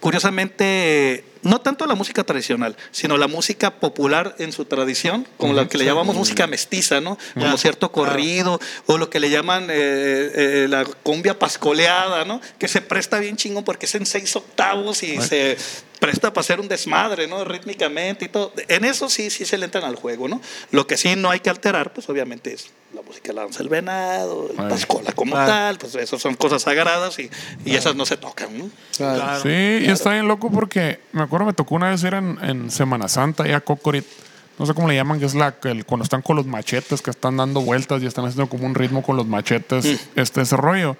curiosamente, 0.00 1.24
no 1.44 1.60
tanto 1.60 1.86
la 1.86 1.94
música 1.94 2.24
tradicional, 2.24 2.76
sino 2.90 3.16
la 3.16 3.28
música 3.28 3.78
popular 3.78 4.34
en 4.38 4.52
su 4.52 4.64
tradición, 4.64 5.26
como 5.36 5.52
la 5.52 5.68
que 5.68 5.78
le 5.78 5.84
llamamos 5.84 6.16
música 6.16 6.46
mestiza, 6.46 7.00
¿no? 7.00 7.16
Como 7.34 7.56
cierto 7.56 7.92
corrido, 7.92 8.58
o 8.86 8.98
lo 8.98 9.08
que 9.10 9.20
le 9.20 9.30
llaman 9.30 9.64
eh, 9.70 9.74
eh, 10.34 10.66
la 10.68 10.84
cumbia 11.02 11.38
pascoleada, 11.38 12.24
¿no? 12.24 12.40
Que 12.58 12.66
se 12.68 12.80
presta 12.80 13.18
bien 13.20 13.36
chingón 13.36 13.62
porque 13.64 13.86
es 13.86 13.94
en 13.94 14.06
seis 14.06 14.34
octavos 14.36 15.02
y 15.02 15.20
se 15.20 15.56
presta 16.00 16.32
para 16.32 16.40
hacer 16.42 16.60
un 16.60 16.68
desmadre, 16.68 17.26
¿no? 17.26 17.44
Rítmicamente 17.44 18.26
y 18.26 18.28
todo. 18.28 18.52
En 18.68 18.84
eso 18.84 19.08
sí, 19.08 19.30
sí 19.30 19.44
se 19.46 19.56
le 19.56 19.64
entran 19.66 19.84
al 19.84 19.96
juego, 19.96 20.28
¿no? 20.28 20.40
Lo 20.70 20.86
que 20.86 20.96
sí 20.96 21.14
no 21.16 21.30
hay 21.30 21.40
que 21.40 21.50
alterar, 21.50 21.92
pues 21.94 22.08
obviamente 22.08 22.52
es 22.52 22.66
la 22.94 23.02
música 23.02 23.28
de 23.28 23.34
la 23.34 23.42
danza 23.42 23.58
del 23.58 23.68
venado, 23.70 24.50
el 24.50 24.68
pascola 24.68 25.10
como 25.12 25.32
Claro. 25.32 25.50
tal, 25.50 25.78
pues 25.78 25.94
esas 25.96 26.20
son 26.22 26.34
cosas 26.36 26.62
sagradas 26.62 27.18
y, 27.18 27.28
y 27.64 27.74
esas 27.74 27.96
no 27.96 28.06
se 28.06 28.16
tocan, 28.16 28.56
¿no? 28.56 28.70
Claro. 28.96 29.42
Sí, 29.42 29.48
y 29.84 29.90
está 29.90 30.12
bien 30.12 30.28
loco 30.28 30.48
porque 30.50 31.00
me 31.12 31.22
acuerdo 31.22 31.33
me 31.44 31.52
tocó 31.52 31.74
una 31.74 31.90
vez 31.90 32.02
ir 32.04 32.14
en, 32.14 32.38
en 32.42 32.70
Semana 32.70 33.08
Santa 33.08 33.46
ya 33.46 33.60
Cocorit. 33.60 34.04
No 34.58 34.66
sé 34.66 34.74
cómo 34.74 34.86
le 34.86 34.94
llaman, 34.94 35.18
que 35.18 35.26
es 35.26 35.34
la 35.34 35.52
el- 35.64 35.84
cuando 35.84 36.04
están 36.04 36.22
con 36.22 36.36
los 36.36 36.46
machetes, 36.46 37.02
que 37.02 37.10
están 37.10 37.36
dando 37.36 37.60
vueltas 37.60 38.00
y 38.02 38.06
están 38.06 38.24
haciendo 38.26 38.48
como 38.48 38.66
un 38.66 38.74
ritmo 38.76 39.02
con 39.02 39.16
los 39.16 39.26
machetes, 39.26 39.84
este 40.14 40.42
ese 40.42 40.56
rollo. 40.56 40.96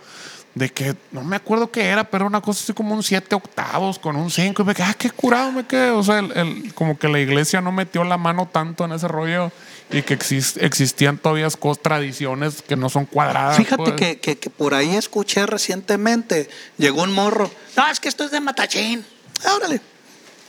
De 0.57 0.68
que 0.70 0.94
no 1.11 1.25
me 1.25 1.35
acuerdo 1.35 1.70
qué 1.73 1.83
era, 1.87 2.05
pero 2.09 2.27
una 2.27 2.40
cosa 2.40 2.61
así 2.62 2.73
como 2.73 2.94
un 2.94 3.03
siete 3.03 3.35
octavos 3.35 3.99
con 3.99 4.14
un 4.14 4.31
cinco. 4.31 4.62
Y 4.62 4.64
me 4.64 4.75
quedé, 4.75 4.87
ah, 4.87 4.94
qué 4.97 5.11
curado 5.11 5.51
me 5.53 5.64
quedé. 5.66 5.90
O 5.90 6.03
sea, 6.05 6.20
el- 6.20 6.31
el- 6.37 6.75
como 6.75 6.97
que 6.99 7.09
la 7.09 7.18
iglesia 7.20 7.61
no 7.61 7.73
metió 7.73 8.05
la 8.05 8.16
mano 8.18 8.49
tanto 8.51 8.85
en 8.85 8.92
ese 8.92 9.09
rollo 9.09 9.51
y 9.90 10.03
que 10.03 10.16
exis- 10.16 10.57
existían 10.61 11.18
todavía 11.18 11.49
cosas, 11.51 11.83
tradiciones 11.83 12.62
que 12.62 12.77
no 12.77 12.88
son 12.88 13.05
cuadradas. 13.07 13.57
Fíjate 13.57 13.83
pues. 13.83 13.94
que, 13.94 14.18
que- 14.20 14.38
que 14.38 14.49
por 14.51 14.75
ahí 14.75 14.94
escuché 14.94 15.44
recientemente, 15.47 16.49
llegó 16.79 17.03
un 17.03 17.12
morro, 17.12 17.51
no, 17.77 17.88
es 17.88 17.99
que 17.99 18.09
esto 18.09 18.23
es 18.25 18.31
de 18.31 18.40
Matachín. 18.40 19.05
Ah, 19.44 19.55
órale. 19.57 19.81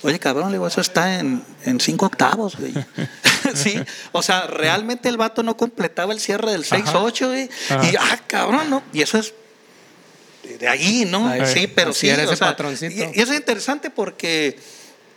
Oye, 0.05 0.19
cabrón, 0.19 0.47
le 0.49 0.53
digo, 0.53 0.67
eso 0.67 0.81
está 0.81 1.19
en, 1.19 1.43
en 1.65 1.79
cinco 1.79 2.05
octavos, 2.05 2.55
güey. 2.57 2.73
sí, 3.55 3.79
o 4.11 4.21
sea, 4.21 4.47
realmente 4.47 5.09
el 5.09 5.17
vato 5.17 5.43
no 5.43 5.57
completaba 5.57 6.13
el 6.13 6.19
cierre 6.19 6.51
del 6.51 6.63
6-8, 6.63 7.27
güey. 7.27 7.49
Ajá. 7.69 7.85
Y, 7.91 7.95
ah, 7.95 8.19
cabrón, 8.27 8.69
¿no? 8.69 8.83
Y 8.93 9.01
eso 9.01 9.17
es 9.17 9.33
de- 10.59 10.67
ahí, 10.67 11.05
¿no? 11.05 11.31
Sí, 11.45 11.67
pero 11.67 11.91
sí. 11.93 12.07
era 12.09 12.21
o 12.23 12.25
ese 12.25 12.35
sea, 12.35 12.47
patroncito. 12.49 12.93
Y, 12.93 13.17
y 13.17 13.21
eso 13.21 13.31
es 13.33 13.39
interesante 13.39 13.89
porque 13.89 14.59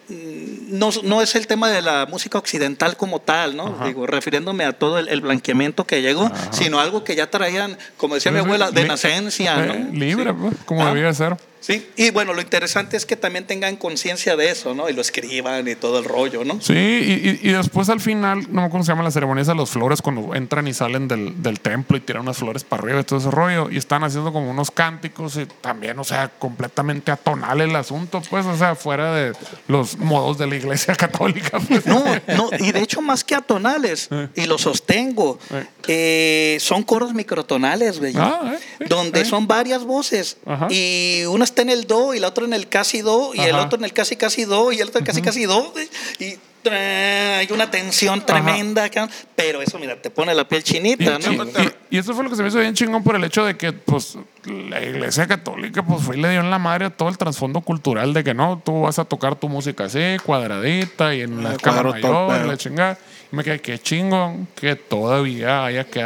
mm, 0.09 0.79
no, 0.79 0.91
no 1.03 1.21
es 1.21 1.35
el 1.35 1.47
tema 1.47 1.69
de 1.71 1.83
la 1.83 2.07
música 2.07 2.39
occidental 2.39 2.97
como 2.97 3.21
tal, 3.21 3.57
¿no? 3.57 3.79
Digo, 3.85 4.07
refiriéndome 4.07 4.65
a 4.65 4.73
todo 4.73 4.99
el, 4.99 5.09
el 5.09 5.21
blanqueamiento 5.21 5.85
que 5.87 6.01
llegó, 6.01 6.31
sino 6.51 6.81
algo 6.81 7.05
que 7.05 7.15
ya 7.15 7.31
traían, 7.31 7.77
como 7.99 8.15
decía 8.15 8.33
mi 8.33 8.39
abuela, 8.39 8.71
de 8.71 8.85
nacencia, 8.87 9.65
eh, 9.65 9.85
¿no? 9.91 9.99
libre, 9.99 10.31
Sí. 10.31 10.37
pues, 10.41 10.55
como 10.65 10.83
Ah. 10.87 10.95
debía 10.95 11.13
ser. 11.13 11.37
Sí, 11.61 11.89
y 11.97 12.11
bueno, 12.11 12.35
lo 12.35 12.41
interesante 12.41 12.97
es 12.97 13.05
que 13.05 13.17
también 13.17 13.47
tengan 13.47 13.77
conciencia 13.77 14.37
de 14.37 14.51
eso, 14.51 14.75
¿no? 14.75 14.89
Y 14.89 14.93
lo 14.93 15.01
escriban 15.01 15.67
y 15.67 15.75
todo 15.75 15.99
el 15.99 16.05
rollo, 16.05 16.45
¿no? 16.45 16.61
Sí, 16.61 16.73
y, 16.75 17.29
y- 17.45 17.49
y 17.49 17.53
después 17.53 17.89
al 17.89 18.01
final, 18.01 18.43
no 18.53 18.61
me 18.61 18.67
acuerdo 18.67 18.71
cómo 18.71 18.85
se 18.85 18.93
llama 18.93 19.03
la 19.03 19.11
ceremonia 19.11 19.43
esa 19.43 19.53
de 19.53 19.57
los 19.59 19.71
flores, 19.71 20.01
cuando 20.01 20.35
entran 20.35 20.69
y 20.69 20.75
salen 20.75 21.09
del, 21.09 21.43
del 21.43 21.59
templo 21.61 21.97
y 21.97 22.01
tiran 22.01 22.23
unas 22.23 22.37
flores 22.39 22.63
para 22.65 22.83
arriba 22.83 23.01
y 23.01 23.05
todo 23.05 23.19
ese 23.19 23.31
rollo, 23.31 23.71
y 23.71 23.77
están 23.77 24.05
haciendo 24.05 24.33
como 24.33 24.51
unos 24.51 24.71
cánticos 24.71 25.37
y 25.37 25.47
también, 25.47 25.99
o 25.99 26.05
sea, 26.05 26.29
completamente 26.39 27.11
atonal 27.11 27.61
el 27.61 27.75
asunto, 27.75 28.23
pues, 28.31 28.47
o 28.47 28.57
sea, 28.57 28.75
fuera 28.77 29.13
de 29.15 29.33
los 29.67 29.99
modos 29.99 30.39
de 30.39 30.47
la 30.47 30.57
iglesia 30.57 30.95
católica. 30.97 31.59
pues. 31.61 31.87
No, 31.87 32.05
no, 32.37 32.51
y 32.59 32.71
de 32.73 32.81
hecho 32.81 33.01
más 33.03 33.25
que 33.25 33.35
atonales, 33.35 34.09
y 34.37 34.47
lo 34.47 34.59
sostengo, 34.59 35.39
eh, 35.87 36.57
son 36.61 36.83
coros 36.83 37.15
microtonales, 37.15 37.99
güey, 37.99 38.13
Ah, 38.17 38.55
eh, 38.81 38.85
donde 38.89 39.23
eh. 39.23 39.25
son 39.25 39.47
varias 39.47 39.85
voces, 39.85 40.37
Ajá. 40.47 40.69
y 40.71 41.25
una 41.27 41.45
está 41.49 41.63
en 41.63 41.71
el 41.71 41.87
do, 41.87 42.15
y 42.15 42.21
la 42.21 42.29
otra 42.29 42.45
en 42.45 42.53
el 42.53 42.69
casi 42.69 43.01
do, 43.03 43.33
y 43.35 43.41
el 43.41 43.55
otro 43.57 43.79
en 43.79 43.85
el 43.85 43.93
casi 43.93 44.17
casi 44.17 44.45
do, 44.45 44.73
y 44.73 44.77
el 44.81 44.89
otro 44.89 44.99
en 45.01 45.03
el 45.05 45.07
casi 45.07 45.23
casi 45.23 45.45
do, 45.45 45.73
y 46.19 46.35
tra- 46.65 47.39
hay 47.39 47.49
una 47.53 47.71
tensión 47.71 48.25
tremenda, 48.27 48.91
pero 49.37 49.63
eso, 49.63 49.79
mira, 49.79 49.97
te 50.01 50.11
pone 50.11 50.35
la 50.35 50.47
piel 50.49 50.61
Y, 50.61 50.65
chinita, 50.65 51.19
¿no? 51.19 51.33
y- 51.33 51.37
y- 51.47 51.97
y 51.97 51.99
eso 51.99 52.15
fue 52.15 52.25
lo 52.25 52.31
que 52.31 52.37
se 52.37 52.43
me 52.43 52.49
hizo 52.49 52.59
bien 52.59 52.75
chingón 52.75 53.03
por 53.05 53.15
el 53.17 53.25
hecho 53.25 53.45
de 53.45 53.57
que, 53.57 53.73
pues, 53.73 54.19
la 54.45 54.83
iglesia 54.83 55.27
católica, 55.27 55.83
pues, 55.85 56.03
fue 56.03 56.17
y 56.17 56.21
le 56.21 56.31
dio 56.31 56.41
en 56.41 56.51
la 56.51 56.59
madre 56.59 56.87
a 56.87 56.91
todo 56.91 57.09
el 57.09 57.17
trasfondo 57.19 57.61
cultural 57.61 58.13
de 58.13 58.25
que 58.25 58.35
no, 58.35 58.61
tú 58.65 58.83
vas 58.83 58.99
a 58.99 59.05
tocar 59.05 59.37
tu 59.37 59.49
música 59.49 59.85
así, 59.85 60.17
cuadradita 60.25 61.15
y 61.15 61.23
en 61.23 61.43
la 61.43 61.57
cámara 61.57 61.91
mayor, 61.91 62.47
la 62.47 62.57
chingada. 62.57 62.99
Y 63.33 63.37
me 63.37 63.45
quedé, 63.45 63.61
qué 63.61 63.79
chingón 63.79 64.49
que 64.55 64.75
todavía 64.77 65.65
haya 65.65 65.85
que 65.85 66.03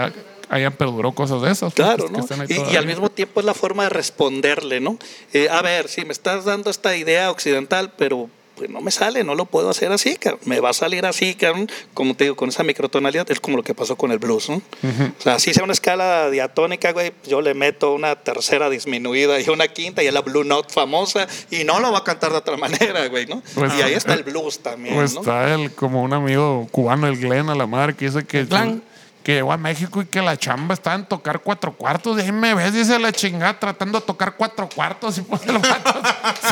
hayan 0.53 0.73
perdurado 0.75 1.15
cosas 1.15 1.41
de 1.43 1.51
esas. 1.51 1.73
pues, 1.73 1.75
Claro, 1.75 2.09
¿no? 2.11 2.25
Y, 2.49 2.75
y 2.75 2.77
al 2.77 2.87
mismo 2.87 3.11
tiempo 3.11 3.41
es 3.41 3.47
la 3.47 3.55
forma 3.55 3.85
de 3.85 3.89
responderle, 3.89 4.81
¿no? 4.81 4.99
Eh, 5.33 5.49
a 5.51 5.63
ver, 5.63 5.89
si 5.89 6.05
me 6.05 6.13
estás 6.13 6.45
dando 6.45 6.71
esta 6.71 6.95
idea 6.95 7.31
occidental, 7.31 7.93
pero 7.97 8.29
pues 8.55 8.69
no 8.69 8.83
me 8.83 8.91
sale, 8.91 9.25
no 9.25 9.35
lo 9.35 9.47
puedo 9.47 9.71
hacer 9.71 9.91
así, 9.93 10.17
cabrón. 10.17 10.41
Me 10.45 10.61
va 10.61 10.69
a 10.69 10.73
salir 10.75 11.07
así, 11.07 11.35
cabrón. 11.35 11.71
Como 11.95 12.15
te 12.15 12.25
digo, 12.25 12.37
con 12.37 12.51
esa 12.51 12.63
microtonalidad, 12.63 13.31
es 13.31 13.41
como 13.41 13.57
lo 13.57 13.63
que 13.63 13.75
pasó 13.75 13.97
con 13.97 14.13
el 14.13 14.19
blues, 14.19 14.51
¿no? 14.51 14.57
O 14.57 15.23
sea, 15.23 15.37
así 15.37 15.55
sea 15.55 15.65
una 15.65 15.73
escala 15.73 16.29
diatónica, 16.29 16.93
güey, 16.93 17.13
yo 17.27 17.41
le 17.41 17.55
meto 17.55 17.95
una 17.95 18.15
tercera 18.17 18.69
disminuida 18.69 19.41
y 19.41 19.49
una 19.49 19.69
quinta 19.69 20.03
y 20.03 20.07
es 20.07 20.13
la 20.13 20.21
blue 20.21 20.45
note 20.45 20.71
famosa 20.71 21.27
y 21.51 21.65
no 21.65 21.81
lo 21.81 21.93
va 21.93 21.99
a 22.01 22.05
cantar 22.05 22.31
de 22.31 22.37
otra 22.39 22.57
manera, 22.59 23.09
güey, 23.09 23.25
¿no? 23.25 23.43
Pues, 23.55 23.73
y 23.79 23.81
ahí 23.81 23.95
está 23.95 24.13
el 24.13 24.23
blues 24.23 24.59
también, 24.59 24.97
Pues 24.97 25.15
¿no? 25.15 25.21
está 25.21 25.55
el, 25.55 25.73
como 25.73 26.03
un 26.03 26.13
amigo 26.13 26.69
cubano, 26.71 27.07
el 27.09 27.17
Glenn, 27.19 27.49
a 27.49 27.55
la 27.55 27.67
madre, 27.67 27.95
que 27.95 28.05
dice 28.05 28.25
que, 28.27 28.45
Glenn. 28.45 28.83
Que 29.23 29.35
llegó 29.35 29.53
a 29.53 29.57
México 29.57 30.03
y 30.03 30.07
que 30.07 30.21
la 30.21 30.37
chamba 30.37 30.75
estaba 30.75 30.97
en 30.97 31.07
tocar 31.07 31.41
cuatro 31.41 31.73
cuartos. 31.73 32.19
Y 32.19 32.23
ahí 32.23 32.33
me 32.33 32.55
ves, 32.55 32.73
dice 32.73 32.99
la 32.99 33.13
chingada, 33.13 33.59
tratando 33.59 34.01
de 34.01 34.07
tocar 34.07 34.37
cuatro 34.37 34.69
cuartos. 34.69 35.19
Y 35.19 35.23
pues 35.23 35.43
el 35.47 35.59
vato 35.59 36.03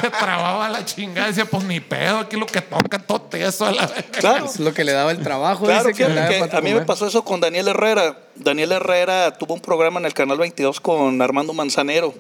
se 0.01 0.11
trababa 0.11 0.69
la 0.69 0.85
chingada. 0.85 1.27
Decía, 1.29 1.45
pues 1.45 1.65
ni 1.65 1.81
pedo, 1.81 2.19
aquí 2.19 2.37
lo 2.37 2.47
que 2.47 2.61
toca 2.61 2.99
todo 2.99 3.29
eso 3.33 3.67
a 3.67 3.73
la. 3.73 3.89
Claro. 3.89 4.47
Es 4.47 4.61
lo 4.61 4.73
que 4.73 4.85
le 4.85 4.93
daba 4.93 5.11
el 5.11 5.23
trabajo. 5.23 5.65
Claro, 5.65 5.89
dice 5.89 6.05
que 6.05 6.11
que 6.11 6.39
para 6.41 6.59
a 6.59 6.61
mí 6.61 6.73
me 6.73 6.83
pasó 6.83 7.07
eso 7.07 7.25
con 7.25 7.41
Daniel 7.41 7.69
Herrera. 7.69 8.17
Daniel 8.37 8.73
Herrera 8.73 9.37
tuvo 9.37 9.55
un 9.55 9.61
programa 9.61 10.01
en 10.01 10.07
el 10.07 10.15
Canal 10.15 10.39
22 10.39 10.81
con 10.81 11.21
Armando 11.21 11.53
Manzanero 11.53 12.15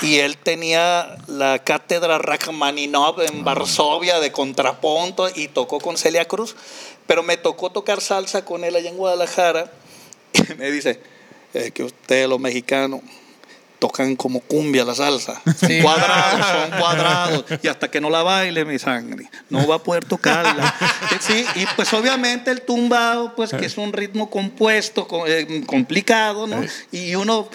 y 0.00 0.18
él 0.18 0.36
tenía 0.36 1.16
la 1.26 1.58
cátedra 1.60 2.18
Rachmaninov 2.18 3.20
en 3.20 3.44
Varsovia 3.44 4.18
de 4.20 4.32
contrapunto 4.32 5.28
y 5.34 5.48
tocó 5.48 5.78
con 5.78 5.96
Celia 5.96 6.24
Cruz, 6.26 6.56
pero 7.06 7.22
me 7.22 7.36
tocó 7.36 7.70
tocar 7.70 8.00
salsa 8.00 8.44
con 8.44 8.64
él 8.64 8.74
allá 8.74 8.88
en 8.88 8.96
Guadalajara 8.96 9.70
y 10.32 10.54
me 10.58 10.70
dice 10.70 11.00
"Eh, 11.54 11.70
que 11.72 11.84
ustedes 11.84 12.28
los 12.28 12.40
mexicanos 12.40 13.00
tocan 13.78 14.14
como 14.14 14.38
cumbia 14.40 14.84
la 14.84 14.94
salsa. 14.94 15.42
Sí. 15.58 15.80
Cuadrados, 15.82 16.46
son 16.46 16.78
cuadrados. 16.78 17.44
Y 17.62 17.66
hasta 17.66 17.90
que 17.90 18.00
no 18.00 18.10
la 18.10 18.22
baile 18.22 18.64
mi 18.64 18.78
sangre, 18.78 19.28
no 19.50 19.66
va 19.66 19.74
a 19.76 19.82
poder 19.82 20.04
tocarla. 20.04 20.72
Sí, 21.20 21.44
y 21.56 21.66
pues 21.76 21.92
obviamente 21.92 22.50
el 22.52 22.62
tumbado, 22.62 23.34
pues 23.34 23.50
que 23.50 23.66
es 23.66 23.76
un 23.78 23.92
ritmo 23.92 24.30
compuesto, 24.30 25.06
co- 25.08 25.26
eh, 25.26 25.64
complicado, 25.66 26.46
¿no? 26.46 26.64
Y 26.92 27.14
uno 27.16 27.48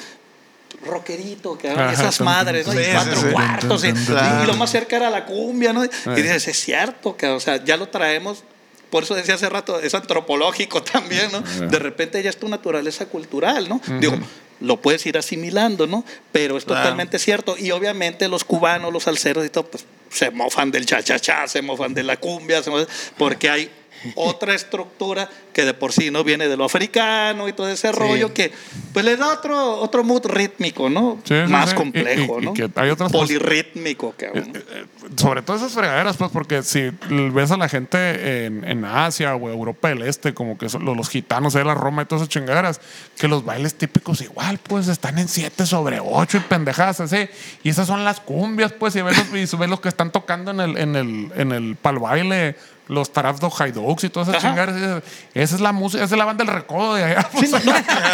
rockerito, 0.85 1.57
que 1.57 1.69
Ajá, 1.69 1.91
esas 1.91 2.19
madres, 2.21 2.67
¿no? 2.67 2.73
tum, 2.73 2.81
Y 2.81 2.85
sí, 2.85 2.91
cuatro 2.93 3.15
sí, 3.21 3.27
sí. 3.27 3.33
cuartos, 3.33 3.83
y, 3.85 4.45
lo 4.45 4.53
más 4.55 4.69
cerca 4.69 4.95
era 4.97 5.09
la 5.09 5.25
cumbia, 5.25 5.73
¿no? 5.73 5.83
Y 5.85 5.89
dices, 6.21 6.47
es 6.47 6.59
cierto, 6.59 7.15
que, 7.17 7.27
o 7.27 7.39
sea, 7.39 7.63
ya 7.63 7.77
lo 7.77 7.87
traemos. 7.89 8.43
Por 8.89 9.03
eso 9.03 9.15
decía 9.15 9.35
hace 9.35 9.49
rato, 9.49 9.79
es 9.79 9.93
antropológico 9.93 10.81
también, 10.83 11.29
¿no? 11.31 11.41
De 11.67 11.79
repente 11.79 12.21
ya 12.23 12.29
es 12.29 12.37
tu 12.37 12.47
naturaleza 12.47 13.05
cultural, 13.07 13.67
¿no? 13.69 13.81
Digo, 13.99 14.17
lo 14.59 14.81
puedes 14.81 15.05
ir 15.05 15.17
asimilando, 15.17 15.85
¿no? 15.87 16.03
Pero 16.31 16.57
es 16.57 16.65
totalmente 16.65 17.19
cierto. 17.19 17.55
Y 17.57 17.71
obviamente 17.71 18.27
los 18.27 18.43
cubanos, 18.43 18.91
los 18.91 19.03
salseros 19.03 19.45
y 19.45 19.49
todo, 19.49 19.65
pues 19.65 19.85
se 20.09 20.31
mofan 20.31 20.71
del 20.71 20.85
cha-cha-cha, 20.85 21.47
se 21.47 21.61
mofan 21.61 21.93
de 21.93 22.01
la 22.03 22.17
cumbia, 22.17 22.63
se 22.63 22.71
mofan- 22.71 22.87
porque 23.17 23.49
hay 23.49 23.69
otra 24.15 24.53
estructura 24.53 25.29
que 25.53 25.65
de 25.65 25.73
por 25.73 25.91
sí 25.91 26.11
no 26.11 26.23
viene 26.23 26.47
de 26.47 26.55
lo 26.57 26.65
africano 26.65 27.47
y 27.47 27.53
todo 27.53 27.67
ese 27.69 27.91
rollo 27.91 28.33
que 28.33 28.51
pues 28.93 29.03
le 29.03 29.15
da 29.17 29.33
otro 29.33 29.77
otro 29.79 30.03
mood 30.03 30.25
rítmico, 30.27 30.89
¿no? 30.89 31.19
Sí, 31.23 31.33
sí, 31.45 31.51
Más 31.51 31.71
sí. 31.71 31.75
complejo, 31.75 32.37
Y- 32.39 32.39
y- 32.39 32.43
y 32.43 32.45
¿no? 32.45 32.53
que 32.53 32.69
hay 32.75 32.89
otras 32.89 33.11
Polirrítmico, 33.11 34.13
cabrón. 34.17 34.51
Eh, 34.55 34.85
sobre 35.15 35.41
todo 35.41 35.57
esas 35.57 35.71
fregaderas, 35.73 36.17
pues, 36.17 36.31
porque 36.31 36.63
si 36.63 36.91
ves 37.09 37.51
a 37.51 37.57
la 37.57 37.69
gente 37.69 38.45
en, 38.45 38.63
en 38.63 38.85
Asia 38.85 39.35
o 39.35 39.49
Europa 39.49 39.89
del 39.89 40.03
Este, 40.03 40.33
como 40.33 40.57
que 40.57 40.69
son 40.69 40.85
los, 40.85 40.95
los 40.95 41.09
gitanos 41.09 41.53
de 41.53 41.63
la 41.63 41.73
Roma 41.73 42.03
y 42.03 42.05
todas 42.05 42.23
esas 42.23 42.29
chingaderas, 42.33 42.81
que 43.17 43.27
los 43.27 43.43
bailes 43.45 43.75
típicos 43.75 44.21
igual, 44.21 44.59
pues, 44.59 44.87
están 44.87 45.17
en 45.17 45.27
7 45.27 45.65
sobre 45.65 45.99
8 45.99 46.37
y 46.37 46.39
pendejadas 46.41 46.99
así. 46.99 47.27
Y 47.63 47.69
esas 47.69 47.87
son 47.87 48.03
las 48.03 48.19
cumbias, 48.19 48.73
pues, 48.73 48.95
y 48.95 49.01
ves 49.01 49.17
los, 49.17 49.53
y 49.53 49.57
ves 49.57 49.69
los 49.69 49.79
que 49.79 49.89
están 49.89 50.11
tocando 50.11 50.51
en 50.51 50.59
el, 50.59 50.77
en 50.77 50.95
el, 50.95 51.31
en 51.35 51.51
el 51.51 51.75
pal 51.75 51.99
baile. 51.99 52.55
Los 52.87 53.11
Tarafdo 53.11 53.51
Haidoks 53.57 54.03
y 54.05 54.09
todas 54.09 54.29
esas 54.29 54.43
Ajá. 54.43 54.49
chingaderas. 54.51 55.03
Esa 55.33 55.55
es 55.55 55.61
la 55.61 55.71
música, 55.71 56.03
esa 56.03 56.15
es 56.15 56.19
la 56.19 56.25
banda 56.25 56.43
del 56.45 56.53
recodo 56.53 56.95
de 56.95 57.03
allá. 57.03 57.29
Sí, 57.39 57.47
no, 57.51 57.59
no, 57.59 57.73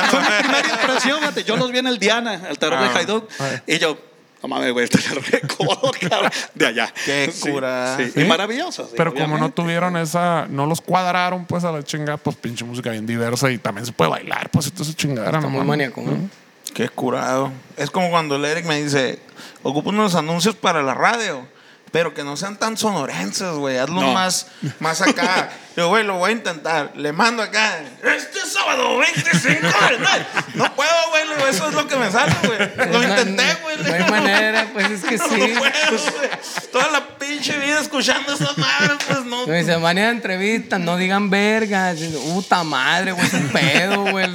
fue 0.10 0.20
mi 0.20 0.28
primera 0.40 0.70
impresión, 0.82 1.20
fíjate. 1.20 1.44
Yo 1.44 1.56
los 1.58 1.72
vi 1.72 1.78
en 1.80 1.88
el 1.88 2.00
Diana, 2.00 2.42
el 2.50 2.58
tarot 2.58 2.80
de 2.80 2.86
Ah. 2.88 2.94
Haiduk, 2.98 3.30
y 3.68 3.78
yo, 3.78 3.98
no 4.42 4.50
mames, 4.50 4.74
güey, 4.74 4.84
este 4.86 4.98
es 4.98 5.12
el 5.12 5.24
recodo, 5.24 5.92
cabrón, 6.10 6.32
de 6.56 6.68
allá. 6.68 6.94
Qué 7.06 7.32
Sí, 7.32 7.50
cura. 7.52 7.96
sí, 7.98 8.12
Sí. 8.14 8.22
Y 8.22 8.26
maravilloso. 8.26 8.86
sí, 8.88 8.94
Pero 8.98 9.14
como 9.14 9.38
no 9.38 9.52
tuvieron 9.52 9.96
esa, 9.96 10.48
no 10.50 10.66
los 10.66 10.82
cuadraron 10.82 11.46
pues 11.46 11.64
a 11.64 11.72
la 11.72 11.84
chingada, 11.84 12.18
pues 12.18 12.36
pinche 12.36 12.66
música 12.66 12.90
bien 12.90 13.06
diversa 13.06 13.50
y 13.52 13.58
también 13.60 13.86
se 13.86 13.92
puede 13.94 14.10
bailar, 14.12 14.50
pues 14.50 14.66
esto 14.66 14.84
es 14.84 14.96
chingadera, 14.96 15.38
Está 15.38 15.50
no 15.50 15.58
muy 15.58 15.66
maníaco, 15.66 16.02
¿no? 16.02 16.30
Qué 16.74 16.90
curado. 16.90 17.52
Es 17.78 17.92
como 17.92 18.10
cuando 18.10 18.36
el 18.38 18.46
Eric 18.46 18.66
me 18.66 18.82
dice, 18.82 19.20
ocupo 19.62 19.92
unos 19.92 20.16
anuncios 20.16 20.56
para 20.56 20.82
la 20.82 20.96
radio, 20.96 21.46
pero 21.93 22.13
que 22.15 22.23
no 22.23 22.36
sean 22.36 22.58
tan 22.58 22.75
sonorenses, 22.75 23.51
güey. 23.53 23.77
Hazlo 23.77 24.01
No. 24.01 24.13
más, 24.13 24.47
más 24.79 24.99
acá. 25.01 25.49
Yo, 25.77 25.88
güey, 25.89 26.03
lo 26.03 26.15
voy 26.17 26.32
a 26.32 26.34
intentar. 26.34 26.91
Le 26.95 27.13
mando 27.13 27.41
acá. 27.43 27.79
Este 28.03 28.39
sábado 28.47 28.97
25 28.97 29.67
de 29.91 29.97
mayo. 29.99 30.25
No 30.56 30.75
puedo, 30.75 30.89
güey. 31.12 31.49
Eso 31.49 31.69
es 31.69 31.75
lo 31.75 31.88
que 31.88 31.95
me 31.95 32.12
sale, 32.12 32.34
güey. 32.43 32.91
Lo 32.91 33.03
intenté, 33.03 33.43
güey. 33.62 33.77
no 33.77 33.93
hay 33.93 34.10
manera, 34.12 34.69
pues 34.73 34.89
es 34.89 35.03
que 35.03 35.17
No 35.17 35.23
sí. 35.25 35.53
puedo, 35.58 36.13
güey. 36.17 36.29
Toda 36.71 36.89
la 36.89 37.17
pinche 37.19 37.58
vida 37.60 37.79
escuchando 37.79 38.34
esa 38.34 38.51
madre, 38.58 38.95
pues 39.08 39.25
no. 39.25 39.45
No, 39.45 39.53
dice, 39.53 39.77
manera 39.77 40.08
de 40.08 40.13
entrevista, 40.15 40.79
no 40.79 40.97
digan 40.97 41.29
verga. 41.29 41.93
Dice, 41.93 42.17
Puta 42.17 42.63
madre, 42.63 43.12
güey, 43.12 43.27
es 43.27 43.34
un 43.34 43.49
pedo, 43.49 44.01
güey. 44.12 44.25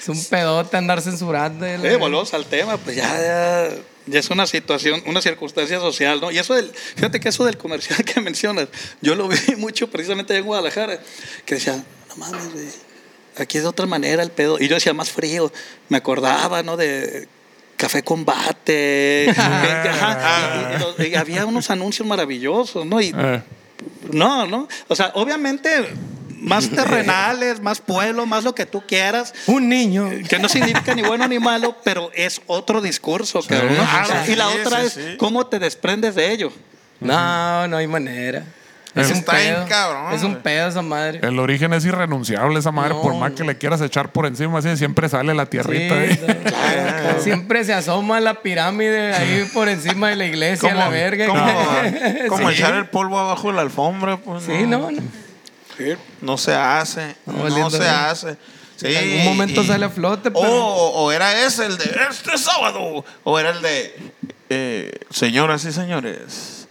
Es 0.00 0.08
un 0.08 0.24
pedote 0.26 0.76
andar 0.76 1.00
censurando. 1.02 1.66
Sí, 1.66 1.76
güey. 1.78 1.96
volvemos 1.96 2.32
al 2.34 2.46
tema, 2.46 2.76
pues 2.76 2.96
ya, 2.96 3.04
ya, 3.20 3.68
ya 4.06 4.18
es 4.20 4.30
una 4.30 4.46
situación, 4.46 5.02
una 5.06 5.20
circunstancia 5.22 5.78
social, 5.78 6.20
¿no? 6.20 6.30
Y 6.30 6.38
eso 6.38 6.54
del, 6.54 6.70
fíjate 6.72 7.20
que 7.20 7.28
eso 7.28 7.44
del 7.44 7.56
comercial 7.56 8.04
que 8.04 8.20
mencionas, 8.20 8.68
yo 9.00 9.14
lo 9.14 9.28
vi 9.28 9.36
mucho 9.58 9.88
precisamente 9.90 10.36
en 10.36 10.44
Guadalajara, 10.44 10.98
que 11.44 11.54
decía, 11.56 11.76
no 12.08 12.16
mames, 12.16 12.52
güey, 12.52 12.66
aquí 13.38 13.58
es 13.58 13.62
de 13.64 13.68
otra 13.68 13.86
manera 13.86 14.22
el 14.22 14.30
pedo. 14.30 14.58
Y 14.60 14.68
yo 14.68 14.74
decía, 14.74 14.92
más 14.94 15.10
frío, 15.10 15.52
me 15.88 15.96
acordaba, 15.98 16.62
¿no? 16.62 16.76
De 16.76 17.28
café 17.76 18.02
combate, 18.04 19.28
ajá, 19.36 20.70
y- 20.72 20.76
y 20.76 20.78
los- 20.78 21.08
y 21.08 21.14
había 21.16 21.46
unos 21.46 21.70
anuncios 21.70 22.06
maravillosos, 22.06 22.84
¿no? 22.86 23.00
Y 23.00 23.12
Eh, 23.16 23.42
no, 24.12 24.46
no, 24.46 24.68
o 24.88 24.94
sea, 24.96 25.10
obviamente 25.14 25.70
más 26.42 26.68
terrenales, 26.74 27.60
más 27.60 27.80
pueblo, 27.80 28.26
más 28.26 28.44
lo 28.44 28.54
que 28.54 28.66
tú 28.66 28.82
quieras. 28.86 29.32
Un 29.46 29.68
niño. 29.68 30.10
Que 30.28 30.38
no 30.38 30.48
significa 30.48 30.94
ni 30.94 31.02
bueno 31.02 31.26
ni 31.28 31.38
malo, 31.38 31.76
pero 31.84 32.10
es 32.14 32.40
otro 32.46 32.80
discurso. 32.80 33.40
Claro, 33.40 33.68
y 34.28 34.34
la 34.34 34.48
sí, 34.50 34.58
otra 34.60 34.80
sí, 34.80 34.86
es 34.86 34.92
sí. 34.92 35.16
cómo 35.18 35.46
te 35.46 35.58
desprendes 35.58 36.14
de 36.14 36.30
ello. 36.32 36.52
No, 37.00 37.66
no 37.68 37.76
hay 37.76 37.86
manera. 37.86 38.44
Es 38.94 39.10
un 39.10 39.22
pedo. 39.24 39.64
cabrón, 39.68 40.12
Es 40.12 40.22
un 40.22 40.36
pedo 40.42 40.68
esa 40.68 40.82
madre. 40.82 41.18
el 41.22 41.38
origen 41.38 41.72
es 41.72 41.82
irrenunciable, 41.86 42.58
esa 42.58 42.72
madre, 42.72 42.90
No, 42.92 43.00
por 43.00 43.14
más 43.14 43.32
que 43.32 43.42
le 43.42 43.56
quieras 43.56 43.80
echar 43.80 44.12
por 44.12 44.26
encima, 44.26 44.58
así 44.58 44.76
siempre 44.76 45.08
sale 45.08 45.32
la 45.32 45.44
Sí, 45.44 45.50
tierrita. 45.52 45.94
no, 45.94 47.20
Siempre 47.22 47.64
se 47.64 47.72
asoma 47.72 48.20
la 48.20 48.42
pirámide 48.42 49.14
ahí 49.14 49.48
por 49.54 49.70
encima 49.70 50.10
de 50.10 50.16
la 50.16 50.26
iglesia, 50.26 50.74
la 50.74 50.90
verga. 50.90 51.26
como, 51.26 51.42
como 52.28 52.48
Sí. 52.50 52.54
echar 52.56 52.74
el 52.74 52.84
polvo 52.86 53.18
abajo 53.18 53.48
de 53.48 53.54
la 53.54 53.62
alfombra, 53.62 54.18
pues. 54.18 54.44
Sí, 54.44 54.64
no, 54.66 54.90
no. 54.90 55.00
No 56.20 56.36
se 56.38 56.54
hace. 56.54 57.16
No, 57.26 57.70
se 57.70 57.78
bien. 57.78 57.90
hace. 57.90 58.36
Sí, 58.76 58.86
En 58.88 58.96
algún 58.96 59.24
momento 59.24 59.62
y- 59.62 59.66
sale 59.66 59.84
a 59.86 59.90
flote, 59.90 60.28
O, 60.30 60.40
pero- 60.40 60.66
o 60.66 61.12
era 61.12 61.44
ese 61.46 61.66
el 61.66 61.78
de 61.78 61.96
este 62.10 62.36
sábado. 62.38 63.04
O 63.24 63.38
era 63.38 63.50
el 63.50 63.62
de 63.62 64.12
eh, 64.50 64.98
señoras 65.10 65.64
y 65.64 65.72
señores. 65.72 66.66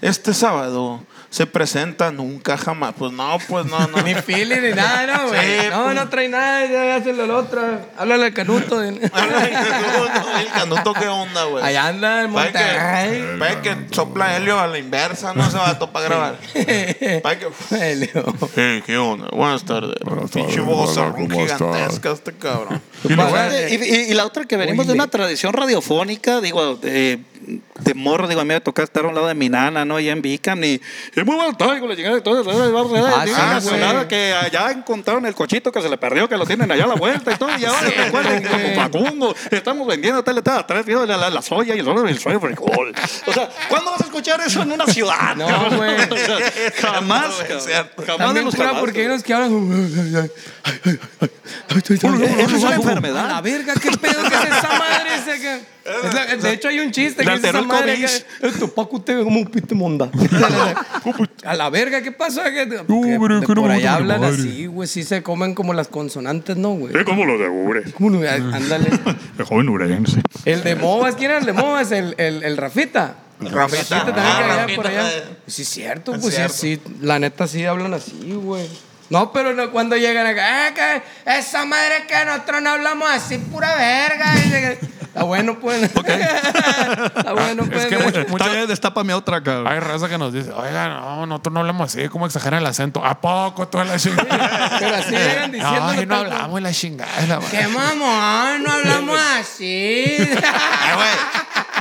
Este 0.00 0.34
sábado 0.34 1.00
se 1.32 1.46
presenta 1.46 2.12
nunca 2.12 2.58
jamás. 2.58 2.92
Pues 2.96 3.10
no, 3.10 3.38
pues 3.48 3.64
no, 3.64 3.78
no. 3.88 4.02
Ni 4.04 4.14
fili 4.14 4.54
ni 4.60 4.70
nada, 4.74 5.06
¿no, 5.06 5.28
güey? 5.28 5.40
Sí, 5.40 5.66
no, 5.70 5.84
pues. 5.84 5.94
no 5.96 6.08
trae 6.10 6.28
nada, 6.28 6.66
ya 6.66 6.96
hazlo 6.96 7.24
el 7.24 7.30
otro. 7.30 7.62
Háblale 7.96 8.26
al 8.26 8.34
canuto. 8.34 8.78
de- 8.80 8.88
el 8.88 10.48
canuto, 10.52 10.92
¿qué 10.92 11.08
onda, 11.08 11.44
güey? 11.44 11.64
Allá 11.64 11.86
anda 11.88 12.08
Para 12.08 12.28
Monterrey. 12.28 13.20
que, 13.22 13.36
para 13.38 13.62
que 13.62 13.76
sopla 13.92 14.36
helio 14.36 14.60
a 14.60 14.66
la 14.66 14.78
inversa, 14.78 15.32
no 15.32 15.50
se 15.50 15.56
va 15.56 15.70
a 15.70 15.78
topar 15.78 16.02
grabar. 16.04 16.36
Para 17.22 17.38
que. 17.38 17.46
Helio. 17.80 18.10
Eh, 18.56 18.82
¿Qué 18.84 18.98
onda? 18.98 19.28
Buenas 19.32 19.64
tardes. 19.64 19.96
Buenas 20.04 20.30
Pinche 20.30 20.60
voz 20.60 20.96
hola, 20.98 21.12
¿cómo 21.12 21.28
gigantesca 21.40 22.10
este 22.12 22.32
cabrón. 22.34 22.80
Y 23.04 23.14
luego, 23.14 23.34
Y, 23.70 23.74
y- 23.74 24.10
y 24.10 24.14
la 24.14 24.26
otra 24.26 24.44
que 24.44 24.56
venimos 24.58 24.86
de 24.86 24.92
una 24.92 25.06
tradición 25.08 25.52
radiofónica, 25.54 26.40
digo, 26.40 26.76
de, 26.76 27.20
de 27.80 27.94
morro, 27.94 28.28
digo, 28.28 28.40
a 28.40 28.44
mí 28.44 28.48
me 28.48 28.60
tocó 28.60 28.82
estar 28.82 29.04
a 29.04 29.08
un 29.08 29.14
lado 29.14 29.26
de 29.28 29.34
mi 29.34 29.48
nana, 29.48 29.84
¿no? 29.84 29.96
Allá 29.96 30.12
en 30.12 30.22
Bicam, 30.22 30.62
y, 30.64 30.80
y 31.22 31.24
muy 31.24 31.54
tardes, 31.56 31.80
con 31.80 31.88
la 31.88 31.96
chingada 31.96 32.16
de 32.16 32.20
todo, 32.20 32.44
vamos 32.44 32.92
a 32.92 33.20
Ah, 33.20 33.24
digo, 33.24 33.36
sí, 33.36 33.42
emocionada 33.42 33.92
güey. 33.94 34.08
que 34.08 34.34
allá 34.34 34.70
encontraron 34.70 35.26
el 35.26 35.34
cochito 35.34 35.70
que 35.72 35.80
se 35.80 35.88
le 35.88 35.96
perdió, 35.98 36.28
que 36.28 36.36
lo 36.36 36.46
tienen 36.46 36.70
allá 36.70 36.84
a 36.84 36.88
la 36.88 36.94
vuelta 36.94 37.32
y 37.32 37.36
todo, 37.36 37.50
y 37.58 37.64
ahora 37.64 37.90
te 37.90 38.02
acuerdas, 38.02 38.42
como. 38.48 38.74
Facundo, 38.74 39.34
estamos 39.50 39.86
vendiendo 39.86 40.22
tal, 40.24 40.42
tal, 40.42 40.66
tres 40.66 40.84
videos 40.84 41.06
de 41.08 41.16
la, 41.16 41.30
la 41.30 41.42
soya 41.42 41.74
y 41.74 41.78
el 41.80 41.88
oro 41.88 42.06
y 42.08 42.12
el 42.12 42.18
soya 42.18 42.40
frijol. 42.40 42.94
O 43.26 43.32
sea, 43.32 43.48
¿cuándo 43.68 43.90
vas 43.90 44.00
a 44.00 44.04
escuchar 44.04 44.40
eso 44.40 44.62
en 44.62 44.72
una 44.72 44.86
ciudad? 44.86 45.36
No, 45.36 45.46
güey. 45.76 45.96
O 46.10 46.16
sea, 46.16 46.38
jamás, 46.80 47.40
es 47.48 47.66
jamás 47.66 48.18
También 48.18 48.44
los 48.44 48.54
porque 48.80 49.06
unos 49.06 49.22
que 49.22 49.34
hablan. 49.34 49.90
Eso 51.68 52.56
es 52.56 52.62
una 52.62 52.74
enfermedad. 52.74 53.28
La 53.28 53.40
verga, 53.40 53.74
qué 53.74 53.90
pedo 53.90 54.22
que 54.28 54.34
es 54.34 54.44
esa 54.44 54.68
madre. 54.68 55.12
La- 55.84 56.36
de 56.36 56.52
hecho, 56.52 56.68
hay 56.68 56.80
un 56.80 56.90
chiste 56.92 57.24
que 57.24 57.34
es 57.34 57.44
esa 57.44 57.62
madre. 57.62 57.96
Que, 57.96 58.04
esto 58.46 58.68
Paco 58.74 59.00
te 59.00 59.14
ve 59.14 59.24
como 59.24 59.38
un 59.40 59.46
pite 59.46 59.74
monda. 59.74 60.08
A 61.44 61.54
la 61.54 61.70
verga, 61.70 62.02
¿qué 62.02 62.12
pasa? 62.12 62.44
Que, 62.52 62.66
de 62.66 62.78
por 62.84 63.70
allá 63.70 63.94
hablan 63.94 64.22
así, 64.24 64.66
güey. 64.66 64.88
Sí 64.88 65.02
se 65.02 65.22
comen 65.22 65.54
como 65.54 65.74
las 65.74 65.88
consonantes, 65.88 66.56
¿no, 66.56 66.70
güey? 66.74 66.96
Es 66.96 67.04
como 67.04 67.24
los 67.24 67.38
de 67.40 67.48
Ure, 67.48 67.82
¿Cómo 67.92 68.10
no? 68.10 68.28
Ándale. 68.28 68.90
el 69.38 69.44
joven 69.44 69.68
urense. 69.68 70.22
El 70.44 70.62
de 70.62 70.76
Movas, 70.76 71.16
¿quién 71.16 71.30
era 71.30 71.40
el 71.40 71.46
de 71.46 71.52
Movas? 71.52 71.90
El, 71.92 72.14
el, 72.18 72.42
el 72.44 72.56
Rafita. 72.56 73.16
Rafita. 73.40 73.96
Rafita 73.98 74.04
también 74.14 74.26
Ah, 74.26 74.38
que 74.38 74.52
allá 74.72 74.76
por 74.76 74.86
allá. 74.86 75.08
eh. 75.10 75.24
Sí, 75.48 75.62
es 75.62 75.68
cierto, 75.68 76.14
Es 76.14 76.20
pues 76.20 76.34
cierto. 76.34 76.54
sí, 76.54 76.80
sí. 76.84 76.92
La 77.00 77.18
neta 77.18 77.46
sí 77.48 77.64
hablan 77.64 77.92
así, 77.94 78.32
güey. 78.34 78.68
No, 79.10 79.32
pero 79.32 79.52
no, 79.52 79.70
cuando 79.72 79.96
llegan 79.96 80.26
acá, 80.26 80.68
"Eh, 80.68 80.74
que 80.74 81.38
esa 81.38 81.64
madre 81.66 82.04
que 82.08 82.24
nosotros 82.24 82.62
no 82.62 82.70
hablamos 82.70 83.10
así, 83.10 83.36
pura 83.38 83.74
verga. 83.76 84.32
Está 85.12 85.24
bueno, 85.24 85.58
pues. 85.60 85.82
Está 85.94 87.32
bueno, 87.34 87.64
pues. 87.70 87.84
que 87.86 87.98
mucho- 87.98 88.20
mucho- 88.28 88.44
Está 88.44 88.48
bien, 88.48 88.66
destápame 88.66 89.12
otra, 89.12 89.42
cabrón. 89.42 89.68
Hay 89.70 89.78
raza 89.78 90.08
que 90.08 90.16
nos 90.16 90.32
dice, 90.32 90.50
oiga, 90.52 90.88
no, 90.88 91.26
nosotros 91.26 91.52
no 91.52 91.60
hablamos 91.60 91.90
así, 91.94 92.08
¿cómo 92.08 92.24
exagera 92.24 92.56
el 92.56 92.64
acento? 92.66 93.04
¿A 93.04 93.20
poco 93.20 93.68
toda 93.68 93.84
la 93.84 93.98
chingada? 93.98 94.76
Pero 94.78 94.96
así 94.96 95.10
llegan 95.10 95.52
diciéndolo 95.52 95.88
Ay, 95.88 96.06
no 96.06 96.14
hablamos 96.16 96.62
la 96.62 96.72
chingada. 96.72 97.40
¡Qué 97.50 97.66
mamón! 97.68 98.62
No 98.62 98.72
hablamos 98.72 99.18
así. 99.38 100.16
Ay, 100.18 100.94
güey. 100.94 101.08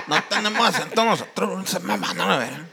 No 0.08 0.22
tenemos 0.24 0.68
acento 0.68 1.06
nosotros, 1.06 1.70
se 1.70 1.80
maman, 1.80 2.18
no 2.18 2.28
la 2.28 2.38
ven. 2.38 2.68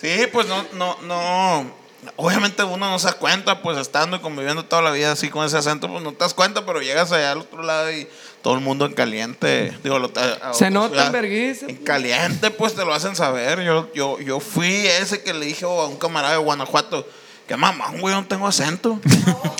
Sí, 0.00 0.26
pues 0.32 0.48
no, 0.48 0.64
no, 0.72 0.96
no. 1.02 1.81
Obviamente 2.16 2.62
uno 2.64 2.90
no 2.90 2.98
se 2.98 3.06
da 3.06 3.12
cuenta, 3.14 3.62
pues 3.62 3.78
estando 3.78 4.16
y 4.16 4.20
conviviendo 4.20 4.64
toda 4.64 4.82
la 4.82 4.90
vida 4.90 5.12
así 5.12 5.28
con 5.30 5.44
ese 5.46 5.56
acento, 5.56 5.88
pues 5.88 6.02
no 6.02 6.12
te 6.12 6.18
das 6.18 6.34
cuenta, 6.34 6.64
pero 6.66 6.80
llegas 6.80 7.12
allá 7.12 7.32
al 7.32 7.38
otro 7.38 7.62
lado 7.62 7.90
y 7.92 8.08
todo 8.42 8.54
el 8.54 8.60
mundo 8.60 8.86
en 8.86 8.92
caliente. 8.94 9.76
Digo, 9.84 9.98
lo- 9.98 10.10
a- 10.42 10.52
Se 10.54 10.68
nota 10.70 11.06
en 11.06 11.12
vergüenza. 11.12 11.66
En 11.66 11.76
caliente, 11.76 12.50
pues 12.50 12.74
te 12.74 12.84
lo 12.84 12.92
hacen 12.92 13.14
saber. 13.14 13.62
Yo, 13.62 13.92
yo, 13.94 14.18
yo 14.20 14.40
fui 14.40 14.86
ese 14.86 15.22
que 15.22 15.32
le 15.32 15.46
dije 15.46 15.64
a 15.64 15.68
un 15.68 15.96
camarada 15.96 16.34
de 16.34 16.38
Guanajuato. 16.40 17.06
Que 17.46 17.56
mamá, 17.56 17.90
güey, 17.98 18.14
no 18.14 18.24
tengo 18.24 18.46
acento. 18.46 19.00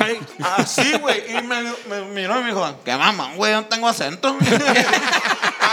Así, 0.57 0.93
güey. 0.99 1.21
Y 1.37 1.43
me, 1.43 1.63
me 1.89 2.03
miró 2.13 2.39
y 2.39 2.43
me 2.45 2.47
dijo, 2.51 2.65
que 2.85 2.97
mamá, 2.97 3.33
güey, 3.35 3.53
no 3.53 3.65
tengo 3.67 3.89
acento. 3.89 4.37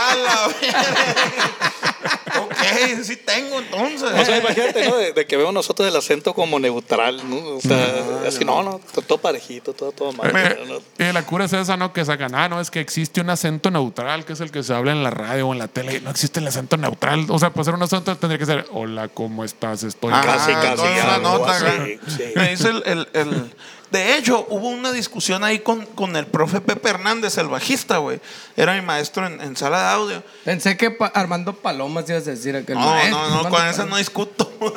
a 0.00 0.14
la 0.16 0.48
verga. 0.60 2.42
ok, 2.42 3.02
sí 3.04 3.16
tengo 3.16 3.58
entonces. 3.60 4.02
O 4.10 4.24
sea, 4.24 4.38
imagínate, 4.38 4.88
¿no? 4.88 4.96
De, 4.96 5.12
de 5.12 5.26
que 5.26 5.36
veo 5.36 5.52
nosotros 5.52 5.88
el 5.88 5.96
acento 5.96 6.34
como 6.34 6.58
neutral, 6.58 7.28
¿no? 7.28 7.36
O 7.56 7.60
sea, 7.60 8.04
así, 8.26 8.44
no, 8.44 8.62
no, 8.62 8.80
todo, 8.92 9.02
todo 9.02 9.18
parejito, 9.18 9.72
todo, 9.72 9.92
todo 9.92 10.12
mal. 10.12 10.32
¿no? 10.66 11.04
Y 11.06 11.12
la 11.12 11.22
cura 11.24 11.44
es 11.46 11.52
esa, 11.52 11.76
¿no? 11.76 11.92
Que 11.92 12.04
sacan, 12.04 12.34
ah, 12.34 12.48
no, 12.48 12.60
es 12.60 12.70
que 12.70 12.80
existe 12.80 13.20
un 13.20 13.30
acento 13.30 13.70
neutral, 13.70 14.24
que 14.24 14.32
es 14.34 14.40
el 14.40 14.50
que 14.50 14.62
se 14.62 14.72
habla 14.74 14.92
en 14.92 15.02
la 15.02 15.10
radio 15.10 15.48
o 15.48 15.52
en 15.52 15.58
la 15.58 15.68
tele. 15.68 16.00
No 16.00 16.10
existe 16.10 16.40
el 16.40 16.46
acento 16.48 16.76
neutral. 16.76 17.26
O 17.28 17.38
sea, 17.38 17.50
para 17.50 17.64
ser 17.64 17.74
un 17.74 17.82
acento 17.82 18.16
tendría 18.16 18.38
que 18.38 18.46
ser, 18.46 18.66
hola, 18.72 19.08
¿cómo 19.08 19.44
estás? 19.44 19.82
Estoy... 19.82 20.12
Ah, 20.14 20.22
Casi, 20.24 20.52
casi, 20.52 20.76
toda 20.76 21.14
algo 21.14 21.38
nota, 21.38 21.52
así, 21.56 21.98
sí. 22.16 22.24
Me 22.36 22.50
dice 22.50 22.68
el, 22.68 22.82
el- 22.86 23.08
el- 23.14 23.54
De 23.90 24.16
hecho, 24.16 24.46
hubo 24.50 24.68
una 24.68 24.92
discusión 24.92 25.42
ahí 25.42 25.58
con, 25.60 25.84
con 25.84 26.14
el 26.14 26.26
profe 26.26 26.60
Pepe 26.60 26.90
Hernández, 26.90 27.36
el 27.38 27.48
bajista, 27.48 27.96
güey. 27.98 28.20
Era 28.56 28.74
mi 28.74 28.82
maestro 28.82 29.26
en, 29.26 29.40
en 29.40 29.56
sala 29.56 29.80
de 29.82 29.88
audio. 29.88 30.22
Pensé 30.44 30.76
que 30.76 30.92
pa- 30.92 31.08
Armando 31.08 31.54
Palomas 31.56 32.08
ibas 32.08 32.24
a 32.28 32.30
decir 32.30 32.54
aquel 32.54 32.76
No, 32.76 32.88
maestro, 32.88 33.18
no, 33.18 33.28
no, 33.28 33.36
Armando 33.38 33.56
con 33.58 33.66
ese 33.66 33.84
no 33.86 33.96
discuto. 33.96 34.52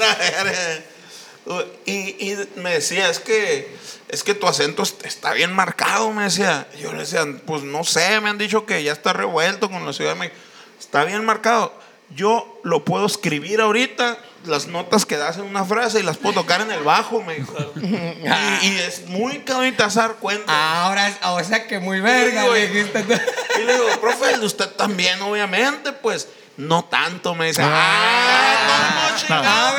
y, 1.86 1.92
y 2.32 2.38
me 2.56 2.74
decía, 2.76 3.10
es 3.10 3.20
que, 3.20 3.76
es 4.10 4.24
que 4.24 4.34
tu 4.34 4.48
acento 4.48 4.84
est- 4.84 5.06
está 5.06 5.34
bien 5.34 5.54
marcado, 5.54 6.12
me 6.12 6.24
decía. 6.24 6.68
Yo 6.80 6.94
le 6.94 7.00
decía, 7.00 7.26
pues 7.46 7.64
no 7.64 7.84
sé, 7.84 8.20
me 8.22 8.30
han 8.30 8.38
dicho 8.38 8.66
que 8.66 8.84
ya 8.84 8.94
está 8.94 9.14
revuelto 9.14 9.70
con 9.70 9.86
la 9.86 9.94
Ciudad 9.94 10.14
de 10.14 10.20
México. 10.20 10.38
Está 10.80 11.04
bien 11.04 11.24
marcado. 11.26 11.74
Yo 12.16 12.60
lo 12.64 12.86
puedo 12.86 13.06
escribir 13.08 13.60
ahorita, 13.62 14.18
las 14.46 14.68
notas 14.68 15.06
que 15.06 15.18
das 15.18 15.38
en 15.38 15.44
una 15.44 15.66
frase 15.66 16.00
y 16.00 16.04
las 16.04 16.18
puedo 16.18 16.36
tocar 16.42 16.62
en 16.62 16.72
el 16.72 16.84
bajo, 16.84 17.22
me 17.24 17.36
dijo. 17.36 17.54
Y, 17.76 18.68
y 18.68 18.78
es 18.80 19.08
muy 19.08 19.40
cabrón 19.40 19.68
y 19.68 19.72
te 19.72 19.84
vas 19.84 19.98
a 19.98 20.02
dar 20.02 20.16
cuenta. 20.18 20.84
Ahora, 20.86 21.08
es- 21.08 21.18
o 21.24 21.44
sea 21.44 21.66
que 21.68 21.80
muy 21.80 22.02
verga, 22.02 22.46
güey. 22.48 22.68
dijiste 22.68 23.04
tú. 23.04 23.14
Y 23.60 23.64
le 23.66 23.74
digo, 23.74 23.86
profe, 24.02 24.32
el 24.34 24.40
de 24.42 24.46
usted 24.46 24.70
también, 24.72 25.22
obviamente, 25.22 25.92
pues 25.92 26.28
no 26.58 26.86
tanto, 26.86 27.34
me 27.34 27.48
dice. 27.48 27.62
Ah, 27.64 28.56
no, 28.68 29.12
no, 29.12 29.18
chingado, 29.18 29.78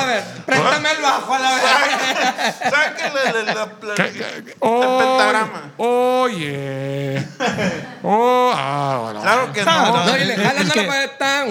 A 0.00 0.02
no", 0.02 0.06
ver, 0.06 0.24
préstame 0.46 0.90
el 0.92 1.02
bajo 1.02 1.34
a 1.34 1.38
la 1.38 1.50
verga. 1.54 2.54
Sáquenle 2.70 3.20
la- 3.24 3.54
la- 3.54 3.54
la- 3.54 3.94
¿Qué- 3.94 4.02
el 4.02 4.44
qué- 4.44 4.56
oh, 4.60 4.98
pentagrama. 4.98 5.72
Oye. 5.76 7.26
Oh, 8.02 8.50
ah, 8.56 8.98
bueno. 9.02 9.20
Claro 9.20 9.52
que 9.52 9.60
Ah, 9.66 9.92
no. 9.92 10.04
No, 10.06 10.16
y 10.16 10.24
le 10.24 10.32
Es 10.34 10.40
jalan 10.40 10.70
que- 10.70 10.82
la 10.82 10.88
paleta. 10.88 11.44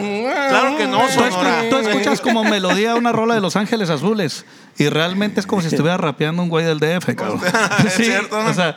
Claro 0.50 0.78
que 0.78 0.88
no, 0.88 1.02
Tú, 1.06 1.10
Sonora. 1.14 1.62
escu- 1.62 1.70
tú 1.70 1.78
escuchas 1.78 2.22
como 2.22 2.44
melodía 2.44 2.96
una 2.96 3.12
rola 3.12 3.36
de 3.36 3.40
Los 3.42 3.56
Ángeles 3.56 3.92
Azules 3.92 4.46
y 4.76 4.90
realmente 4.90 5.40
es 5.42 5.46
como 5.46 5.62
si 5.62 5.68
estuviera 5.68 5.98
rapeando 5.98 6.42
un 6.42 6.50
güey 6.50 6.66
del 6.66 6.80
DF, 6.80 7.16
cabrón. 7.16 7.40
Es 7.86 7.94
cierto, 7.94 8.42
¿no? 8.42 8.50
O 8.50 8.54
sea, 8.56 8.76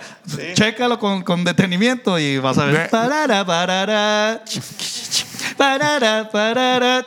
chécalo 0.52 0.98
con, 0.98 1.22
con 1.22 1.44
detenimiento 1.44 2.18
y 2.18 2.36
vas 2.38 2.58
a 2.58 2.66
Ve- 2.66 2.72
ver. 2.72 2.90
Parara, 2.90 3.42
parara, 3.46 4.42
parara, 5.62 6.28
parara. 6.28 7.06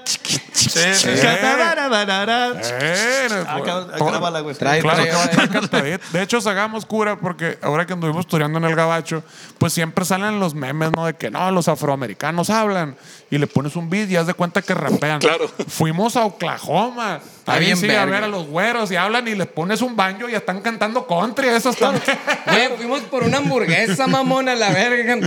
De 6.14 6.22
hecho, 6.22 6.40
sacamos 6.40 6.86
cura 6.86 7.18
porque 7.20 7.58
ahora 7.62 7.86
que 7.86 7.92
anduvimos 7.92 8.26
tureando 8.28 8.58
en 8.60 8.64
el 8.64 8.76
gabacho, 8.76 9.24
pues 9.58 9.74
siempre 9.74 10.06
salen 10.06 10.40
los 10.40 10.56
memes, 10.56 10.92
¿no? 10.96 11.06
De 11.06 11.16
que 11.16 11.30
no, 11.30 11.52
los 11.52 11.68
afroamericanos 11.68 12.50
hablan 12.50 12.96
y 13.30 13.38
le 13.38 13.48
pones 13.48 13.76
un 13.76 13.90
beat 13.90 14.10
y 14.10 14.16
haz 14.16 14.28
de 14.28 14.34
cuenta 14.34 14.62
que 14.62 14.74
rapean. 14.74 15.20
Claro. 15.20 15.50
Fuimos 15.68 16.16
a 16.16 16.26
Oklahoma. 16.26 17.20
Ahí 17.48 17.66
bien 17.66 17.78
sí, 17.78 17.86
a 17.86 18.06
verga. 18.06 18.08
ver 18.12 18.24
a 18.24 18.28
los 18.28 18.48
güeros 18.48 18.92
y 18.92 18.96
hablan 18.96 19.28
y 19.28 19.36
les 19.36 19.48
pones 19.48 19.82
un 19.82 19.96
banjo 19.96 20.28
y 20.28 20.34
están 20.34 20.62
cantando 20.62 21.06
country. 21.06 21.48
Esos 21.50 21.76
también. 21.78 22.04
Güey, 22.46 22.70
fuimos 22.78 23.02
por 23.02 23.24
una 23.24 23.38
hamburguesa, 23.38 24.08
mamona, 24.08 24.54
a 24.54 24.56
la 24.56 24.70
verga. 24.72 25.18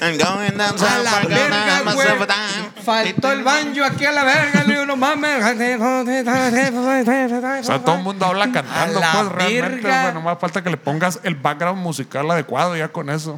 And 0.00 0.18
going 0.18 0.56
down 0.56 0.74
A 0.82 0.98
la 0.98 1.20
verga, 1.28 1.92
güey. 1.94 2.08
a. 2.08 2.82
Faltó 2.82 3.32
el 3.32 3.42
banjo 3.42 3.84
aquí 3.84 4.04
a 4.04 4.12
la 4.12 4.24
verga. 4.24 4.64
Le 4.64 4.72
digo, 4.72 4.86
no 4.86 4.96
mames. 4.96 5.44
O 5.44 5.56
sea, 7.64 7.78
todo 7.84 7.96
el 7.96 8.02
mundo 8.02 8.26
habla 8.26 8.50
cantando, 8.50 8.98
A 8.98 9.00
la 9.00 9.12
pues 9.12 9.28
realmente. 9.32 9.88
Bueno, 9.88 10.20
más 10.22 10.38
falta 10.38 10.62
que 10.62 10.70
le 10.70 10.76
pongas 10.76 11.20
el 11.22 11.34
background 11.34 11.82
musical 11.82 12.30
adecuado 12.30 12.76
ya 12.76 12.88
con 12.88 13.10
eso. 13.10 13.36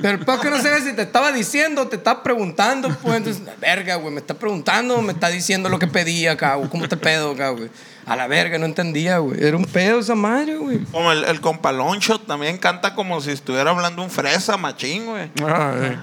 Pero 0.00 0.19
el 0.20 0.26
peor 0.26 0.40
que 0.40 0.50
no 0.50 0.60
sabes 0.60 0.84
si 0.84 0.92
te 0.92 1.00
estaba 1.00 1.32
diciendo, 1.32 1.88
te 1.88 1.96
estaba 1.96 2.22
preguntando, 2.22 2.94
pues. 3.02 3.16
Entonces, 3.16 3.42
la 3.42 3.54
verga, 3.56 3.94
güey, 3.94 4.12
me 4.12 4.20
está 4.20 4.34
preguntando 4.34 4.96
o 4.96 5.02
me 5.02 5.14
está 5.14 5.28
diciendo 5.28 5.70
lo 5.70 5.78
que 5.78 5.86
pedía 5.86 6.32
acá, 6.32 6.56
güey. 6.56 6.68
¿Cómo 6.68 6.86
te 6.86 6.98
pedo 6.98 7.30
acá, 7.30 7.48
güey? 7.50 7.70
A 8.04 8.16
la 8.16 8.26
verga, 8.26 8.58
no 8.58 8.66
entendía, 8.66 9.16
güey. 9.16 9.42
Era 9.42 9.56
un 9.56 9.64
pedo 9.64 10.00
esa 10.00 10.14
madre, 10.14 10.56
güey. 10.56 10.80
Como 10.92 11.10
el, 11.10 11.24
el 11.24 11.40
compaloncho 11.40 12.20
también 12.20 12.58
canta 12.58 12.94
como 12.94 13.18
si 13.22 13.30
estuviera 13.30 13.70
hablando 13.70 14.02
un 14.02 14.10
fresa 14.10 14.58
machín, 14.58 15.06
güey. 15.06 15.30
Ay. 15.42 15.98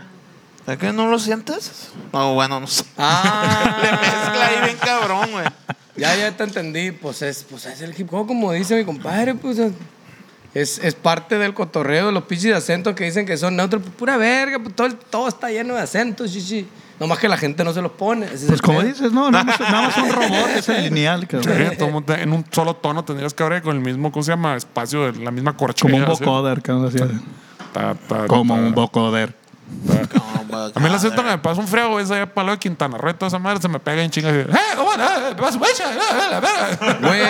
¿Es 0.65 0.77
que 0.79 0.91
no 0.91 1.07
lo 1.11 1.19
sientes? 1.19 1.91
No, 2.11 2.33
bueno, 2.33 2.59
no 2.59 2.65
sé. 2.65 2.83
Ah. 2.97 3.77
Le 3.81 3.91
mezcla 3.91 4.47
ahí 4.47 4.61
bien 4.65 4.77
cabrón, 4.77 5.31
güey. 5.31 5.45
Ya, 5.95 6.15
ya 6.15 6.35
te 6.35 6.43
entendí. 6.43 6.91
Pues 6.91 7.21
es, 7.21 7.43
pues 7.43 7.67
es 7.67 7.81
el 7.81 7.93
hip 7.95 8.11
hop, 8.11 8.25
como 8.25 8.51
dice 8.51 8.75
mi 8.75 8.83
compadre, 8.83 9.35
pues 9.35 9.59
es, 9.59 9.73
es 10.61 10.95
parte 10.95 11.37
del 11.37 11.53
cotorreo 11.53 12.07
de 12.07 12.11
los 12.11 12.23
pinches 12.23 12.55
acentos 12.55 12.95
que 12.95 13.03
dicen 13.03 13.25
que 13.25 13.37
son 13.37 13.55
neutros. 13.55 13.81
Pues, 13.81 13.93
pura 13.95 14.17
verga, 14.17 14.59
pues 14.59 14.75
todo, 14.75 14.87
el- 14.87 14.95
todo 14.95 15.27
está 15.27 15.49
lleno 15.49 15.75
de 15.75 15.81
acentos, 15.81 16.31
chichi. 16.31 16.67
Nomás 16.99 17.19
que 17.19 17.27
la 17.27 17.37
gente 17.37 17.63
no 17.63 17.73
se 17.73 17.81
los 17.81 17.91
pone. 17.91 18.25
ese 18.25 18.35
es 18.35 18.45
Pues 18.47 18.61
como 18.61 18.81
dices, 18.81 19.11
no, 19.11 19.29
nada 19.29 19.43
más, 19.43 19.59
nada 19.59 19.81
más 19.83 19.97
un 19.97 20.11
robot, 20.11 20.49
es 20.57 20.67
el 20.69 20.83
lineal, 20.85 21.21
Sí, 21.21 21.27
cabrón. 21.27 21.71
todo 21.77 21.89
mundo 21.89 22.13
en 22.15 22.33
un 22.33 22.43
solo 22.51 22.75
tono 22.75 23.05
tendrías 23.05 23.35
que 23.35 23.43
hablar 23.43 23.61
con 23.61 23.75
el 23.75 23.83
mismo, 23.83 24.11
¿cómo 24.11 24.23
se 24.23 24.31
llama? 24.31 24.55
Espacio 24.55 25.11
de 25.11 25.23
la 25.23 25.29
misma 25.29 25.55
corchea. 25.55 25.89
Como 25.91 25.97
un 25.97 26.05
vocoder, 26.09 26.61
cabrón. 26.63 26.87
así. 26.87 26.97
Como 28.27 28.55
un 28.55 28.73
vocoder. 28.73 29.35
A 30.75 30.79
mí 30.79 30.89
acento 30.95 31.23
que 31.23 31.29
me 31.29 31.37
pasa 31.37 31.59
un 31.61 31.67
frío, 31.67 31.99
es 31.99 32.09
allá 32.11 32.25
para 32.33 32.45
lo 32.47 32.51
de 32.53 32.59
Quintana 32.59 32.97
Roo, 32.97 33.13
toda 33.13 33.27
esa 33.27 33.39
madre 33.39 33.61
se 33.61 33.67
me 33.67 33.79
pega 33.79 34.03
en 34.03 34.09
chingas. 34.11 34.33
y, 34.33 34.37
¡Eh, 34.39 34.45
cómo 34.75 34.95
no! 34.95 35.07
¡Te 35.35 35.41
vas 35.41 35.55
a! 35.57 35.91
¡Eh, 35.93 36.29
la 36.31 36.39
verga! 36.39 36.97
Güey, 37.01 37.21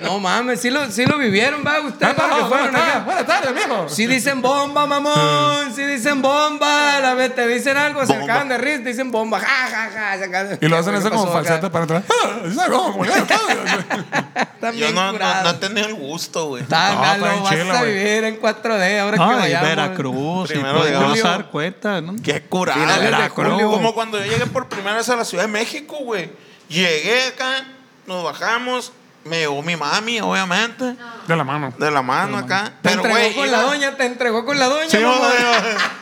no 0.02 0.18
mames, 0.18 0.60
sí 0.60 0.70
lo, 0.70 0.90
sí 0.90 1.06
lo 1.06 1.18
vivieron, 1.18 1.62
va, 1.66 1.80
ustedes 1.80 2.14
Ah, 2.18 3.02
buenas 3.04 3.26
tardes, 3.26 3.50
amigo. 3.50 3.88
Sí 3.88 4.06
dicen 4.06 4.42
bomba, 4.42 4.86
mamón. 4.86 5.74
Sí 5.74 5.84
dicen 5.84 6.22
bomba. 6.22 7.00
La 7.00 7.14
vez 7.14 7.34
te 7.34 7.46
dicen 7.46 7.76
algo, 7.76 8.04
se 8.06 8.14
acaban 8.14 8.48
de 8.48 8.56
te 8.56 8.78
dicen 8.90 9.10
bomba. 9.10 9.38
Ja, 9.40 9.46
ja, 9.70 9.90
ja. 9.92 10.18
se 10.18 10.24
acaban- 10.24 10.58
Y 10.60 10.68
lo 10.68 10.76
hacen 10.76 10.92
¿Qué 10.94 10.98
eso 11.00 11.10
como 11.10 11.32
falsete 11.32 11.70
para 11.70 11.84
atrás. 11.84 12.02
¡Ah! 12.08 12.36
Yo 14.74 14.90
no, 14.92 15.12
no, 15.12 15.42
no 15.42 15.50
he 15.50 15.54
tenido 15.54 15.86
el 15.86 15.94
gusto, 15.94 16.48
güey. 16.48 16.62
Está, 16.62 16.94
No, 16.94 17.00
Galo, 17.00 17.26
está 17.26 17.30
bien 17.32 17.42
vas 17.44 17.52
chila, 17.52 17.78
a 17.78 17.82
vivir 17.84 18.24
en 18.24 18.40
4D 18.40 19.00
ahora 19.00 19.16
que 19.16 19.22
Ay, 19.22 19.36
vayamos. 19.38 19.68
Veracruz. 19.68 20.48
Primero 20.48 20.76
y 20.76 20.80
pues, 20.80 20.86
te 20.90 20.94
vas 20.96 21.06
julio. 21.08 21.26
a 21.26 21.30
dar 21.30 21.46
cuenta, 21.50 22.00
¿no? 22.00 22.15
Qué 22.22 22.40
de 22.98 23.10
Veracruz. 23.10 23.52
julio. 23.52 23.70
Como 23.70 23.94
cuando 23.94 24.18
yo 24.18 24.24
llegué 24.24 24.46
por 24.46 24.68
primera 24.68 24.96
vez 24.96 25.08
a 25.08 25.16
la 25.16 25.24
Ciudad 25.24 25.44
de 25.44 25.48
México, 25.52 25.96
güey. 26.00 26.30
Llegué 26.68 27.26
acá, 27.28 27.64
nos 28.06 28.24
bajamos, 28.24 28.92
me 29.24 29.38
llevó 29.38 29.62
mi 29.62 29.76
mami, 29.76 30.20
obviamente, 30.20 30.96
De 31.26 31.36
la 31.36 31.44
mano. 31.44 31.72
de 31.78 31.90
la 31.90 32.02
mano 32.02 32.38
acá. 32.38 32.72
Te 32.82 32.90
Pero, 32.90 33.04
entregó 33.06 33.34
con 33.36 33.48
iba- 33.48 33.56
la 33.56 33.62
doña, 33.62 33.96
te 33.96 34.04
entregó 34.06 34.44
con 34.44 34.58
la 34.58 34.66
doña. 34.68 34.88
Sí, 34.90 34.98
mamá. 34.98 35.30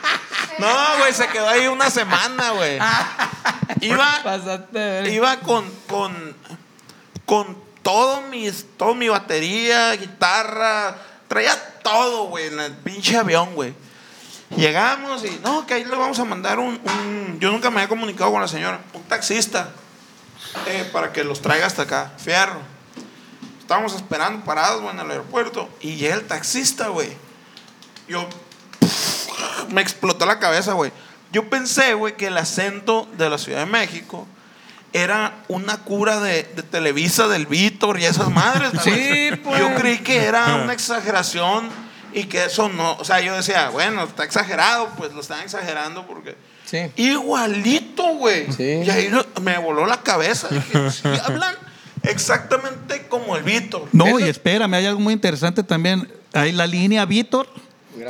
No, 0.57 0.67
güey, 0.99 1.11
se 1.11 1.27
quedó 1.27 1.49
ahí 1.49 1.67
una 1.67 1.89
semana, 1.89 2.51
güey. 2.51 2.79
Iba, 3.81 4.21
Pasaste, 4.23 4.79
de 4.79 5.13
iba 5.13 5.35
con, 5.41 5.69
con, 5.89 6.33
con 7.25 7.57
todo 7.83 8.21
mis, 8.21 8.65
todo 8.77 8.95
mi 8.95 9.09
batería, 9.09 9.91
guitarra, 9.97 10.95
traía 11.27 11.55
todo, 11.83 12.27
güey, 12.27 12.47
en 12.47 12.59
el 12.61 12.71
pinche 12.71 13.17
avión, 13.17 13.53
güey. 13.53 13.73
Llegamos 14.55 15.23
y, 15.25 15.39
no, 15.43 15.65
que 15.65 15.73
ahí 15.73 15.83
le 15.83 15.95
vamos 15.95 16.19
a 16.19 16.25
mandar 16.25 16.59
un, 16.59 16.79
un- 16.83 17.37
yo 17.39 17.51
nunca 17.51 17.69
me 17.71 17.77
había 17.77 17.89
comunicado 17.89 18.31
con 18.31 18.41
la 18.41 18.47
señora, 18.47 18.79
un 18.93 19.03
taxista, 19.03 19.69
eh, 20.67 20.87
para 20.93 21.11
que 21.11 21.23
los 21.23 21.41
traiga 21.41 21.65
hasta 21.65 21.81
acá, 21.83 22.11
fierro. 22.17 22.59
Estábamos 23.59 23.95
esperando 23.95 24.45
parados, 24.45 24.81
güey, 24.81 24.93
en 24.93 24.99
el 25.01 25.09
aeropuerto, 25.11 25.67
y 25.81 25.95
llega 25.95 26.15
el 26.15 26.27
taxista, 26.27 26.89
güey. 26.89 27.09
Yo, 28.07 28.27
me 29.69 29.81
explotó 29.81 30.25
la 30.25 30.37
cabeza, 30.39 30.73
güey. 30.73 30.91
Yo 31.31 31.49
pensé, 31.49 31.95
güey, 31.95 32.15
que 32.15 32.27
el 32.27 32.37
acento 32.37 33.07
de 33.17 33.29
la 33.29 33.37
Ciudad 33.39 33.59
de 33.59 33.65
México 33.65 34.27
era 34.93 35.43
una 35.49 35.77
cura 35.79 36.19
de, 36.21 36.43
de 36.43 36.63
Televisa, 36.63 37.27
del 37.27 37.47
Víctor 37.47 37.99
y 37.99 38.05
esas 38.05 38.29
madres. 38.29 38.71
güey. 38.71 38.83
Sí, 38.83 39.35
pues. 39.43 39.59
Yo 39.59 39.73
creí 39.75 39.97
que 39.97 40.23
era 40.23 40.55
una 40.63 40.71
exageración 40.71 41.69
y 42.15 42.23
que 42.25 42.45
eso 42.45 42.69
no. 42.69 42.93
O 42.97 43.03
sea, 43.05 43.19
yo 43.21 43.35
decía, 43.35 43.69
bueno, 43.69 44.03
está 44.05 44.23
exagerado, 44.23 44.89
pues 44.97 45.13
lo 45.13 45.21
están 45.21 45.41
exagerando 45.41 46.07
porque. 46.07 46.35
Sí. 46.65 46.79
Igualito, 46.95 48.03
güey. 48.15 48.51
Sí. 48.51 48.81
Y 48.85 48.89
ahí 48.89 49.11
me 49.41 49.57
voló 49.59 49.85
la 49.85 50.01
cabeza. 50.01 50.47
Dije, 50.49 50.89
sí, 50.91 51.01
hablan 51.23 51.55
exactamente 52.03 53.07
como 53.07 53.35
el 53.35 53.43
Víctor. 53.43 53.87
No, 53.91 54.07
Eso- 54.07 54.19
y 54.21 54.23
espérame, 54.23 54.73
hay 54.75 54.85
algo 54.85 54.99
muy 54.99 55.13
interesante 55.13 55.63
también. 55.63 56.11
Hay 56.33 56.51
la 56.51 56.65
línea 56.67 57.05
Víctor 57.05 57.47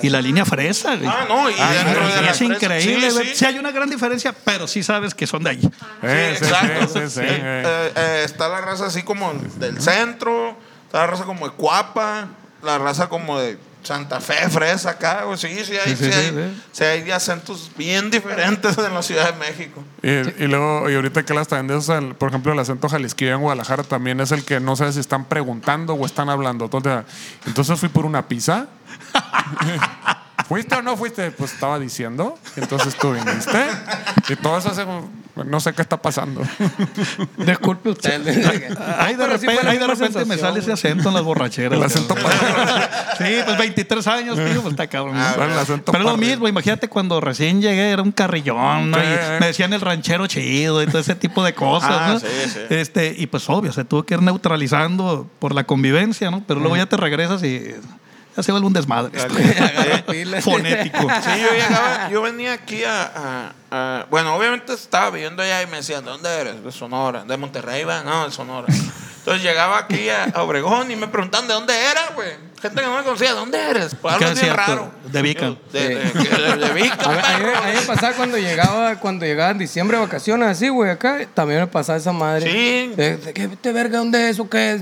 y 0.02 0.10
la 0.10 0.22
línea 0.22 0.46
Fresa. 0.46 0.96
güey. 0.96 1.08
Ah, 1.08 1.26
no, 1.28 1.50
y 1.50 1.54
Ah, 1.60 1.70
de 1.72 1.82
y 1.82 1.84
la 2.24 2.32
es 2.32 2.38
fresa, 2.38 2.44
increíble, 2.46 3.10
sí, 3.10 3.16
güey. 3.16 3.28
sí. 3.30 3.36
Sí. 3.36 3.46
hay 3.46 3.60
una 3.60 3.72
gran 3.72 3.90
diferencia, 3.90 4.34
pero 4.44 4.68
sí 4.68 4.82
sabes 4.84 5.14
que 5.14 5.28
son 5.28 5.44
de 5.44 5.50
ahí. 5.52 5.70
Eh, 6.02 6.36
sí, 6.40 6.46
exacto. 6.46 6.88
sí, 6.88 7.00
sí, 7.06 7.10
sí, 7.10 7.22
eh, 7.24 7.92
eh, 7.96 8.22
está 8.26 8.48
la 8.50 8.62
raza 8.62 8.88
así 8.88 9.04
como 9.04 9.32
del 9.58 9.82
centro, 9.82 10.58
está 10.86 11.00
la 11.00 11.08
raza 11.08 11.24
como 11.26 11.46
de 11.48 11.54
Cuapa, 11.54 12.30
la 12.64 12.78
raza 12.80 13.10
como 13.10 13.38
de 13.40 13.58
Santa 13.86 14.20
Fe, 14.20 14.50
Fresa 14.50 14.92
acá, 14.92 15.24
güey. 15.24 15.38
Sí, 15.38 15.48
sí, 15.64 15.74
hay, 15.78 15.96
Sí, 15.96 16.06
sí, 16.06 16.12
sí, 16.12 16.18
hay, 16.18 16.64
sí, 16.72 16.84
hay 16.84 17.12
acentos 17.12 17.72
bien 17.78 18.10
diferentes 18.12 18.78
en 18.78 18.94
la 18.94 19.02
Ciudad 19.02 19.34
de 19.34 19.40
México. 19.40 19.84
Y, 20.02 20.44
y 20.44 20.48
luego, 20.48 20.90
y 20.90 20.96
ahorita 20.96 21.24
que 21.24 21.34
las 21.34 21.48
también 21.48 21.88
el- 21.90 22.16
por 22.16 22.30
ejemplo, 22.30 22.52
el 22.54 22.60
acento 22.60 22.90
jalisquillo 22.90 23.34
en 23.36 23.42
Guadalajara 23.42 23.84
también 23.84 24.20
es 24.20 24.32
el 24.32 24.44
que 24.44 24.60
no 24.60 24.76
sabes 24.76 24.96
si 24.96 25.00
están 25.02 25.26
preguntando 25.26 25.94
o 25.94 26.06
están 26.06 26.30
hablando. 26.30 26.66
Entonces, 26.66 27.04
entonces 27.46 27.80
fui 27.80 27.90
por 27.90 28.06
una 28.06 28.28
pizza. 28.28 28.68
¿Fuiste 30.48 30.76
o 30.76 30.82
no 30.82 30.96
fuiste? 30.96 31.32
Pues 31.32 31.54
estaba 31.54 31.80
diciendo. 31.80 32.38
Entonces 32.56 32.96
tú 32.96 33.14
viniste. 33.14 33.66
Y 34.30 34.36
todo 34.36 34.58
eso 34.60 34.70
hace, 34.70 34.86
no 35.44 35.60
sé 35.60 35.74
qué 35.74 35.82
está 35.82 36.00
pasando. 36.02 36.42
Disculpe 37.38 37.90
usted. 37.90 38.22
Ahí 39.00 39.16
de 39.16 39.24
sí 39.26 39.32
repente, 39.48 39.64
la 39.64 39.72
ahí 39.72 39.78
de 39.78 39.88
repente 39.88 40.26
me 40.26 40.38
sale 40.38 40.60
ese 40.60 40.72
acento 40.72 41.10
en 41.10 41.16
las 41.16 41.24
borracheras. 41.24 41.78
El 41.78 41.84
acento. 41.84 42.16
Sí, 43.18 43.24
pues 43.46 43.58
23 43.58 44.08
años, 44.08 44.36
tío, 44.36 44.62
pues 44.62 44.74
está 44.74 44.88
cabrón. 44.88 45.16
Ah, 45.18 45.34
Bueno, 45.38 45.54
el 45.54 45.60
acento 45.60 45.92
Pero 45.92 46.04
lo 46.04 46.12
pardo. 46.12 46.26
mismo, 46.26 46.48
imagínate 46.48 46.90
cuando 46.90 47.20
recién 47.22 47.62
llegué, 47.62 47.90
era 47.92 48.02
un 48.02 48.12
carrillón, 48.12 48.92
¿no? 48.92 48.98
Sí. 48.98 49.04
Y 49.04 49.40
me 49.40 49.48
decían 49.48 49.74
el 49.74 49.82
ranchero 49.82 50.28
chido 50.28 50.84
y 50.84 50.88
todo 50.88 51.00
ese 51.00 51.16
tipo 51.16 51.44
de 51.44 51.54
cosas, 51.56 51.92
Ah, 51.92 52.10
¿no? 52.14 52.20
sí, 52.20 52.28
sí. 52.54 52.60
Este, 52.70 53.16
y 53.18 53.28
pues 53.28 53.50
obvio, 53.50 53.72
se 53.74 53.84
tuvo 53.86 54.04
que 54.04 54.14
ir 54.16 54.22
neutralizando 54.22 55.28
por 55.40 55.54
la 55.56 55.64
convivencia, 55.64 56.30
¿no? 56.30 56.44
Pero 56.48 56.60
luego 56.60 56.76
ya 56.78 56.86
te 56.86 56.98
regresas 56.98 57.42
y 57.44 57.74
ya 58.36 58.44
se 58.44 58.52
vuelve 58.52 58.68
un 58.68 58.74
desmadre. 58.74 59.12
pilas. 60.10 60.44
Fonético. 60.44 61.00
Sí, 61.24 61.42
yo 61.42 61.52
llegaba, 61.54 62.10
yo 62.10 62.22
venía 62.22 62.54
aquí 62.54 62.84
a, 62.84 63.04
a- 63.16 63.52
a- 63.72 64.06
Bueno, 64.10 64.36
obviamente 64.36 64.74
estaba 64.74 65.10
viviendo 65.12 65.42
allá 65.42 65.62
y 65.64 65.68
me 65.68 65.78
decían, 65.78 66.04
¿de 66.04 66.12
dónde 66.12 66.30
eres? 66.30 66.64
De 66.64 66.72
Sonora. 66.72 67.24
¿De 67.26 67.38
Monterrey, 67.38 67.84
va? 67.84 68.04
No, 68.04 68.26
de 68.26 68.32
Sonora. 68.32 68.68
Entonces 69.20 69.42
llegaba 69.44 69.80
aquí 69.80 70.08
a, 70.10 70.26
a 70.26 70.44
Obregón 70.44 70.92
y 70.92 70.96
me 70.96 71.08
preguntaban 71.08 71.48
de 71.48 71.54
dónde 71.56 71.74
era, 71.74 72.10
güey. 72.14 72.30
Gente 72.62 72.82
que 72.82 72.88
no 72.88 72.96
me 72.98 73.04
conocía, 73.04 73.30
¿de 73.30 73.36
dónde 73.40 73.60
eres? 73.70 73.96
Pues 74.00 74.16
¿Qué 74.18 74.26
hablas 74.26 74.42
bien 74.42 74.56
raro. 74.56 74.92
De 75.06 75.22
Vican. 75.22 75.58
De, 75.72 75.88
de, 75.90 75.96
de, 75.96 76.58
de 76.58 76.74
Vican, 76.74 77.12
A 77.20 77.38
mí, 77.40 77.74
me 77.74 77.82
pasaba 77.82 78.14
cuando 78.14 78.38
llegaba, 78.38 78.96
cuando 79.00 79.26
llegaba 79.26 79.52
en 79.52 79.58
diciembre 79.60 79.98
de 79.98 80.04
vacaciones 80.06 80.48
así, 80.48 80.70
güey, 80.70 80.90
acá, 80.92 81.20
también 81.34 81.62
me 81.62 81.68
pasaba 81.68 81.98
esa 81.98 82.12
madre. 82.12 82.52
Sí. 82.52 82.94
De, 82.96 83.18
de, 83.18 83.34
¿qué 83.34 83.48
te 83.50 83.72
verga? 83.72 83.98
¿Dónde 84.00 84.30
es 84.30 84.40
o 84.40 84.48
qué 84.50 84.74
es? 84.74 84.82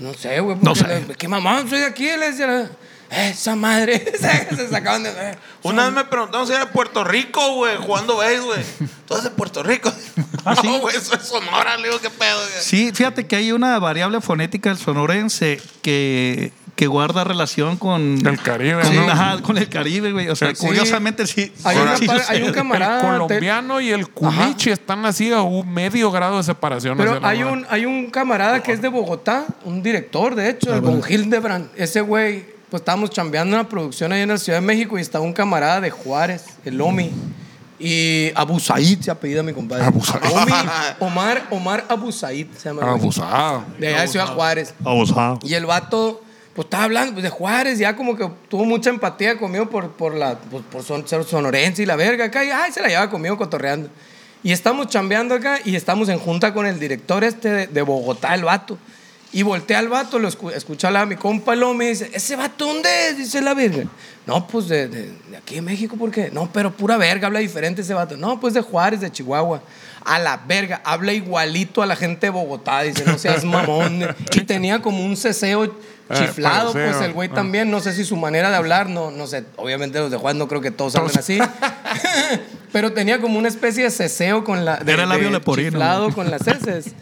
No 0.00 0.14
sé, 0.14 0.40
güey. 0.40 0.56
No 0.60 0.74
porque 0.74 0.80
sé. 1.06 1.06
¿Qué 1.18 1.28
mamá? 1.28 1.64
Soy 1.68 1.80
de 1.80 1.86
aquí, 1.86 2.04
le 2.04 2.32
decía. 2.32 2.70
Esa 3.10 3.56
madre. 3.56 4.12
se 4.56 4.68
sacaban 4.68 5.02
de. 5.02 5.10
eh, 5.10 5.36
Una 5.64 5.86
vez 5.86 5.92
me 5.94 6.04
preguntaron 6.04 6.46
si 6.46 6.52
era 6.52 6.64
de 6.66 6.70
Puerto 6.70 7.02
Rico, 7.02 7.54
güey, 7.56 7.76
jugando 7.76 8.16
béis, 8.18 8.40
güey. 8.40 8.60
¿Tú 9.06 9.14
eres 9.14 9.24
de 9.24 9.30
Puerto 9.30 9.62
Rico? 9.64 9.92
¿Ah, 10.44 10.54
sí? 10.54 10.66
No, 10.68 10.78
güey, 10.78 10.96
eso 10.96 11.14
es 11.16 11.22
Sonora, 11.26 11.76
le 11.76 11.88
digo, 11.88 12.00
¿qué 12.00 12.08
pedo? 12.08 12.38
güey? 12.38 12.62
Sí, 12.62 12.92
fíjate 12.94 13.26
que 13.26 13.34
hay 13.36 13.50
una 13.52 13.78
variable 13.80 14.20
fonética 14.20 14.68
del 14.70 14.78
sonorense 14.78 15.60
que, 15.82 16.52
que 16.80 16.86
guarda 16.86 17.24
relación 17.24 17.76
con 17.76 18.26
El 18.26 18.40
Caribe, 18.40 18.80
con, 18.82 18.96
¿no? 18.96 19.02
ajá, 19.12 19.42
con 19.42 19.58
el 19.58 19.68
Caribe, 19.68 20.12
güey. 20.12 20.28
O 20.28 20.34
sea, 20.34 20.54
Sí. 20.54 20.66
curiosamente 20.66 21.26
sí. 21.26 21.52
Hay, 21.62 21.76
sí 21.76 21.82
una 21.82 21.92
sucede. 21.98 22.06
par- 22.08 22.22
hay 22.30 22.40
un 22.40 22.48
El 22.48 22.54
camarada. 22.54 23.00
te- 23.02 23.06
colombiano 23.06 23.80
y 23.82 23.90
el 23.90 24.08
culichi 24.08 24.70
están 24.70 25.04
así 25.04 25.30
a 25.30 25.42
un 25.42 25.70
medio 25.72 26.10
grado 26.10 26.38
de 26.38 26.42
separación. 26.42 26.96
Pero 26.96 27.20
hay 27.22 27.42
un, 27.42 27.66
hay 27.68 27.84
un 27.84 28.10
camarada 28.10 28.62
que 28.62 28.72
es 28.72 28.80
de 28.80 28.88
Bogotá, 28.88 29.44
un 29.66 29.82
director, 29.82 30.34
de 30.34 30.48
hecho, 30.48 30.74
el 30.74 30.80
Von 30.80 31.02
Hildebrand. 31.06 31.68
Ese 31.76 32.00
güey, 32.00 32.46
pues 32.70 32.80
estábamos 32.80 33.10
chambeando 33.10 33.54
una 33.56 33.68
producción 33.68 34.10
ahí 34.12 34.22
en 34.22 34.30
la 34.30 34.38
Ciudad 34.38 34.60
de 34.60 34.66
México 34.66 34.96
y 34.98 35.02
estaba 35.02 35.22
un 35.22 35.34
camarada 35.34 35.82
de 35.82 35.90
Juárez, 35.90 36.44
el 36.64 36.80
Omi. 36.80 37.10
Y 37.78 38.30
Abu 38.34 38.60
Said 38.60 39.00
se 39.00 39.10
apellida 39.10 39.42
mi 39.42 39.52
compadre. 39.52 39.84
Abu 39.84 40.02
Said. 40.04 40.20
Omi, 40.32 40.52
Omar, 41.00 41.46
Omar 41.50 41.84
Abu 41.88 42.12
Said 42.12 42.46
se 42.56 42.68
llama. 42.68 42.82
el. 42.82 42.88
Abusado. 42.88 43.64
De 43.78 43.88
allá 43.88 44.02
de 44.02 44.08
Ciudad 44.08 44.26
Juárez. 44.34 44.74
Abusado. 44.84 45.38
Y 45.42 45.54
el 45.54 45.64
vato, 45.66 46.22
pues 46.54 46.66
estaba 46.66 46.84
hablando 46.84 47.12
pues, 47.12 47.22
de 47.22 47.30
Juárez, 47.30 47.78
ya 47.78 47.94
como 47.96 48.16
que 48.16 48.28
tuvo 48.48 48.64
mucha 48.64 48.90
empatía 48.90 49.38
conmigo 49.38 49.70
por, 49.70 49.92
por, 49.92 50.14
la, 50.14 50.38
por, 50.38 50.62
por 50.64 50.82
son- 50.82 51.06
ser 51.06 51.24
sonorense 51.24 51.82
y 51.82 51.86
la 51.86 51.96
verga 51.96 52.24
acá. 52.26 52.44
Y 52.44 52.50
ay, 52.50 52.72
se 52.72 52.80
la 52.82 52.88
llevaba 52.88 53.10
conmigo 53.10 53.36
cotorreando. 53.36 53.88
Y 54.42 54.52
estamos 54.52 54.88
chambeando 54.88 55.34
acá 55.34 55.58
y 55.64 55.76
estamos 55.76 56.08
en 56.08 56.18
junta 56.18 56.52
con 56.54 56.66
el 56.66 56.78
director 56.80 57.22
este 57.24 57.48
de, 57.50 57.66
de 57.66 57.82
Bogotá, 57.82 58.34
el 58.34 58.44
vato. 58.44 58.78
Y 59.32 59.42
voltea 59.44 59.78
al 59.78 59.88
vato, 59.88 60.18
lo 60.18 60.28
escu- 60.28 60.84
hablar 60.84 61.02
a 61.04 61.06
mi 61.06 61.14
compa 61.14 61.54
Lomi 61.54 61.84
y 61.84 61.88
dice, 61.90 62.10
¿ese 62.12 62.34
vato 62.34 62.66
dónde 62.66 62.88
es? 63.10 63.16
Dice 63.16 63.40
la 63.40 63.54
verga. 63.54 63.84
No, 64.26 64.46
pues 64.48 64.66
de, 64.66 64.88
de, 64.88 65.12
de 65.30 65.36
aquí 65.36 65.58
en 65.58 65.64
México, 65.64 65.96
¿por 65.96 66.10
qué? 66.10 66.30
No, 66.32 66.50
pero 66.52 66.72
pura 66.72 66.96
verga, 66.96 67.28
habla 67.28 67.38
diferente 67.38 67.82
ese 67.82 67.94
vato. 67.94 68.16
No, 68.16 68.40
pues 68.40 68.54
de 68.54 68.60
Juárez, 68.60 69.00
de 69.00 69.12
Chihuahua. 69.12 69.62
A 70.04 70.18
la 70.18 70.38
verga, 70.46 70.80
habla 70.84 71.12
igualito 71.12 71.82
a 71.82 71.86
la 71.86 71.96
gente 71.96 72.26
de 72.26 72.30
Bogotá, 72.30 72.82
dice, 72.82 73.04
no 73.04 73.18
seas 73.18 73.44
mamón. 73.44 74.00
y 74.32 74.40
tenía 74.40 74.80
como 74.80 75.04
un 75.04 75.16
ceseo 75.16 75.76
chiflado, 76.12 76.72
pareceo. 76.72 76.92
pues 76.92 77.06
el 77.06 77.12
güey 77.12 77.28
también, 77.28 77.70
no 77.70 77.80
sé 77.80 77.92
si 77.92 78.04
su 78.04 78.16
manera 78.16 78.50
de 78.50 78.56
hablar, 78.56 78.88
no, 78.88 79.10
no 79.10 79.26
sé, 79.26 79.44
obviamente 79.56 79.98
los 79.98 80.10
de 80.10 80.16
Juárez 80.16 80.38
no 80.38 80.48
creo 80.48 80.60
que 80.60 80.70
todos 80.70 80.96
hablen 80.96 81.16
así. 81.18 81.38
pero 82.72 82.92
tenía 82.92 83.20
como 83.20 83.38
una 83.38 83.48
especie 83.48 83.84
de 83.84 83.90
ceseo 83.90 84.44
con 84.44 84.64
la... 84.64 84.76
De, 84.78 84.92
Era 84.92 85.06
labio 85.06 85.26
de 85.26 85.32
leporino. 85.34 85.70
chiflado 85.70 86.12
con 86.12 86.30
las 86.30 86.46
heces. 86.46 86.94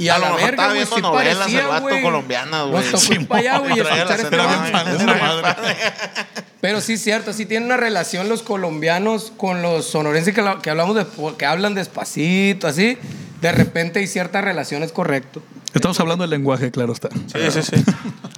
Y 0.00 0.08
a, 0.08 0.14
A 0.14 0.18
lo 0.18 0.24
la 0.24 0.30
mejor 0.32 0.50
verga, 0.50 0.50
estaba 0.50 0.68
güey, 0.68 0.78
viendo 0.78 0.96
sí 0.96 1.02
novelas 1.02 1.38
parecía, 1.38 1.60
el 1.60 1.66
vato 1.66 1.82
güey. 1.82 2.02
colombiana, 2.02 2.62
güey. 2.62 2.84
Sí, 2.96 3.18
para 3.20 3.40
allá, 3.40 3.58
güey, 3.58 3.76
y 3.76 3.80
escuchar 3.80 4.20
este. 4.20 4.36
Pero 6.60 6.80
sí 6.80 6.94
es 6.94 7.02
cierto, 7.02 7.32
sí 7.32 7.46
tienen 7.46 7.66
una 7.66 7.76
relación 7.76 8.28
los 8.28 8.42
colombianos 8.42 9.32
con 9.36 9.62
los 9.62 9.86
sonorenses 9.86 10.34
que, 10.34 10.44
que 10.62 10.70
hablamos 10.70 10.96
de, 10.96 11.06
que 11.36 11.46
hablan 11.46 11.74
despacito, 11.74 12.66
así. 12.66 12.98
De 13.42 13.52
repente 13.52 14.00
hay 14.00 14.06
ciertas 14.06 14.44
relaciones 14.44 14.92
correcto. 14.92 15.42
Estamos 15.72 15.98
hablando 16.00 16.22
del 16.22 16.30
lenguaje, 16.30 16.70
claro 16.70 16.92
está. 16.92 17.08
Sí, 17.10 17.50
sí, 17.50 17.62
sí. 17.62 17.84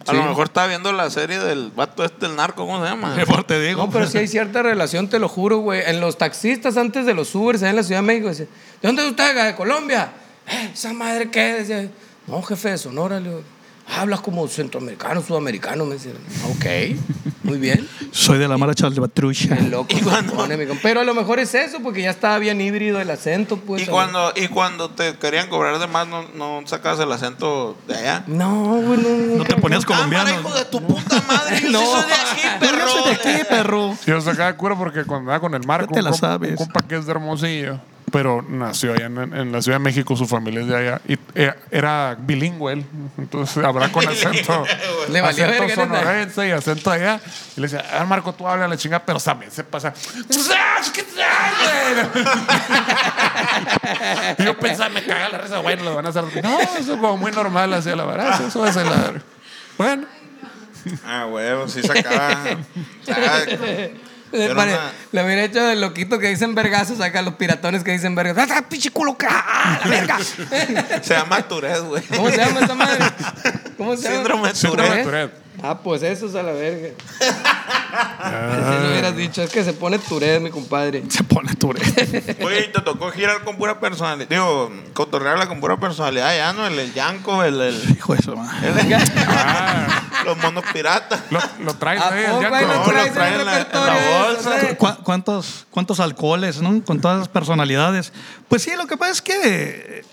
A 0.06 0.12
lo 0.12 0.24
mejor 0.24 0.46
estaba 0.46 0.66
viendo 0.66 0.92
la 0.92 1.10
serie 1.10 1.38
del 1.38 1.70
vato 1.70 2.04
este, 2.04 2.26
el 2.26 2.36
narco, 2.36 2.66
¿cómo 2.66 2.84
se 2.84 2.90
llama? 2.90 3.14
Qué 3.16 3.24
fuerte 3.24 3.60
digo. 3.60 3.86
No, 3.86 3.90
pero 3.90 4.06
sí 4.06 4.18
hay 4.18 4.28
cierta 4.28 4.62
relación, 4.62 5.08
te 5.08 5.18
lo 5.18 5.28
juro, 5.28 5.58
güey. 5.58 5.82
En 5.86 6.00
los 6.00 6.18
taxistas 6.18 6.76
antes 6.76 7.06
de 7.06 7.14
los 7.14 7.34
Ubers 7.34 7.62
allá 7.62 7.70
en 7.70 7.76
la 7.76 7.82
Ciudad 7.82 8.00
de 8.00 8.06
México, 8.06 8.28
decían, 8.28 8.48
¿de 8.80 8.88
dónde 8.88 9.02
es 9.02 9.10
usted? 9.10 9.46
¿De 9.46 9.54
Colombia? 9.54 10.12
"Eh, 10.48 10.70
¿Esa 10.74 10.92
madre 10.92 11.30
qué? 11.30 11.54
Decía, 11.54 11.88
no, 12.26 12.42
jefe 12.42 12.70
de 12.70 12.78
Sonora. 12.78 13.20
Le 13.20 13.28
digo, 13.30 13.42
hablas 13.96 14.20
como 14.20 14.46
centroamericano, 14.48 15.22
sudamericano. 15.22 15.84
Me 15.84 15.94
decían, 15.94 16.14
ok, 16.50 16.96
muy 17.42 17.58
bien. 17.58 17.88
Soy 18.12 18.38
de 18.38 18.46
la 18.48 18.56
marcha 18.58 18.88
de 18.90 19.00
Batrucha. 19.00 19.56
Qué 19.56 19.62
loco. 19.62 19.96
Pero 20.82 21.00
a 21.00 21.04
lo 21.04 21.14
mejor 21.14 21.38
es 21.40 21.54
eso, 21.54 21.78
porque 21.82 22.02
ya 22.02 22.10
estaba 22.10 22.38
bien 22.38 22.60
híbrido 22.60 23.00
el 23.00 23.10
acento, 23.10 23.56
pues. 23.56 23.82
Y 23.82 23.86
cuando, 23.86 24.32
y 24.36 24.48
cuando 24.48 24.90
te 24.90 25.14
querían 25.16 25.48
cobrar 25.48 25.78
de 25.78 25.86
más, 25.86 26.06
no, 26.06 26.22
no 26.34 26.62
sacabas 26.66 27.00
el 27.00 27.10
acento 27.10 27.76
de 27.88 27.96
allá. 27.96 28.24
No, 28.26 28.76
güey, 28.82 29.00
no. 29.00 29.36
No 29.38 29.44
te 29.44 29.56
ponías 29.56 29.84
colombiano. 29.84 30.30
Ah, 30.30 30.38
hijo 30.40 30.54
de 30.54 30.64
tu 30.66 30.80
puta 30.82 31.20
madre. 31.26 31.60
Yo 31.62 31.70
No. 31.72 31.80
sí 31.80 31.86
soy 31.86 32.06
de 32.06 32.14
aquí, 32.14 32.40
Pero 32.60 32.72
perro. 32.72 32.86
yo 32.86 32.92
soy 32.92 33.04
de 33.04 33.32
aquí, 33.34 33.44
perro. 33.48 33.96
Yo 34.06 34.20
sacaba 34.20 34.56
cura 34.56 34.76
porque 34.76 35.04
cuando 35.04 35.30
andaba 35.30 35.40
con 35.40 35.54
el 35.54 35.66
Marco, 35.66 35.86
Ya 35.90 35.94
te 35.94 35.98
un, 36.00 36.04
la 36.04 36.10
compa- 36.10 36.20
sabes. 36.20 36.50
un 36.52 36.56
compa 36.56 36.80
que 36.86 36.96
es 36.96 37.06
de 37.06 37.10
Hermosillo, 37.12 37.80
pero 38.12 38.44
nació 38.46 38.92
allá 38.92 39.06
en, 39.06 39.18
en 39.18 39.50
la 39.50 39.60
Ciudad 39.62 39.78
de 39.78 39.84
México, 39.84 40.14
su 40.16 40.26
familia 40.28 40.60
es 40.60 40.66
de 40.68 40.76
allá, 40.76 41.00
y 41.08 41.18
eh, 41.34 41.52
era 41.70 42.14
bilingüe 42.18 42.74
él, 42.74 42.84
entonces 43.18 43.64
habrá 43.64 43.90
con 43.90 44.06
acento, 44.06 44.64
Le 45.08 45.20
valía 45.20 45.46
acento 45.48 45.74
sonorense 45.74 46.46
y 46.46 46.50
acento 46.52 46.90
allá. 46.90 47.20
Y 47.56 47.60
le 47.60 47.66
decía, 47.68 47.84
ah, 47.98 48.04
Marco, 48.04 48.32
tú 48.34 48.46
hablas 48.46 48.68
la 48.70 48.76
chingada, 48.76 49.04
pero 49.04 49.18
también 49.18 49.50
se 49.50 49.64
pasa. 49.64 49.92
¿Qué 50.94 51.02
tal, 51.02 51.54
güey? 52.12 52.26
Y 54.38 54.44
yo 54.44 54.56
pensaba, 54.58 54.88
me 54.90 55.02
caga 55.04 55.28
la 55.30 55.38
risa, 55.38 55.58
bueno, 55.58 55.84
lo 55.84 55.94
van 55.94 56.06
a 56.06 56.08
hacer. 56.10 56.24
No, 56.42 56.60
eso 56.60 56.78
es 56.78 56.86
como 56.86 57.16
muy 57.16 57.32
normal, 57.32 57.72
así, 57.74 57.90
la 57.90 58.04
verdad, 58.04 58.40
eso, 58.46 58.66
es 58.66 58.76
la. 58.76 59.14
Bueno. 59.78 60.06
Ah, 61.06 61.26
huevo, 61.26 61.68
sí 61.68 61.82
sacaba. 61.82 62.44
sacaba- 63.04 63.38
Le, 64.32 64.44
Era 64.46 64.54
pare- 64.54 64.72
una- 64.72 64.92
le 65.12 65.24
hubiera 65.24 65.44
hecho 65.44 65.62
de 65.62 65.76
loquito 65.76 66.18
que 66.18 66.28
dicen 66.28 66.54
vergazos 66.54 67.00
acá, 67.00 67.20
los 67.22 67.34
piratones 67.34 67.84
que 67.84 67.92
dicen 67.92 68.14
vergas. 68.14 68.48
¡Ah, 68.50 68.62
pinche 68.68 68.90
culo, 68.90 69.16
¡Ah, 69.28 69.78
la 69.84 69.90
verga! 69.90 70.18
Se 71.02 71.14
llama 71.14 71.42
Tourette, 71.42 71.80
güey. 71.82 72.02
¿Cómo 72.04 72.30
se 72.30 72.36
llama 72.38 72.60
esa 72.60 72.74
madre? 72.74 73.04
¿Cómo 73.76 73.96
se 73.96 74.02
llama? 74.04 74.14
Síndrome 74.16 74.48
de 74.48 74.54
Síndrome 74.54 74.96
de 74.96 75.02
Tourette. 75.02 75.32
Ah, 75.62 75.78
pues 75.82 76.02
eso 76.02 76.26
es 76.26 76.34
a 76.34 76.42
la 76.42 76.52
verga. 76.52 76.88
Así 78.20 78.82
lo 78.82 78.90
hubieras 78.90 79.16
dicho. 79.16 79.42
Es 79.42 79.50
que 79.50 79.62
se 79.62 79.72
pone 79.72 79.98
Tourette, 79.98 80.40
mi 80.42 80.50
compadre. 80.50 81.02
Se 81.08 81.22
pone 81.22 81.54
Tourette. 81.54 82.42
Oye, 82.44 82.66
y 82.68 82.72
te 82.72 82.80
tocó 82.80 83.10
girar 83.10 83.44
con 83.44 83.56
pura 83.56 83.78
personalidad. 83.78 84.28
Digo, 84.28 84.72
cotorrearla 84.94 85.46
con 85.46 85.60
pura 85.60 85.76
personalidad 85.78 86.34
ya, 86.34 86.52
¿no? 86.52 86.66
El, 86.66 86.78
el 86.78 86.92
Yanko, 86.94 87.44
el. 87.44 87.60
el, 87.60 87.90
Hijo 87.96 88.14
de 88.14 88.18
eso, 88.20 88.36
man. 88.36 88.48
el- 88.64 88.94
Ah, 89.28 90.02
Los 90.24 90.36
monos 90.38 90.64
piratas. 90.72 91.20
Lo, 91.30 91.40
lo 91.64 91.74
traes 91.74 92.00
¿A 92.00 92.08
ahí, 92.12 92.24
el 92.24 92.30
lo 92.32 92.40
No, 92.42 92.48
traes 92.48 92.66
lo 93.08 93.12
traen 93.12 93.40
en 93.40 93.46
la- 93.46 93.58
en 93.58 93.58
la 93.58 93.58
repertorio? 93.58 94.24
bolsa. 94.78 94.96
¿Cuántos, 95.04 95.66
¿Cuántos 95.70 96.00
alcoholes, 96.00 96.60
no? 96.60 96.82
Con 96.84 97.00
todas 97.00 97.18
las 97.18 97.28
personalidades. 97.28 98.12
Pues 98.48 98.62
sí, 98.62 98.72
lo 98.76 98.86
que 98.86 98.96
pasa 98.96 99.12
es 99.12 99.22
que 99.22 100.04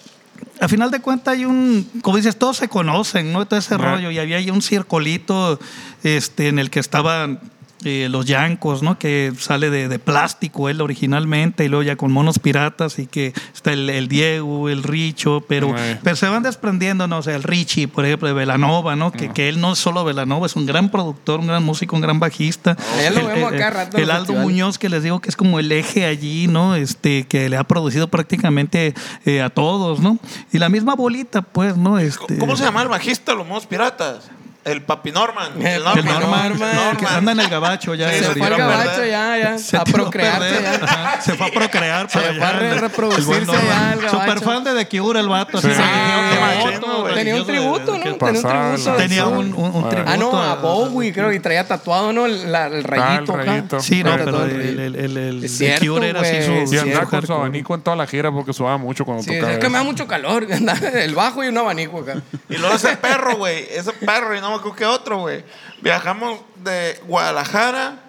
a 0.59 0.67
final 0.67 0.91
de 0.91 0.99
cuentas 0.99 1.35
hay 1.35 1.45
un, 1.45 1.89
como 2.01 2.17
dices, 2.17 2.37
todos 2.37 2.57
se 2.57 2.67
conocen, 2.67 3.31
¿no? 3.31 3.45
Todo 3.47 3.59
ese 3.59 3.77
rollo. 3.77 4.11
Y 4.11 4.19
había 4.19 4.37
ahí 4.37 4.49
un 4.49 4.61
circulito 4.61 5.59
este, 6.03 6.49
en 6.49 6.59
el 6.59 6.69
que 6.69 6.79
estaban 6.79 7.39
eh, 7.85 8.07
los 8.09 8.25
yancos, 8.25 8.83
¿no? 8.83 8.99
Que 8.99 9.31
sale 9.37 9.69
de, 9.69 9.87
de 9.87 9.99
plástico 9.99 10.67
él 10.69 10.81
originalmente 10.81 11.63
y 11.63 11.69
luego 11.69 11.83
ya 11.83 11.95
con 11.95 12.11
monos 12.11 12.37
piratas 12.39 12.99
y 12.99 13.07
que 13.07 13.33
está 13.53 13.71
el, 13.71 13.89
el 13.89 14.07
Diego, 14.09 14.67
el 14.69 14.83
Richo, 14.83 15.45
pero, 15.47 15.73
pero 16.03 16.15
se 16.15 16.27
van 16.27 16.43
desprendiendo, 16.43 17.07
no 17.07 17.21
sé, 17.21 17.33
el 17.35 17.43
Richie, 17.43 17.87
por 17.87 18.05
ejemplo, 18.05 18.27
de 18.27 18.33
Velanova, 18.33 18.95
¿no? 18.97 19.11
Que, 19.11 19.29
que 19.29 19.47
él 19.49 19.61
no 19.61 19.73
es 19.73 19.79
solo 19.79 20.03
Velanova, 20.03 20.45
es 20.45 20.55
un 20.55 20.65
gran 20.65 20.89
productor, 20.91 21.39
un 21.39 21.47
gran 21.47 21.63
músico, 21.63 21.95
un 21.95 22.01
gran 22.01 22.19
bajista. 22.19 22.75
Ya 23.01 23.11
lo 23.11 23.19
El- 23.21 23.27
vemos 23.27 23.51
el- 23.53 23.57
acá 23.57 23.69
rato 23.69 23.97
El 23.97 24.11
Aldo. 24.11 24.33
Muñoz, 24.33 24.77
que 24.77 24.89
les 24.89 25.03
digo 25.03 25.19
que 25.21 25.29
es 25.29 25.35
como 25.35 25.59
el 25.59 25.71
eje 25.71 26.05
allí, 26.05 26.47
¿no? 26.47 26.75
Este, 26.75 27.27
que 27.27 27.47
le 27.49 27.55
ha 27.57 27.63
producido 27.63 28.07
prácticamente 28.09 28.93
eh, 29.25 29.41
a 29.41 29.49
todos, 29.49 29.99
¿no? 30.01 30.17
Y 30.51 30.57
la 30.59 30.69
misma 30.69 30.95
bolita, 30.95 31.41
pues, 31.41 31.77
¿no? 31.77 31.97
Este, 31.99 32.37
¿Cómo 32.39 32.55
se 32.57 32.63
llama 32.63 32.81
el 32.81 32.87
bajista 32.89 33.31
de 33.31 33.37
los 33.37 33.47
monos 33.47 33.65
piratas? 33.65 34.29
El 34.71 34.81
Papi 34.83 35.11
Norman. 35.11 35.53
El 35.61 35.67
El 35.67 35.83
Norman, 35.83 36.49
Norman, 36.59 36.97
que 36.97 37.05
anda 37.05 37.31
en 37.31 37.39
el 37.39 37.47
gabacho 37.49 37.95
ya. 37.95 38.09
Sí, 38.11 38.19
se 38.19 38.35
fue 38.35 38.47
al 38.47 38.55
gabacho 38.57 39.05
ya, 39.05 39.37
ya. 39.37 39.57
Se 39.57 39.77
a 39.77 39.83
procrearse 39.83 40.61
ya. 40.61 40.73
Ajá, 40.83 41.21
Se 41.21 41.33
fue 41.35 41.47
a 41.47 41.51
procrear 41.51 42.09
Se 42.09 42.19
para 42.19 42.33
fue 42.33 42.45
a 42.67 42.71
el- 42.73 42.79
reproducirse 42.79 43.31
el 43.39 43.45
ya, 43.47 43.53
Norman. 43.53 43.93
el 43.93 43.99
gabacho. 44.01 44.19
Super 44.19 44.39
fan 44.41 44.63
de 44.63 44.85
The 44.85 44.97
Cure, 44.99 45.19
el 45.19 45.27
vato. 45.29 45.61
Sí. 45.61 45.67
Ah, 45.77 46.63
machino, 46.65 47.01
güey. 47.01 47.13
Tenía 47.15 47.35
un 47.35 47.45
tributo, 47.45 47.97
¿no? 47.97 48.03
Tenía 48.03 48.11
un 48.11 48.17
tributo. 48.19 48.95
Tenía 48.97 49.23
sí. 49.23 49.29
un, 49.29 49.53
un, 49.53 49.75
un 49.75 49.89
tributo. 49.89 50.11
Ah, 50.11 50.17
no, 50.17 50.41
a 50.43 50.55
Bowie, 50.55 51.11
creo 51.13 51.29
que 51.29 51.39
traía 51.39 51.67
tatuado, 51.67 52.13
¿no? 52.13 52.25
El, 52.25 52.51
la- 52.51 52.67
el 52.67 52.83
rayito. 52.83 53.33
acá. 53.33 53.43
rayito. 53.43 53.79
Sí, 53.79 54.03
no, 54.03 54.11
Ah, 54.13 54.17
pero 54.23 54.45
el, 54.45 54.61
el- 54.61 54.79
el, 54.79 54.95
el, 54.95 55.17
el 55.17 55.57
The 55.57 55.79
Cure 55.79 56.09
era 56.09 56.21
así 56.21 56.41
su. 56.43 56.51
Y 56.53 56.67
sí, 56.67 56.77
andaba 56.77 57.05
con 57.05 57.25
su 57.25 57.33
abanico 57.33 57.75
en 57.75 57.81
toda 57.81 57.95
la 57.95 58.07
gira 58.07 58.31
porque 58.31 58.53
sudaba 58.53 58.77
mucho 58.77 59.05
cuando 59.05 59.23
Sí, 59.23 59.31
tocaba. 59.35 59.53
es 59.53 59.59
que 59.59 59.69
me 59.69 59.77
da 59.77 59.83
mucho 59.83 60.07
calor. 60.07 60.45
El 60.93 61.15
bajo 61.15 61.43
y 61.43 61.47
un 61.47 61.57
abanico 61.57 61.99
acá. 61.99 62.21
Y 62.49 62.57
luego 62.57 62.75
ese 62.75 62.95
perro, 62.97 63.37
güey. 63.37 63.65
Ese 63.71 63.91
perro, 63.93 64.35
y 64.35 64.41
no 64.41 64.58
acuerdo 64.59 64.77
qué 64.77 64.85
otro, 64.85 65.19
güey. 65.19 65.43
Viajamos 65.81 66.39
de 66.55 67.01
Guadalajara 67.05 67.99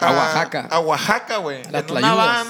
A 0.00 0.10
Oaxaca. 0.10 0.68
A 0.70 0.78
Oaxaca, 0.80 1.36
güey. 1.38 1.62
En 1.72 1.90
una 1.90 2.14
van 2.14 2.46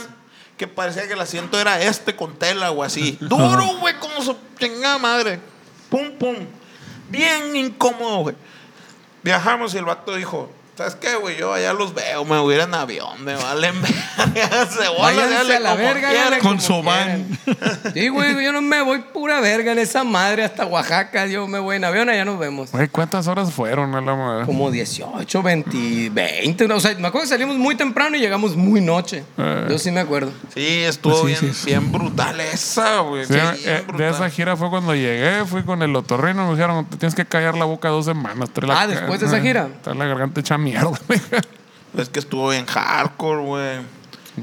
que 0.57 0.69
parecía 0.69 1.07
que 1.07 1.15
el 1.15 1.21
asiento 1.21 1.61
era 1.61 1.81
este 1.83 2.15
con 2.15 2.37
tela 2.39 2.71
o 2.71 2.83
así. 2.83 3.19
Duro, 3.21 3.77
güey, 3.81 3.99
como 3.99 4.23
su 4.23 4.37
chingada 4.59 4.99
madre. 4.99 5.41
Pum, 5.91 6.13
pum. 6.19 6.37
Bien 7.09 7.55
incómodo, 7.57 8.19
güey. 8.19 8.37
Viajamos 9.23 9.75
y 9.75 9.79
el 9.79 9.85
vato 9.85 10.15
dijo. 10.15 10.51
¿Sabes 10.77 10.97
qué, 10.97 11.15
güey? 11.17 11.37
Yo 11.39 11.53
allá 11.53 11.73
los 11.73 11.95
veo, 11.95 12.25
me 12.25 12.37
voy 12.39 12.55
a 12.55 12.57
ir 12.57 12.63
en 12.65 12.75
avión, 12.75 13.23
me 13.23 13.35
valen 13.37 13.81
verga. 13.83 14.67
Se 14.67 14.85
a 14.87 15.61
la 15.61 15.75
verga, 15.77 16.11
quieran. 16.11 16.41
Con 16.41 16.61
su 16.61 16.83
van. 16.83 17.27
Sí, 17.95 18.09
güey, 18.09 18.43
yo 18.45 18.51
no 18.53 18.61
me 18.61 18.83
voy 18.83 18.99
pura 19.13 19.41
verga 19.41 19.71
en 19.71 19.79
esa 19.79 20.03
madre 20.03 20.43
hasta 20.43 20.67
Oaxaca. 20.67 21.27
Yo 21.27 21.47
me 21.47 21.61
voy 21.61 21.77
en 21.77 21.85
avión, 21.85 22.09
allá 22.09 22.25
nos 22.25 22.41
vemos. 22.41 22.73
Güey, 22.73 22.89
¿cuántas 22.89 23.29
horas 23.29 23.53
fueron 23.53 23.95
a 23.95 24.01
la 24.01 24.15
madre? 24.17 24.47
Como 24.47 24.71
18, 24.73 25.43
20, 25.43 26.11
20. 26.11 26.65
O 26.73 26.81
sea, 26.81 26.91
me 26.99 27.07
acuerdo 27.07 27.21
que 27.23 27.29
salimos 27.29 27.57
muy 27.57 27.77
temprano 27.77 28.17
y 28.17 28.21
llegamos 28.21 28.57
muy 28.57 28.81
noche. 28.81 29.23
Eh. 29.39 29.67
Yo 29.71 29.79
sí 29.79 29.93
me 29.93 30.01
acuerdo. 30.01 30.33
Sí, 30.55 30.83
estuvo 30.83 31.21
Sí, 31.21 31.27
bien, 31.27 31.55
sí, 31.55 31.67
bien 31.67 31.93
brutal 31.93 32.41
esa, 32.41 32.99
güey. 32.99 33.27
Sí, 33.27 33.35
bien 33.35 33.47
eh, 33.65 33.71
de 33.77 33.81
brutal. 33.83 34.15
esa 34.15 34.29
gira 34.31 34.57
fue 34.57 34.71
cuando 34.71 34.93
llegué, 34.95 35.45
fui 35.45 35.63
con 35.63 35.83
el 35.83 35.95
otorrino, 35.95 36.47
me 36.47 36.53
dijeron, 36.55 36.85
te 36.87 36.97
tienes 36.97 37.15
que 37.15 37.25
callar 37.25 37.55
la 37.57 37.65
boca 37.65 37.89
dos 37.91 38.05
semanas. 38.07 38.51
trae 38.53 38.67
la- 38.67 38.81
Ah, 38.81 38.87
¿después 38.89 39.21
de 39.21 39.27
esa 39.27 39.41
gira? 39.41 39.69
Trae 39.83 39.95
la 39.95 40.07
garganta 40.07 40.41
hecha 40.41 40.59
mierda. 40.65 40.99
Es 41.97 42.09
que 42.09 42.19
estuvo 42.19 42.49
bien 42.49 42.67
hardcore, 42.67 43.41
güey. 43.43 43.81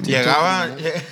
Llegaba, 0.03 0.67
lle- 0.67 1.03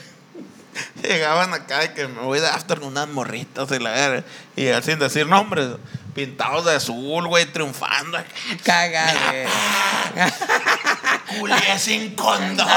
llegaban 1.03 1.53
acá 1.53 1.84
y 1.84 1.89
que 1.89 2.07
me 2.07 2.22
voy 2.22 2.39
de 2.39 2.47
after 2.47 2.80
con 2.80 2.88
unas 2.88 3.10
morritas 3.10 3.70
y 3.72 3.80
la 3.80 3.89
verga. 3.91 4.24
Y 4.55 4.68
él 4.68 4.82
sin 4.82 4.99
decir 4.99 5.28
nombres, 5.28 5.68
pintados 6.16 6.64
de 6.64 6.76
azul, 6.76 7.28
güey, 7.28 7.45
triunfando. 7.45 8.18
Cagadera. 8.64 9.49
Julié 11.38 11.78
sin 11.80 12.16
condón. 12.16 12.68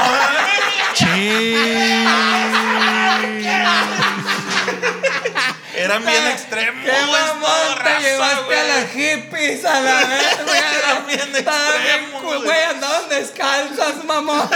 Eran 5.75 6.05
bien 6.05 6.27
extremos, 6.27 6.85
¡Qué 6.85 6.91
mamón 6.91 7.49
te 7.77 7.83
raza, 7.83 7.99
llevaste 7.99 8.59
a 8.59 8.63
las 8.63 8.91
hippies 8.91 9.65
a 9.65 9.79
la 9.81 9.95
vez, 10.05 10.39
Eran 10.39 11.07
bien 11.07 11.19
güey! 11.31 11.39
Estaban 11.39 11.71
bien 11.83 11.95
extremos, 11.95 12.23
güey. 12.23 12.41
Güey, 12.43 12.63
andaban 12.63 13.09
descalzas, 13.09 14.03
mamón. 14.05 14.49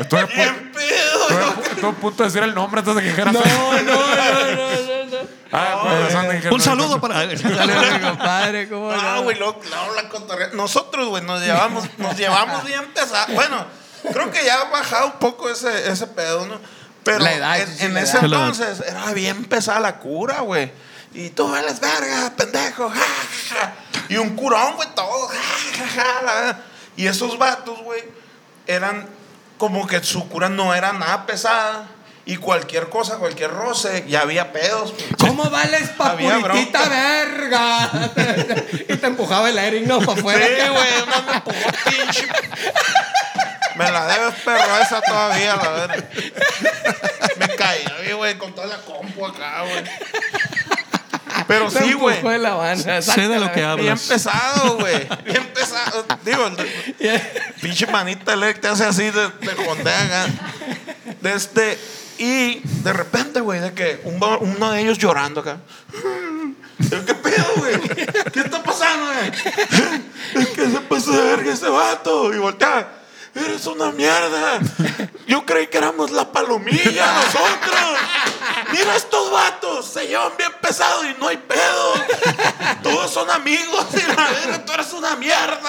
Estuve 0.00 0.20
a, 0.20 0.26
Bien 0.26 0.72
pu- 0.72 0.72
pedo, 0.72 1.28
estuve 1.62 1.86
a 1.86 1.90
a 1.90 1.92
punto 1.92 2.22
de 2.24 2.28
decir 2.28 2.42
el 2.42 2.54
nombre 2.54 2.80
antes 2.80 2.94
de 2.96 3.02
que 3.02 3.08
dijera. 3.08 3.30
No, 3.32 3.40
no, 3.40 3.72
no, 3.72 3.82
no, 3.82 4.56
no, 4.56 5.04
no. 5.04 5.18
Ah, 5.52 5.98
razón 6.08 6.28
de 6.28 6.40
que- 6.40 6.48
Un 6.48 6.60
saludo 6.60 7.00
para. 7.00 7.14
Dale, 7.14 7.36
mi 7.94 8.00
compadre, 8.00 8.68
¿cómo 8.68 8.90
No, 8.92 9.00
no? 9.16 9.22
güey, 9.22 9.38
luego, 9.38 9.60
la 9.94 10.08
cotorrea- 10.08 10.50
Nosotros, 10.52 11.06
güey, 11.08 11.22
nos 11.22 11.40
llevamos, 11.40 11.84
nos 11.98 12.16
llevamos 12.16 12.64
bien 12.64 12.84
pesado. 12.92 13.32
Bueno, 13.34 13.64
creo 14.12 14.30
que 14.32 14.44
ya 14.44 14.60
ha 14.62 14.64
bajado 14.64 15.06
un 15.06 15.12
poco 15.12 15.48
ese, 15.48 15.88
ese 15.88 16.08
pedo, 16.08 16.44
¿no? 16.46 16.58
Pero 17.04 17.18
La 17.18 17.32
edad, 17.34 17.60
en, 17.60 17.68
sí, 17.68 17.74
sí, 17.78 17.84
en 17.84 17.94
la 17.94 18.00
ese 18.00 18.12
edad. 18.18 18.24
entonces 18.24 18.82
era 18.86 19.12
bien 19.12 19.44
pesada 19.44 19.80
la 19.80 19.98
cura, 19.98 20.40
güey. 20.40 20.72
Y 21.12 21.30
tú 21.30 21.48
vales 21.50 21.78
verga, 21.80 22.32
pendejo. 22.36 22.88
ja, 22.90 22.96
ja, 22.96 23.56
ja. 23.60 23.74
Y 24.08 24.16
un 24.16 24.34
curón, 24.36 24.74
güey, 24.76 24.88
todo. 24.94 25.28
ja, 25.28 25.36
ja, 25.78 25.86
ja, 26.02 26.22
la. 26.22 26.60
Y 26.96 27.06
esos 27.06 27.38
vatos, 27.38 27.80
güey, 27.82 28.02
eran 28.66 29.06
como 29.58 29.86
que 29.86 30.02
su 30.02 30.28
cura 30.28 30.48
no 30.48 30.74
era 30.74 30.92
nada 30.92 31.26
pesada. 31.26 31.88
Y 32.26 32.36
cualquier 32.38 32.88
cosa, 32.88 33.16
cualquier 33.18 33.50
roce, 33.50 34.06
ya 34.08 34.22
había 34.22 34.50
pedos. 34.50 34.94
¿Cómo 35.18 35.50
vales 35.50 35.90
pa' 35.98 36.16
puritita 36.16 36.88
verga? 36.88 37.90
y 38.88 38.96
te 38.96 39.06
empujaba 39.06 39.50
el 39.50 39.58
aire 39.58 39.82
no 39.82 39.98
para 40.00 40.14
Sí, 40.14 40.18
afuera. 40.20 40.70
güey, 40.70 41.02
una 41.06 41.20
me 41.20 41.32
empujó 41.36 41.70
pinche. 41.84 42.26
Me 43.76 43.90
la 43.90 44.06
debes 44.06 44.34
perro 44.44 44.78
esa 44.82 45.00
todavía, 45.02 45.56
la 45.56 45.70
verdad. 45.70 46.04
Me 47.38 47.48
caí, 47.56 48.12
güey, 48.16 48.38
con 48.38 48.54
toda 48.54 48.66
la 48.68 48.78
compu 48.82 49.26
acá, 49.26 49.62
güey. 49.62 49.84
Pero 51.48 51.70
sí, 51.70 51.92
güey. 51.94 52.22
de 52.22 52.38
la 52.38 52.54
banda. 52.54 53.02
Sé 53.02 53.28
de 53.28 53.38
lo 53.40 53.48
que 53.48 53.56
Bien 53.60 53.68
hablas. 53.68 54.02
pesado, 54.02 54.78
güey. 54.78 55.06
Bien 55.24 55.44
pesado. 55.52 56.06
Digo, 56.24 56.46
el- 57.00 57.20
pinche 57.60 57.86
manita 57.88 58.32
eléctrica 58.34 58.72
hace 58.72 58.84
así 58.84 59.10
de, 59.10 59.28
de 59.40 59.54
jondea 59.66 60.02
acá. 60.02 60.26
De 61.20 61.32
este. 61.34 61.78
Y 62.18 62.60
de 62.62 62.92
repente, 62.92 63.40
güey, 63.40 63.58
de 63.60 63.74
que 63.74 64.00
un 64.04 64.22
uno 64.22 64.70
de 64.70 64.80
ellos 64.80 64.98
llorando 64.98 65.40
acá. 65.40 65.58
¿Qué 66.78 67.14
pedo, 67.14 67.46
güey? 67.56 67.80
¿Qué 68.32 68.40
está 68.40 68.62
pasando, 68.62 69.06
güey? 69.12 69.32
Es 70.44 70.48
que 70.50 70.66
se 70.70 70.80
pasó 70.88 71.10
de 71.12 71.22
verga 71.22 71.52
ese 71.52 71.68
vato. 71.68 72.32
Y 72.32 72.38
voltea. 72.38 72.88
Eres 73.34 73.66
una 73.66 73.90
mierda. 73.90 74.60
Yo 75.26 75.44
creí 75.44 75.66
que 75.66 75.78
éramos 75.78 76.10
la 76.12 76.30
palomilla 76.30 77.14
nosotros. 77.14 77.98
Mira 78.72 78.94
estos 78.96 79.30
vatos. 79.30 79.86
Se 79.92 80.06
llevan 80.06 80.32
bien 80.38 80.52
pesado 80.60 81.04
y 81.04 81.14
no 81.18 81.28
hay 81.28 81.36
pedo. 81.38 81.94
Todos 82.82 83.10
son 83.12 83.28
amigos. 83.30 83.86
Y 83.94 84.02
la 84.50 84.64
tú 84.64 84.72
eres 84.72 84.92
una 84.92 85.16
mierda 85.16 85.60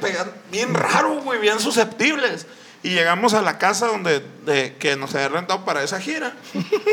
pegan- 0.00 0.32
Bien 0.50 0.74
raro, 0.74 1.14
güey. 1.22 1.40
Bien 1.40 1.60
susceptibles. 1.60 2.46
Y 2.82 2.90
llegamos 2.90 3.34
a 3.34 3.42
la 3.42 3.58
casa 3.58 3.86
donde 3.88 4.24
de- 4.46 4.76
que 4.78 4.94
nos 4.96 5.14
había 5.14 5.28
rentado 5.28 5.64
para 5.64 5.82
esa 5.82 6.00
gira. 6.00 6.32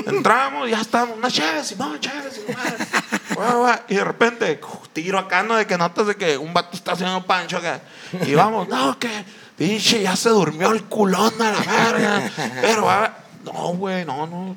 Entramos, 0.08 0.70
ya 0.70 0.82
estábamos, 0.82 1.18
una 1.18 1.30
chévere, 1.30 1.64
Simón, 1.64 2.00
chévere, 2.00 2.32
Simón. 2.32 2.56
Y 3.88 3.96
de 3.96 4.04
repente, 4.04 4.60
tiro 4.94 5.20
acá, 5.20 5.44
¿no? 5.44 5.56
De 5.58 5.68
que 5.68 5.78
notas 5.78 6.08
de 6.08 6.16
que 6.16 6.38
un 6.38 6.54
vato 6.54 6.76
está 6.76 6.94
haciendo 6.94 7.24
pancho 7.26 7.58
acá. 7.58 7.82
Y 8.26 8.34
vamos, 8.34 8.68
no, 8.68 8.98
que 8.98 9.10
pinche, 9.58 10.02
ya 10.02 10.16
se 10.16 10.30
durmió 10.30 10.72
el 10.72 10.84
culón 10.86 11.34
a 11.42 11.52
la 11.52 11.60
verga. 11.60 12.32
Pero, 12.62 12.90
ah, 12.90 13.14
no, 13.44 13.52
güey, 13.76 14.06
no, 14.06 14.26
no. 14.26 14.56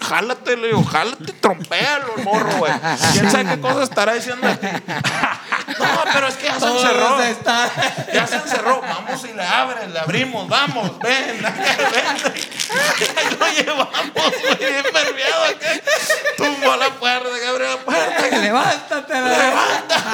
Jálate, 0.00 0.56
le 0.56 0.66
digo, 0.68 0.84
jálate, 0.84 1.32
trompéalo, 1.34 2.16
el 2.18 2.24
morro, 2.24 2.52
güey. 2.58 2.72
¿Quién 3.12 3.30
sabe 3.30 3.54
qué 3.54 3.60
cosa 3.60 3.84
estará 3.84 4.12
diciendo? 4.14 4.46
No, 5.66 6.04
pero 6.12 6.28
es 6.28 6.34
que 6.36 6.46
ya 6.46 6.54
se 6.54 6.60
Todos 6.60 6.82
encerró. 6.84 7.20
están- 7.22 7.70
Ya 8.12 8.26
se 8.26 8.36
encerró. 8.36 8.80
Vamos 8.82 9.24
y 9.24 9.32
le 9.32 9.42
abren, 9.42 9.92
le 9.92 9.98
abrimos, 10.00 10.48
vamos, 10.48 10.98
ven, 11.00 11.42
ven. 11.42 12.34
Lo 13.38 13.48
llevamos, 13.48 14.12
güey, 14.14 14.58
bien 14.58 14.84
permeado 14.92 15.44
acá. 15.44 15.66
Tumbó 16.36 16.76
la 16.76 16.90
puerta, 16.90 17.28
que 17.40 17.46
abrió 17.46 17.68
la 17.68 17.76
puerta. 17.78 18.28
Levántate, 18.38 19.12
la 19.14 19.28
Levanta. 19.38 20.04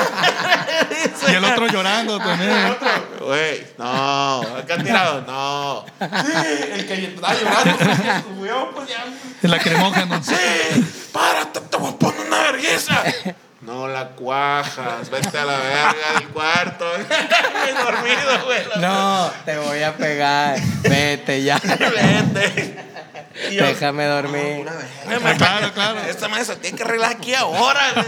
Y 1.28 1.34
el 1.34 1.44
otro 1.44 1.66
llorando 1.66 2.18
también. 2.18 2.76
Güey, 3.20 3.66
no, 3.78 4.40
acá 4.59 4.76
tirado, 4.78 5.20
no. 5.22 5.84
Sí, 5.98 6.32
el 6.72 6.86
que 6.86 7.05
estaba 7.14 7.34
llorando 7.34 7.78
se 7.78 8.22
subió, 8.22 8.70
pues 8.74 8.88
ya. 8.88 9.05
En 9.42 9.51
la 9.51 9.59
cremógeno. 9.59 10.20
Sí, 10.22 10.34
párate, 11.12 11.61
te 11.61 11.76
voy 11.76 11.92
a 11.92 11.96
poner 11.96 12.20
una 12.26 12.38
vergüenza. 12.42 13.03
No 13.62 13.86
la 13.88 14.08
cuajas, 14.11 15.11
vete 15.11 15.38
a 15.38 15.44
la 15.44 15.58
verga 15.58 16.12
del 16.18 16.28
cuarto. 16.28 16.84
Dormido, 17.84 18.44
güey. 18.46 18.62
No, 18.80 19.30
te 19.44 19.58
voy 19.58 19.82
a 19.82 19.94
pegar. 19.96 20.58
Vete 20.82 21.42
ya. 21.42 21.58
Vete. 21.58 22.76
Yo, 23.52 23.64
Déjame 23.66 24.06
dormir. 24.06 24.66
"Güey, 25.04 25.36
Claro, 25.36 25.72
claro. 25.74 26.00
Esta 26.08 26.28
madre 26.28 26.44
se 26.46 26.56
tiene 26.56 26.76
que 26.76 26.84
arreglar 26.84 27.12
aquí 27.12 27.34
ahora. 27.34 27.80
güey". 27.94 28.06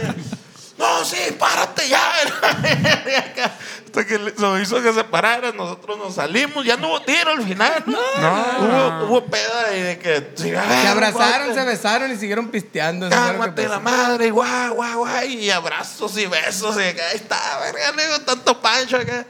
No, 0.78 1.05
sí, 1.05 1.18
párate 1.38 1.86
ya. 1.88 2.00
Hasta 3.95 4.07
que 4.07 4.18
lo 4.18 4.59
hizo 4.59 4.82
que 4.82 4.90
se 4.95 5.05
parara, 5.05 5.53
nosotros 5.53 5.99
nos 5.99 6.14
salimos, 6.14 6.64
ya 6.64 6.78
no 6.78 6.88
hubo 6.88 7.03
tiro 7.03 7.30
al 7.32 7.43
final. 7.47 7.84
No, 7.84 7.99
hubo, 7.99 9.05
hubo 9.07 9.24
peda 9.26 9.76
y 9.76 9.80
de 9.80 9.99
que 9.99 10.30
sí, 10.34 10.55
a 10.55 10.62
ver, 10.62 10.80
Se 10.82 10.88
abrazaron, 10.88 11.47
guate. 11.49 11.61
se 11.61 11.66
besaron 11.66 12.11
y 12.11 12.16
siguieron 12.16 12.49
pisteando. 12.49 13.11
Cálmate 13.11 13.68
la 13.68 13.80
madre, 13.80 14.28
y 14.28 14.30
guau, 14.30 14.74
guau, 14.76 14.99
guau, 15.01 15.24
y 15.26 15.51
abrazos 15.51 16.16
y 16.16 16.24
besos, 16.24 16.74
y 16.78 16.84
acá 16.84 17.03
ahí 17.11 17.16
está, 17.16 17.38
verga, 17.61 17.93
le 17.95 18.07
digo, 18.07 18.18
tanto 18.20 18.59
pancho 18.62 18.97
acá. 18.97 19.26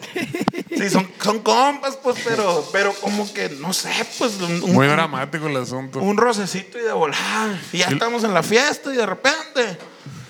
Sí, 0.77 0.89
son, 0.91 1.11
son 1.21 1.41
compas, 1.41 1.97
pues, 1.97 2.19
pero, 2.25 2.65
pero 2.73 2.93
como 2.95 3.33
que, 3.35 3.49
no 3.49 3.73
sé, 3.73 3.91
pues, 4.17 4.35
un, 4.41 4.63
un- 4.63 4.73
Muy 4.75 4.87
dramático 4.87 5.49
el 5.49 5.57
asunto. 5.57 5.99
un 5.99 6.17
rocecito 6.17 6.79
y 6.79 6.83
de 6.83 6.93
volar. 6.93 7.59
Y 7.73 7.79
ya 7.79 7.87
estamos 7.89 8.23
en 8.23 8.33
la 8.33 8.45
fiesta 8.45 8.93
y 8.95 8.97
de 8.97 9.07
repente 9.07 9.77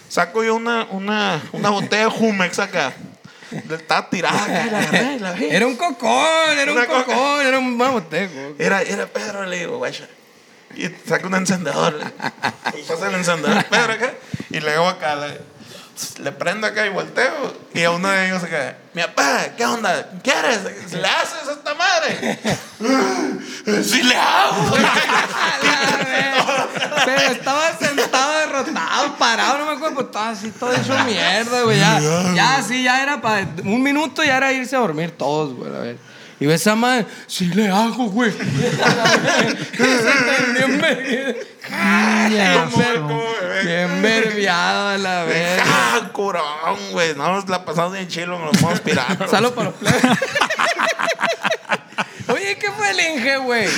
saco 0.08 0.42
yo 0.42 0.54
una, 0.54 0.86
una, 0.90 1.42
una 1.52 1.68
botella 1.68 2.04
de 2.04 2.10
Jumex 2.10 2.58
acá. 2.58 2.94
Estaba 3.70 4.08
tirada 4.10 4.44
acá 4.44 4.66
y 4.66 4.70
la 4.70 4.78
agarré 4.78 5.14
y 5.14 5.18
la 5.18 5.32
vi. 5.32 5.44
Era 5.50 5.66
un 5.66 5.76
cocón, 5.76 6.58
era 6.58 6.72
un 6.72 6.78
coca. 6.78 7.04
cocón, 7.04 7.46
era 7.46 7.58
un 7.58 7.76
mamoteco. 7.76 8.54
Era, 8.58 8.82
era 8.82 9.06
Pedro, 9.06 9.44
le 9.46 9.58
digo, 9.60 9.78
guacha. 9.78 10.08
Y 10.74 10.88
saca 11.06 11.26
un 11.26 11.34
encendedor. 11.34 11.92
Le, 11.94 12.80
y 12.80 12.82
pasa 12.84 13.08
el 13.08 13.14
encendedor 13.16 13.64
Pedro 13.66 13.92
acá. 13.92 14.14
Y 14.50 14.60
le 14.60 14.72
hago 14.72 14.88
acá. 14.88 15.16
Le, 15.16 15.40
le 16.18 16.32
prendo 16.32 16.66
acá 16.66 16.86
y 16.86 16.90
volteo. 16.90 17.54
Y 17.74 17.82
a 17.82 17.90
uno 17.90 18.08
de 18.08 18.26
ellos 18.26 18.42
queda. 18.44 18.76
Mi 18.94 19.02
papá, 19.02 19.46
¿qué 19.56 19.64
onda? 19.64 20.10
¿Quieres? 20.22 20.92
¿Le 20.92 21.06
haces 21.06 21.48
a 21.48 21.52
esta 21.52 21.74
madre? 21.74 22.38
sí 23.82 24.02
le 24.02 24.16
hago. 24.16 24.76
Pero 27.04 27.32
estaba 27.32 27.78
sentado 27.78 28.38
derrotado, 28.38 29.16
parado, 29.16 29.58
no 29.58 29.66
me 29.66 29.72
acuerdo, 29.72 29.94
pues 29.94 30.06
estaba 30.06 30.30
así 30.30 30.50
todo 30.50 30.72
hecho 30.72 30.96
mierda, 31.04 31.62
güey. 31.62 31.78
Ya, 31.78 32.00
ya, 32.34 32.62
sí, 32.62 32.82
ya 32.82 33.02
era 33.02 33.20
para 33.20 33.46
un 33.64 33.82
minuto, 33.82 34.22
ya 34.22 34.36
era 34.36 34.52
irse 34.52 34.76
a 34.76 34.80
dormir 34.80 35.12
todos, 35.12 35.54
güey, 35.54 35.74
a 35.74 35.78
ver. 35.78 35.98
Y 36.42 36.46
ve 36.46 36.54
esa 36.54 36.74
madre, 36.74 37.06
sí 37.26 37.46
le 37.46 37.68
hago, 37.68 38.06
güey. 38.10 38.30
bien, 38.36 38.78
ver- 40.30 40.52
bien, 40.54 40.80
ver- 42.76 43.64
bien 43.64 44.02
verbiado 44.02 44.88
a 44.88 44.98
la 44.98 45.24
vez. 45.24 45.60
¡Ah, 45.64 46.10
curón, 46.12 46.42
güey! 46.90 47.14
No, 47.14 47.32
nos 47.34 47.48
la 47.48 47.64
pasamos 47.64 47.92
bien 47.92 48.08
chilo, 48.08 48.38
nos 48.38 48.60
vamos 48.60 48.80
pirando. 48.80 49.28
Salud 49.28 49.52
para 49.52 49.70
los 49.70 49.78
plebes. 49.78 50.02
Oye, 52.28 52.56
¿qué 52.58 52.70
fue 52.72 52.90
el 52.90 53.00
Inge, 53.00 53.36
güey? 53.38 53.68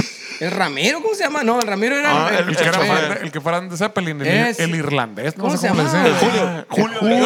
¿El 0.40 0.50
Ramiro? 0.50 1.00
¿Cómo 1.00 1.14
se 1.14 1.22
llama? 1.24 1.42
No, 1.44 1.60
el 1.60 1.66
Ramiro 1.66 1.96
era 1.96 2.26
Ah, 2.26 2.28
el, 2.30 2.36
el 2.36 2.48
El 2.50 2.56
que, 2.56 2.62
era 2.64 2.72
fan 2.72 3.18
el 3.22 3.32
que 3.32 3.40
fuera 3.40 3.60
de 3.60 3.76
Zeppelin, 3.76 4.20
el, 4.20 4.26
Es- 4.26 4.58
el 4.60 4.74
irlandés, 4.74 5.36
no 5.36 5.44
¿Cómo 5.44 5.56
sé 5.56 5.62
se 5.62 5.68
cómo 5.68 5.82
le 5.82 5.88
llama? 5.88 6.16
Julio, 6.18 6.66
Julio, 6.68 6.98
Julio, 7.00 7.20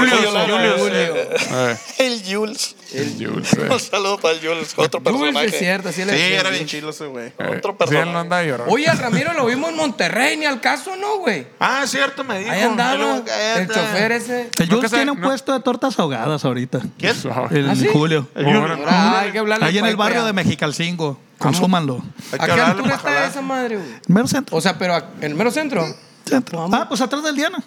Julio. 0.78 0.92
Eh, 0.92 1.76
El 1.98 2.22
Jules. 2.26 2.76
El 2.92 3.14
Jules, 3.18 3.52
eh. 3.54 3.68
Un 3.70 3.80
saludo 3.80 4.18
para 4.18 4.34
el 4.34 4.40
Jules, 4.40 4.72
otro 4.76 5.02
personaje. 5.02 5.46
es 5.46 5.58
cierto, 5.58 5.92
sí 5.92 6.02
era 6.02 6.50
bien 6.50 6.66
chilo 6.66 6.90
ese 6.90 7.06
güey. 7.06 7.32
Otro 7.38 7.48
Sí, 7.48 7.56
él 7.70 7.76
personaje. 7.76 8.12
no 8.12 8.18
anda 8.20 8.42
llorando. 8.42 8.72
Oye, 8.72 8.86
al 8.88 8.98
Ramiro 8.98 9.32
lo 9.34 9.46
vimos 9.46 9.70
en 9.70 9.76
Monterrey, 9.76 10.36
ni 10.36 10.46
al 10.46 10.60
caso, 10.60 10.96
¿no, 10.96 11.18
güey? 11.18 11.46
Ah, 11.60 11.82
es 11.84 11.90
cierto, 11.90 12.24
me 12.24 12.38
dijo. 12.38 12.50
Ahí 12.50 12.62
andaba 12.62 12.94
el 13.16 13.24
cállate. 13.24 13.74
chofer 13.74 14.12
ese. 14.12 14.50
El 14.58 14.68
Jules 14.70 14.90
tiene 14.90 15.10
un 15.10 15.20
puesto 15.20 15.52
de 15.52 15.60
tortas 15.60 15.98
ahogadas 15.98 16.44
ahorita. 16.44 16.80
¿Quién? 16.98 17.14
El 17.50 17.70
¿Ah? 17.70 17.74
Julio. 17.92 18.28
Ahora 18.34 19.20
hay 19.20 19.32
que 19.32 19.38
hablarle 19.38 19.66
Ahí 19.66 19.78
en 19.78 19.86
el 19.86 19.96
barrio 19.96 20.24
de. 20.24 20.32
Mexicalcingo. 20.32 21.18
Consúmanlo. 21.38 22.02
¿A 22.38 22.46
qué 22.46 22.52
altura 22.52 22.94
está 22.96 23.26
esa 23.26 23.42
madre, 23.42 23.76
güey? 23.76 23.88
Mero 24.08 24.26
centro. 24.26 24.56
O 24.56 24.60
sea, 24.60 24.76
pero 24.78 24.96
en 24.96 25.04
el 25.30 25.34
mero 25.34 25.50
centro. 25.50 25.86
centro. 26.24 26.58
vamos. 26.58 26.78
Ah, 26.80 26.86
pues 26.88 27.00
atrás 27.00 27.22
del 27.22 27.36
Diana. 27.36 27.58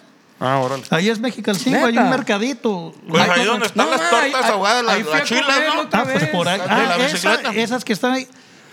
Ah, 0.44 0.58
órale. 0.58 0.82
Ahí 0.90 1.08
es 1.08 1.20
Mexicalcingo, 1.20 1.86
hay 1.86 1.92
¿Neta? 1.92 2.04
un 2.04 2.10
mercadito. 2.10 2.92
Pues 3.08 3.28
ahí 3.28 3.44
donde 3.44 3.66
están 3.66 3.84
no, 3.86 3.90
las 3.92 4.10
tortas 4.10 4.44
ahí- 4.44 4.50
ahogadas, 4.50 4.84
las, 4.84 4.94
ahí 4.96 5.02
las 5.04 5.14
a 5.20 5.24
chilas, 5.24 5.46
¿no? 5.74 5.88
Ah, 5.92 6.04
pues 6.12 6.28
por 6.30 6.48
ahí. 6.48 6.58
Las 6.58 6.66
Ah, 6.68 6.80
de 6.80 6.86
la 6.86 6.96
esa- 6.96 7.30
bicicleta. 7.30 7.50
esas 7.62 7.84
que 7.84 7.92
están 7.92 8.12
ahí. 8.14 8.26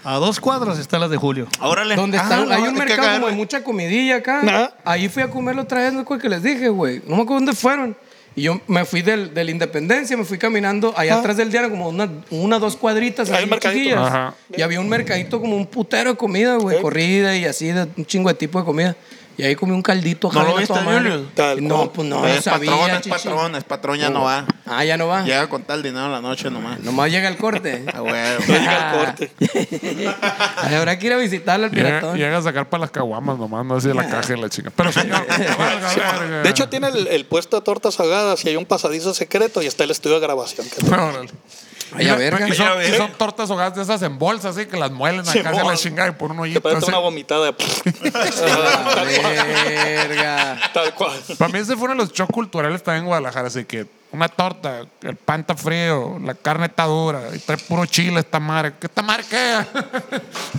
A 0.04 0.16
dos 0.16 0.40
cuadras 0.40 0.80
están 0.80 1.02
las 1.02 1.10
de 1.12 1.18
Julio. 1.18 1.48
Órale. 1.62 1.96
Donde 1.96 2.18
Ah, 2.18 2.24
está, 2.24 2.38
no, 2.38 2.52
hay 2.52 2.62
un 2.62 2.68
hay 2.70 2.74
mercado 2.74 3.14
como 3.16 3.28
de 3.28 3.34
mucha 3.34 3.64
comidilla 3.64 4.16
acá. 4.16 4.40
Ajá. 4.42 4.74
Ahí 4.86 5.10
fui 5.10 5.22
a 5.22 5.30
comerlo 5.30 5.62
otra 5.64 5.82
vez, 5.82 5.94
no 5.94 6.00
recuerdo 6.00 6.22
que 6.24 6.30
les 6.30 6.42
dije, 6.42 6.70
güey. 6.70 7.02
No 7.06 7.18
me 7.18 7.22
acuerdo 7.24 7.36
dónde 7.36 7.54
fueron. 7.54 7.96
Y 8.36 8.44
yo 8.44 8.62
me 8.68 8.86
fui 8.86 9.02
del, 9.02 9.34
del 9.34 9.50
Independencia, 9.50 10.16
me 10.16 10.24
fui 10.24 10.38
caminando 10.38 10.94
allá 10.96 11.20
atrás 11.20 11.36
del 11.36 11.52
diario, 11.52 11.70
como 11.70 11.90
una, 11.90 12.10
una 12.30 12.58
dos 12.60 12.78
cuadritas. 12.78 13.30
Hay. 13.30 13.50
Ajá. 13.92 14.34
Y 14.56 14.62
había 14.62 14.80
un 14.80 14.88
mercadito 14.88 15.42
como 15.42 15.58
un 15.58 15.66
putero 15.68 16.12
de 16.12 16.16
comida, 16.18 16.56
güey. 16.56 16.82
Corrida 16.82 17.36
y 17.36 17.44
así, 17.46 17.68
de 17.68 17.88
un 17.98 18.06
chingo 18.06 18.30
de 18.30 18.36
tipo 18.36 18.58
de 18.60 18.66
comida. 18.66 18.96
Y 19.40 19.44
ahí 19.44 19.56
comí 19.56 19.72
un 19.72 19.82
caldito. 19.82 20.30
¿No 20.34 20.44
lo 20.44 20.58
viste. 20.58 20.74
Julio? 20.74 21.26
Tal 21.34 21.66
No, 21.66 21.94
pues 21.94 22.06
no, 22.10 22.28
es 22.28 22.44
sabía, 22.44 22.72
patrón, 22.72 22.92
es 23.00 23.08
patrón, 23.08 23.56
es 23.56 23.64
patrón, 23.64 23.98
ya 23.98 24.10
no 24.10 24.24
va. 24.24 24.46
Ah, 24.66 24.84
ya 24.84 24.98
no 24.98 25.08
va. 25.08 25.24
Llega 25.24 25.48
con 25.48 25.64
tal 25.64 25.82
dinero 25.82 26.10
la 26.10 26.20
noche 26.20 26.50
nomás. 26.52 26.80
Nomás 26.84 27.10
llega 27.10 27.30
el 27.30 27.38
corte. 27.38 27.86
Ah, 27.94 28.02
huevo. 28.02 28.44
Llega 28.48 28.92
el 28.92 28.98
corte. 29.00 29.32
Habrá 30.76 31.00
que 31.00 31.08
ir 31.08 31.14
a 31.14 31.18
visitarlo 31.18 31.66
al 31.68 31.72
piratón. 31.72 32.18
llega 32.18 32.38
a 32.38 32.42
sacar 32.42 32.68
para 32.68 32.82
las 32.82 32.92
caguamas 32.92 33.38
nomás, 33.38 33.66
no 33.66 33.76
así 33.78 33.88
de 33.88 33.94
la 33.94 34.08
caja 34.10 34.34
y 34.36 34.42
la 34.42 34.50
chinga. 34.50 34.72
Pero 34.76 34.92
señor. 34.92 35.26
De 36.44 36.50
hecho, 36.50 36.68
tiene 36.68 36.90
el, 36.90 37.08
el 37.08 37.26
puesto 37.26 37.56
de 37.58 37.64
tortas 37.64 37.98
ahogadas 38.00 38.44
y 38.44 38.50
hay 38.50 38.58
un 38.58 38.66
pasadizo 38.66 39.14
secreto 39.14 39.62
y 39.62 39.68
está 39.68 39.86
el 39.86 39.92
estudio 39.92 40.16
de 40.16 40.22
grabación. 40.22 40.68
que- 40.70 40.82
Órale. 41.92 42.04
Ay, 42.04 42.08
a 42.10 42.16
verga. 42.16 42.48
Y 42.48 42.54
son, 42.54 42.68
Vaya, 42.68 42.88
y 42.90 42.98
son 42.98 43.12
tortas 43.14 43.50
ahogadas 43.50 43.76
de 43.76 43.82
esas 43.84 44.02
en 44.02 44.18
bolsa, 44.20 44.50
así 44.50 44.66
que 44.66 44.78
las 44.78 44.92
muelen 44.92 45.22
acá 45.22 45.32
Simón. 45.32 45.48
hacia 45.54 45.64
la 45.64 45.76
chingada 45.78 46.10
y 46.10 46.12
por 46.14 46.32
un 46.32 46.38
Te 46.38 46.44
hoyito. 46.44 46.62
parece 46.62 46.80
así. 46.80 46.90
una 46.90 46.98
vomitada. 47.00 47.50
A 47.50 47.54
tal 47.54 49.08
cual. 49.22 49.48
verga. 49.68 50.60
Tal 50.74 50.94
cual. 50.96 51.20
Para 51.38 51.52
mí 51.54 51.60
ese 51.60 51.76
fue 51.76 51.86
uno 51.86 51.94
de 51.94 51.98
los 52.08 52.14
shows 52.14 52.30
culturales 52.32 52.84
también 52.84 53.04
en 53.04 53.08
Guadalajara, 53.08 53.48
así 53.48 53.66
que 53.66 53.86
una 54.12 54.28
torta, 54.28 54.82
el 55.04 55.16
pan 55.18 55.42
está 55.42 55.56
frío, 55.56 56.18
la 56.24 56.34
carne 56.34 56.66
está 56.66 56.86
dura, 56.86 57.22
y 57.34 57.40
trae 57.40 57.58
puro 57.58 57.86
chile 57.86 58.20
esta 58.20 58.40
madre. 58.40 58.74
¿Qué 58.80 58.88
esta 58.88 59.02
madre 59.04 59.24
qué? 59.30 59.66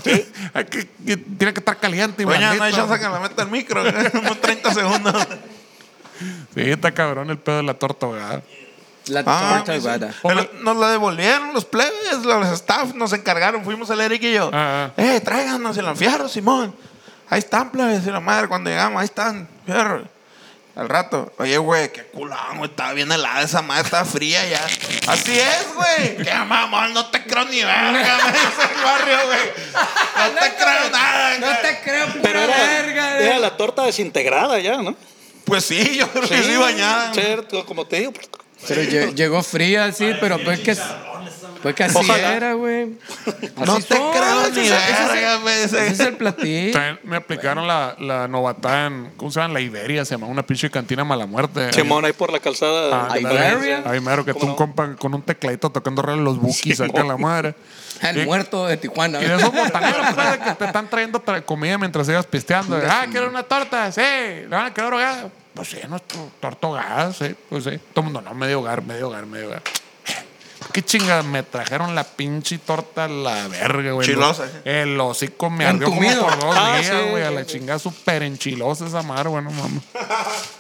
Hay 0.55 0.65
que, 0.67 0.89
que 1.05 1.17
tiene 1.17 1.53
que 1.53 1.59
estar 1.61 1.77
caliente 1.79 2.23
y 2.23 2.27
Oye, 2.27 2.39
no 2.57 2.63
hay 2.63 2.73
chance 2.73 2.97
que 2.99 3.09
la 3.09 3.19
meta 3.19 3.43
el 3.43 3.51
micro, 3.51 3.83
unos 4.15 4.41
30 4.41 4.75
segundos. 4.75 5.27
Sí, 6.55 6.61
está 6.63 6.93
cabrón 6.93 7.31
el 7.31 7.39
pedo 7.39 7.57
de 7.59 7.63
la 7.65 7.75
torta 7.75 8.07
ahogada. 8.07 8.43
La 9.07 9.21
Ah, 9.27 9.63
torta 9.65 9.73
ahogada. 9.75 10.15
Pero 10.23 10.49
nos 10.63 10.77
la 10.77 10.91
devolvieron 10.91 11.53
los 11.55 11.65
plebes, 11.65 12.23
los 12.23 12.47
staff 12.49 12.95
nos 12.95 13.13
encargaron, 13.13 13.65
fuimos 13.65 13.89
el 13.91 14.01
Eric 14.01 14.23
y 14.23 14.35
yo. 14.35 14.51
Ah, 14.53 14.91
Eh, 14.97 15.21
tráiganos 15.21 15.77
el 15.77 15.97
fierro, 15.97 16.29
Simón. 16.29 16.75
Ahí 17.29 17.39
están, 17.41 17.71
plebes, 17.71 18.07
y 18.07 18.11
la 18.11 18.21
madre, 18.21 18.49
cuando 18.49 18.71
llegamos, 18.71 19.01
ahí 19.01 19.05
están, 19.07 19.49
fierro. 19.65 20.05
Al 20.77 20.89
rato, 20.89 21.33
oye, 21.39 21.59
güey, 21.59 21.91
qué 21.93 22.05
culón, 22.05 22.39
güey, 22.59 22.71
estaba 22.71 22.93
bien 22.93 23.11
helada 23.11 23.43
esa 23.43 23.61
madre, 23.61 23.83
estaba 23.83 24.05
fría 24.05 24.47
ya. 24.47 24.65
Así 25.09 25.39
es, 25.39 25.67
güey. 25.75 26.17
Qué 26.19 26.33
mamón, 26.47 26.95
no 26.95 27.07
te 27.07 27.25
creo 27.25 27.45
ni 27.47 27.63
verga, 27.63 27.93
me 27.93 28.33
dice 28.33 28.63
el 28.77 28.85
barrio, 28.85 29.17
güey. 29.27 29.41
No 30.17 30.41
te 30.41 30.55
creo 30.55 30.91
nada, 30.93 31.39
No 31.39 31.47
te 31.61 31.81
creo, 31.83 32.07
pura 32.07 32.21
Pero 32.23 32.41
era, 32.41 32.57
verga. 32.57 33.19
era 33.19 33.39
la 33.41 33.57
torta 33.57 33.83
desintegrada 33.83 34.59
ya, 34.61 34.77
¿no? 34.81 34.95
Pues 35.45 35.65
sí, 35.65 35.97
yo 35.97 36.09
creo 36.09 36.29
que 36.29 36.43
sí 36.43 36.57
bañada. 36.57 37.13
Cierto, 37.15 37.67
como 37.67 37.85
te 37.87 37.97
digo. 37.99 38.13
Pero 38.69 38.83
lle- 38.83 39.15
llegó 39.15 39.43
fría, 39.43 39.91
sí, 39.93 40.11
pero 40.21 40.39
pues 40.45 40.61
que, 40.61 40.77
pues 41.63 41.75
que 41.75 41.85
así 41.85 41.97
Ojalá. 41.99 42.35
era, 42.35 42.53
güey. 42.55 42.87
No 43.65 43.73
Así 43.75 43.83
te 43.85 43.97
son, 43.97 44.11
creo 44.13 44.43
ese 44.47 44.61
ni 44.61 44.67
es- 44.69 44.73
ese 44.73 44.93
es 44.93 45.01
el- 45.01 45.09
verga, 45.09 45.39
me 45.45 45.63
Ese 45.65 45.87
es 45.89 46.01
el 46.01 46.17
platillo. 46.17 46.73
También 46.73 47.01
me 47.05 47.17
aplicaron 47.17 47.67
la, 47.67 47.97
la 47.99 48.29
novatada 48.29 48.87
en, 48.87 49.11
¿cómo 49.17 49.31
se 49.31 49.41
llama? 49.41 49.55
La 49.55 49.61
Iberia, 49.61 50.05
se 50.05 50.15
llama 50.15 50.27
una 50.27 50.45
pinche 50.45 50.71
cantina 50.71 51.05
mala 51.05 51.27
muerte. 51.27 51.73
Simón 51.73 52.05
ahí 52.05 52.13
por 52.13 52.33
la 52.33 52.41
calzada. 52.41 53.09
Ah, 53.11 53.19
Iberia. 53.19 53.83
Ahí 53.87 54.01
mero 54.01 54.25
que 54.25 54.35
tú 54.35 54.47
un 54.47 54.55
compa 54.57 54.95
con 54.97 55.15
un 55.15 55.23
tecladito 55.23 55.71
tocando 55.71 56.03
re 56.03 56.17
los 56.17 56.39
bookies 56.39 56.81
acá 56.81 57.01
en 57.01 57.09
la 57.09 57.17
madre. 57.17 57.55
El 58.03 58.23
Y- 58.23 58.25
muerto 58.25 58.67
de 58.67 58.79
Tijuana. 58.79 59.21
Y 59.21 59.27
de 59.27 59.37
esos 59.37 59.53
botaneros, 59.53 60.07
pues, 60.15 60.31
de 60.33 60.39
que 60.39 60.55
te 60.55 60.65
están 60.65 60.89
trayendo 60.89 61.23
tra- 61.23 61.45
comida 61.45 61.77
mientras 61.77 62.07
sigas 62.07 62.25
pisteando. 62.27 62.79
Ah, 62.89 63.07
¿quieren 63.11 63.29
una 63.29 63.43
torta? 63.43 63.93
Sí. 63.93 64.01
¿Le 64.01 64.47
van 64.49 64.67
a 64.67 64.73
quedar 64.75 64.93
ahogada? 64.93 65.29
Pues 65.61 65.69
sí, 65.73 65.79
no, 65.91 65.99
tu- 66.01 66.31
torta 66.41 66.67
ahogada, 66.69 67.13
sí. 67.13 67.35
Pues 67.51 67.65
sí. 67.65 67.79
Todo 67.93 68.07
el 68.07 68.13
mundo, 68.13 68.23
no, 68.23 68.35
medio 68.35 68.61
hogar, 68.61 68.81
medio 68.83 69.09
hogar, 69.09 69.27
medio 69.27 69.49
hogar. 69.49 69.63
¿Qué 70.73 70.83
chinga? 70.83 71.23
Me 71.23 71.43
trajeron 71.43 71.95
la 71.95 72.03
pinche 72.05 72.57
torta 72.57 73.05
a 73.05 73.09
la 73.09 73.47
verga, 73.49 73.93
güey. 73.93 74.07
Chilosa. 74.07 74.49
El 74.65 74.99
hocico 74.99 75.51
me 75.51 75.67
ardió 75.67 75.89
como 75.91 76.01
por 76.01 76.39
dos 76.41 76.57
Ah, 76.59 76.79
días, 76.81 76.87
sí, 76.97 77.11
güey. 77.11 77.23
A 77.25 77.31
la 77.31 77.45
sí. 77.45 77.53
chingada 77.59 77.79
súper 77.79 78.23
enchilosa 78.23 78.87
esa 78.87 79.03
madre, 79.03 79.29
bueno, 79.29 79.51
mames. 79.51 79.83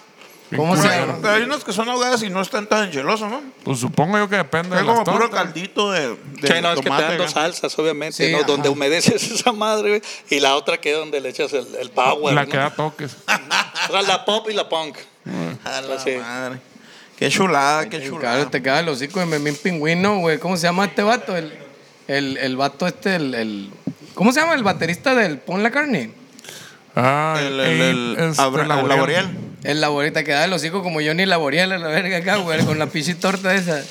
¿Cómo 0.57 0.77
se 0.77 0.89
Pero, 0.89 1.07
llama? 1.07 1.19
pero 1.23 1.35
hay 1.35 1.43
unos 1.43 1.63
que 1.65 1.73
son 1.73 1.89
ahogadas 1.89 2.23
y 2.25 2.29
no 2.31 2.41
están 2.41 2.67
tan 2.67 2.85
enchilosos, 2.85 3.31
¿no? 3.31 3.41
Pues 3.63 3.79
supongo 3.79 4.19
yo 4.19 4.29
que 4.29 4.37
depende 4.37 4.71
de 4.75 4.81
Es 4.81 4.87
las 4.87 4.95
como 4.99 5.05
puro 5.05 5.29
tortas. 5.29 5.45
caldito 5.45 5.93
de, 5.93 6.09
de 6.09 6.17
Sí, 6.49 6.55
no, 6.61 6.71
es 6.73 6.77
que 6.77 6.83
te 6.83 6.83
tomate, 6.89 7.03
dan 7.05 7.19
dos 7.19 7.27
¿no? 7.27 7.33
salsas, 7.43 7.79
obviamente, 7.79 8.17
Sí, 8.27 8.33
¿no? 8.33 8.39
ajá. 8.39 8.47
Donde 8.47 8.69
humedeces 8.69 9.23
esa 9.31 9.53
madre, 9.53 9.89
güey, 9.91 10.03
y 10.29 10.41
la 10.41 10.57
otra 10.57 10.79
que 10.79 10.91
es 10.93 10.97
donde 10.99 11.21
le 11.21 11.29
echas 11.29 11.53
el, 11.53 11.67
el 11.81 11.91
power, 11.91 12.35
La 12.35 12.45
¿no? 12.45 12.51
que 12.51 12.57
da 12.57 12.71
toques. 12.71 13.17
O 13.89 13.93
sea, 13.93 14.03
la 14.03 14.25
pop 14.25 14.47
y 14.51 14.53
la 14.55 14.69
punk. 14.69 14.97
A 15.65 15.81
la 15.81 15.99
Sí. 15.99 16.17
madre. 16.17 16.61
Qué 17.19 17.29
chulada, 17.29 17.85
qué 17.89 17.99
Claro, 17.99 18.07
chulada. 18.17 18.51
te 18.51 18.63
queda 18.63 18.81
el 18.81 18.89
hocico 18.89 19.21
de 19.21 19.27
Memín 19.27 19.57
Pingüino, 19.57 20.19
güey. 20.19 20.39
¿Cómo 20.39 20.57
se 20.57 20.65
llama 20.67 20.85
este 20.87 21.03
vato? 21.03 21.37
El, 21.37 21.53
el, 22.09 22.37
el 22.39 22.57
vato 22.57 22.87
este, 22.87 23.17
el, 23.17 23.35
el- 23.35 23.71
¿Cómo 24.15 24.33
se 24.33 24.41
llama 24.41 24.55
el 24.55 24.63
baterista 24.63 25.15
del 25.15 25.39
Pon 25.39 25.63
la 25.63 25.71
carne? 25.71 26.13
Ah, 26.97 27.37
El, 27.39 27.61
el, 27.61 27.81
el, 27.81 28.17
este, 28.31 28.43
Abra- 28.43 28.63
el 28.63 28.69
Laboriel. 28.69 29.29
El 29.63 29.81
laborita 29.81 30.25
queda 30.25 30.45
el 30.47 30.53
hocico 30.53 30.83
como 30.83 31.01
Johnny 31.01 31.27
Laboriel 31.27 31.73
a 31.73 31.79
la 31.79 31.89
verga 31.89 32.17
acá, 32.19 32.37
güey, 32.37 32.65
con 32.65 32.79
la 32.79 32.87
pinche 32.87 33.15
torta 33.15 33.55
esa. 33.55 33.83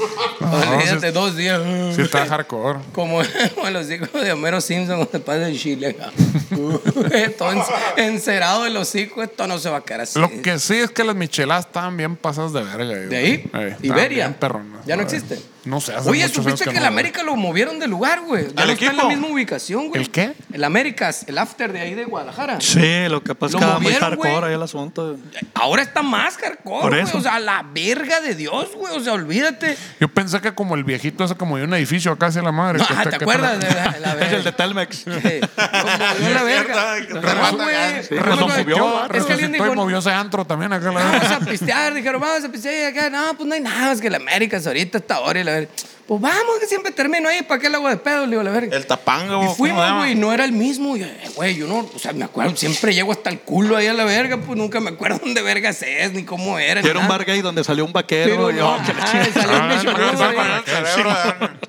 Olvídate, 0.42 1.08
sí. 1.08 1.14
dos 1.14 1.36
días. 1.36 1.62
Sí, 1.96 2.02
está 2.02 2.26
hardcore. 2.26 2.80
Como, 2.94 3.22
como 3.56 3.68
el 3.68 3.76
hocico 3.76 4.20
de 4.20 4.32
Homero 4.32 4.62
Simpson 4.62 4.96
cuando 4.98 5.12
se 5.12 5.20
pasa 5.20 5.48
en 5.48 5.56
Chile 5.56 5.88
acá. 5.90 6.12
Todo 7.38 7.52
en- 7.52 7.62
encerado 7.98 8.66
el 8.66 8.76
hocico, 8.78 9.22
esto 9.22 9.46
no 9.48 9.60
se 9.60 9.70
va 9.70 9.78
a 9.78 9.82
quedar 9.82 10.02
así. 10.02 10.20
Lo 10.20 10.30
que 10.42 10.58
sí 10.60 10.76
es 10.76 10.90
que 10.90 11.04
las 11.04 11.16
micheladas 11.16 11.66
estaban 11.68 11.96
bien 11.98 12.16
pasadas 12.16 12.54
de 12.54 12.64
verga. 12.64 12.86
güey. 12.86 13.08
¿De 13.08 13.18
ahí? 13.18 13.50
¿Iberia? 13.84 14.26
bien 14.28 14.38
perronas. 14.40 14.86
¿Ya 14.86 14.96
no 14.96 15.04
existe? 15.04 15.38
No 15.66 15.82
sé, 15.82 15.94
hace 15.94 16.10
Oye, 16.10 16.22
muchos 16.24 16.36
¿supiste 16.36 16.64
años 16.64 16.74
que, 16.74 16.80
el 16.80 16.86
América 16.86 17.22
lo 17.24 17.36
movieron 17.36 17.80
de 17.80 17.88
lugar, 17.88 18.22
güey? 18.22 18.46
Ya 18.56 18.62
¿Al 18.62 18.68
no 18.68 18.74
está 18.74 18.86
en 18.86 18.98
la 18.98 19.04
equipo? 19.04 19.10
misma 19.10 19.28
ubicación, 19.28 19.90
güey. 19.90 20.02
¿El 20.02 20.10
qué? 20.10 20.34
El 20.54 20.64
Américas, 20.64 21.26
el 21.28 21.38
after 21.38 21.74
de 21.74 21.82
ahí 21.82 21.96
de 21.96 22.06
Guadalajara. 22.06 22.62
Sí, 22.62 23.08
lo 23.10 23.22
que 23.24 23.36
pasa 23.36 23.54
Lo 23.54 23.58
es 23.60 23.66
que 23.66 23.66
estaba 23.66 23.74
muy 23.80 23.92
movieron, 23.94 24.10
hardcore 24.10 24.48
ahí 24.48 24.54
el 24.54 24.64
asunto. 24.64 25.18
Ahora 25.54 25.82
está 25.82 26.02
más 26.02 26.38
hardcore, 26.38 26.82
Por 26.82 26.90
güey. 26.92 27.02
eso. 27.04 27.18
O 27.18 27.22
sea, 27.22 27.40
la 27.40 27.66
verga 27.74 28.22
de 28.22 28.36
Dios, 28.36 28.70
güey. 28.76 28.96
O 28.96 29.00
sea, 29.02 29.14
olvídate. 29.14 29.78
Yo 30.00 30.08
pensé 30.08 30.40
que 30.42 30.54
como 30.54 30.76
el 30.76 30.84
viejito 30.84 31.24
ese 31.26 31.36
como 31.36 31.58
de 31.58 31.66
un 31.66 31.74
edificio 31.74 32.12
acá 32.14 32.28
hacia 32.28 32.42
la 32.42 32.52
madre. 32.52 32.80
No, 32.80 32.88
que 32.88 32.94
ah, 32.94 32.98
está- 33.00 33.10
¿Te 33.12 33.18
que 33.18 33.24
acuerdas? 33.26 33.64
está- 33.64 33.92
De 33.92 34.00
la, 34.00 34.14
la 34.14 34.14
Es 34.26 34.34
el 34.34 34.44
verga. 34.44 34.44
de 34.44 34.52
Telmex. 34.54 34.96
Sí. 34.98 35.06
Como 35.06 35.22
dio 35.22 36.34
la 36.34 36.44
verga. 36.44 36.96
cierto, 36.96 37.08
que 37.08 37.14
No, 37.14 37.22
remata 37.22 37.64
güey. 37.64 38.04
Sí, 38.04 38.16
lo 38.16 38.24
que- 38.24 38.64
movió, 38.64 39.04
Es 39.14 39.26
que 39.26 39.34
alguien 39.34 39.52
Resucitó 39.52 39.52
dijo, 39.64 39.74
y 39.74 39.76
movió 39.76 39.98
ese 40.00 40.12
antro 40.12 40.46
también 40.46 40.72
acá. 40.74 40.92
La 40.92 41.00
vamos 41.04 41.32
a 41.32 41.40
pistear. 41.42 41.94
Dijeron, 41.94 42.22
vamos 42.22 42.44
a 42.46 42.50
pistear 42.50 42.94
y 42.94 42.98
acá. 42.98 43.10
No, 43.10 43.34
pues 43.36 43.48
no 43.48 43.56
hay 43.56 43.62
nada 43.62 43.88
más 43.90 44.00
que 44.02 44.08
el 44.08 44.16
Américas 44.16 44.66
ahorita 44.66 45.00
hasta 45.00 45.16
ahora 45.16 45.40
y 45.40 45.44
la 45.50 45.56
verga. 45.60 45.72
Pues 46.08 46.22
vamos, 46.22 46.58
que 46.60 46.66
siempre 46.66 46.92
termino 46.92 47.30
ahí. 47.30 47.44
¿Para 47.44 47.62
qué 47.62 47.68
el 47.68 47.76
agua 47.76 47.92
de 47.92 47.98
pedo? 47.98 48.26
Le 48.26 48.32
digo, 48.32 48.42
la 48.42 48.50
verga. 48.50 48.76
El 48.76 48.88
tapanga, 48.88 49.26
Y 49.26 49.30
¿cómo 49.36 49.50
se 49.52 49.58
fuimos, 49.58 49.98
güey, 49.98 50.14
y 50.14 50.16
no 50.16 50.34
era 50.34 50.44
el 50.44 50.52
mismo. 50.52 50.98
Y, 50.98 51.04
eh, 51.04 51.30
güey, 51.36 51.56
yo 51.56 51.68
no, 51.68 51.88
o 51.94 52.00
sea, 52.00 52.14
me 52.14 52.26
acuerdo, 52.26 52.56
siempre 52.56 52.96
llego 52.96 53.12
hasta 53.12 53.30
el 53.30 53.40
culo 53.42 53.78
ahí 53.78 53.86
a 53.86 53.94
la 53.94 54.06
verga, 54.06 54.38
pues 54.38 54.58
nunca 54.58 54.80
me 54.80 54.90
acuerdo 54.90 55.20
dónde 55.24 55.44
vergas 55.44 55.84
es, 55.84 56.12
ni 56.14 56.24
cómo 56.24 56.58
era. 56.58 56.82
Y 56.82 56.88
era 56.88 57.00
un 57.00 57.08
bar 57.08 57.26
gay 57.26 57.42
donde 57.42 57.64
salió 57.64 57.86
un 57.86 57.94
vaquero. 57.94 58.48
Pero 58.48 58.50
y, 58.50 58.54
no, 58.56 58.76
oh, 58.76 58.82
que 58.84 58.94
la 58.94 59.04
ajá, 59.04 59.24
chingada. 59.24 59.44
salió 59.44 61.08
un 61.10 61.60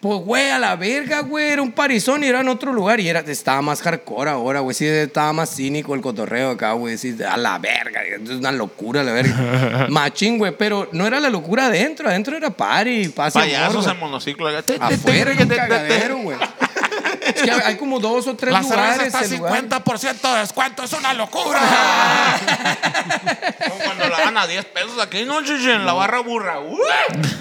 Pues, 0.00 0.20
güey, 0.20 0.50
a 0.50 0.60
la 0.60 0.76
verga, 0.76 1.20
güey, 1.22 1.48
era 1.48 1.60
un 1.60 1.72
parizón 1.72 2.22
y 2.22 2.28
era 2.28 2.40
en 2.40 2.48
otro 2.48 2.72
lugar 2.72 3.00
y 3.00 3.08
era, 3.08 3.18
estaba 3.20 3.60
más 3.62 3.82
hardcore 3.82 4.30
ahora, 4.30 4.60
güey, 4.60 4.72
sí, 4.72 4.86
estaba 4.86 5.32
más 5.32 5.56
cínico 5.56 5.92
el 5.92 6.00
cotorreo 6.00 6.50
acá, 6.50 6.72
güey, 6.74 6.96
sí, 6.96 7.16
a 7.28 7.36
la 7.36 7.58
verga, 7.58 8.04
es 8.04 8.30
una 8.30 8.52
locura, 8.52 9.02
la 9.02 9.12
verga. 9.12 9.86
Machín, 9.90 10.38
güey, 10.38 10.56
pero 10.56 10.88
no 10.92 11.04
era 11.04 11.18
la 11.18 11.30
locura 11.30 11.66
adentro, 11.66 12.08
adentro 12.08 12.36
era 12.36 12.50
party, 12.50 13.08
pase 13.08 13.40
Payasos 13.40 13.88
en 13.88 13.98
monociclo. 13.98 14.46
Afuera 14.46 15.32
era 15.32 15.42
un 15.42 15.48
cagadero, 15.48 16.18
güey. 16.18 16.38
Es 17.34 17.42
que 17.42 17.50
hay 17.50 17.76
como 17.76 17.98
dos 18.00 18.26
o 18.26 18.36
tres 18.36 18.52
La 18.52 18.62
cerveza 18.62 18.92
lugares. 18.92 19.14
está 19.14 19.24
el 19.24 19.36
lugar. 19.38 19.84
50% 19.84 20.32
de 20.34 20.40
descuento, 20.40 20.82
es 20.84 20.92
una 20.92 21.14
locura. 21.14 21.60
Como 23.68 23.78
cuando 23.84 24.08
la 24.08 24.18
dan 24.18 24.38
a 24.38 24.46
10 24.46 24.64
pesos 24.66 24.98
aquí, 25.00 25.24
no, 25.24 25.40
chiche, 25.42 25.74
en 25.74 25.84
la 25.86 25.92
barra 25.92 26.20
burra. 26.20 26.60
¡Uh! 26.60 26.78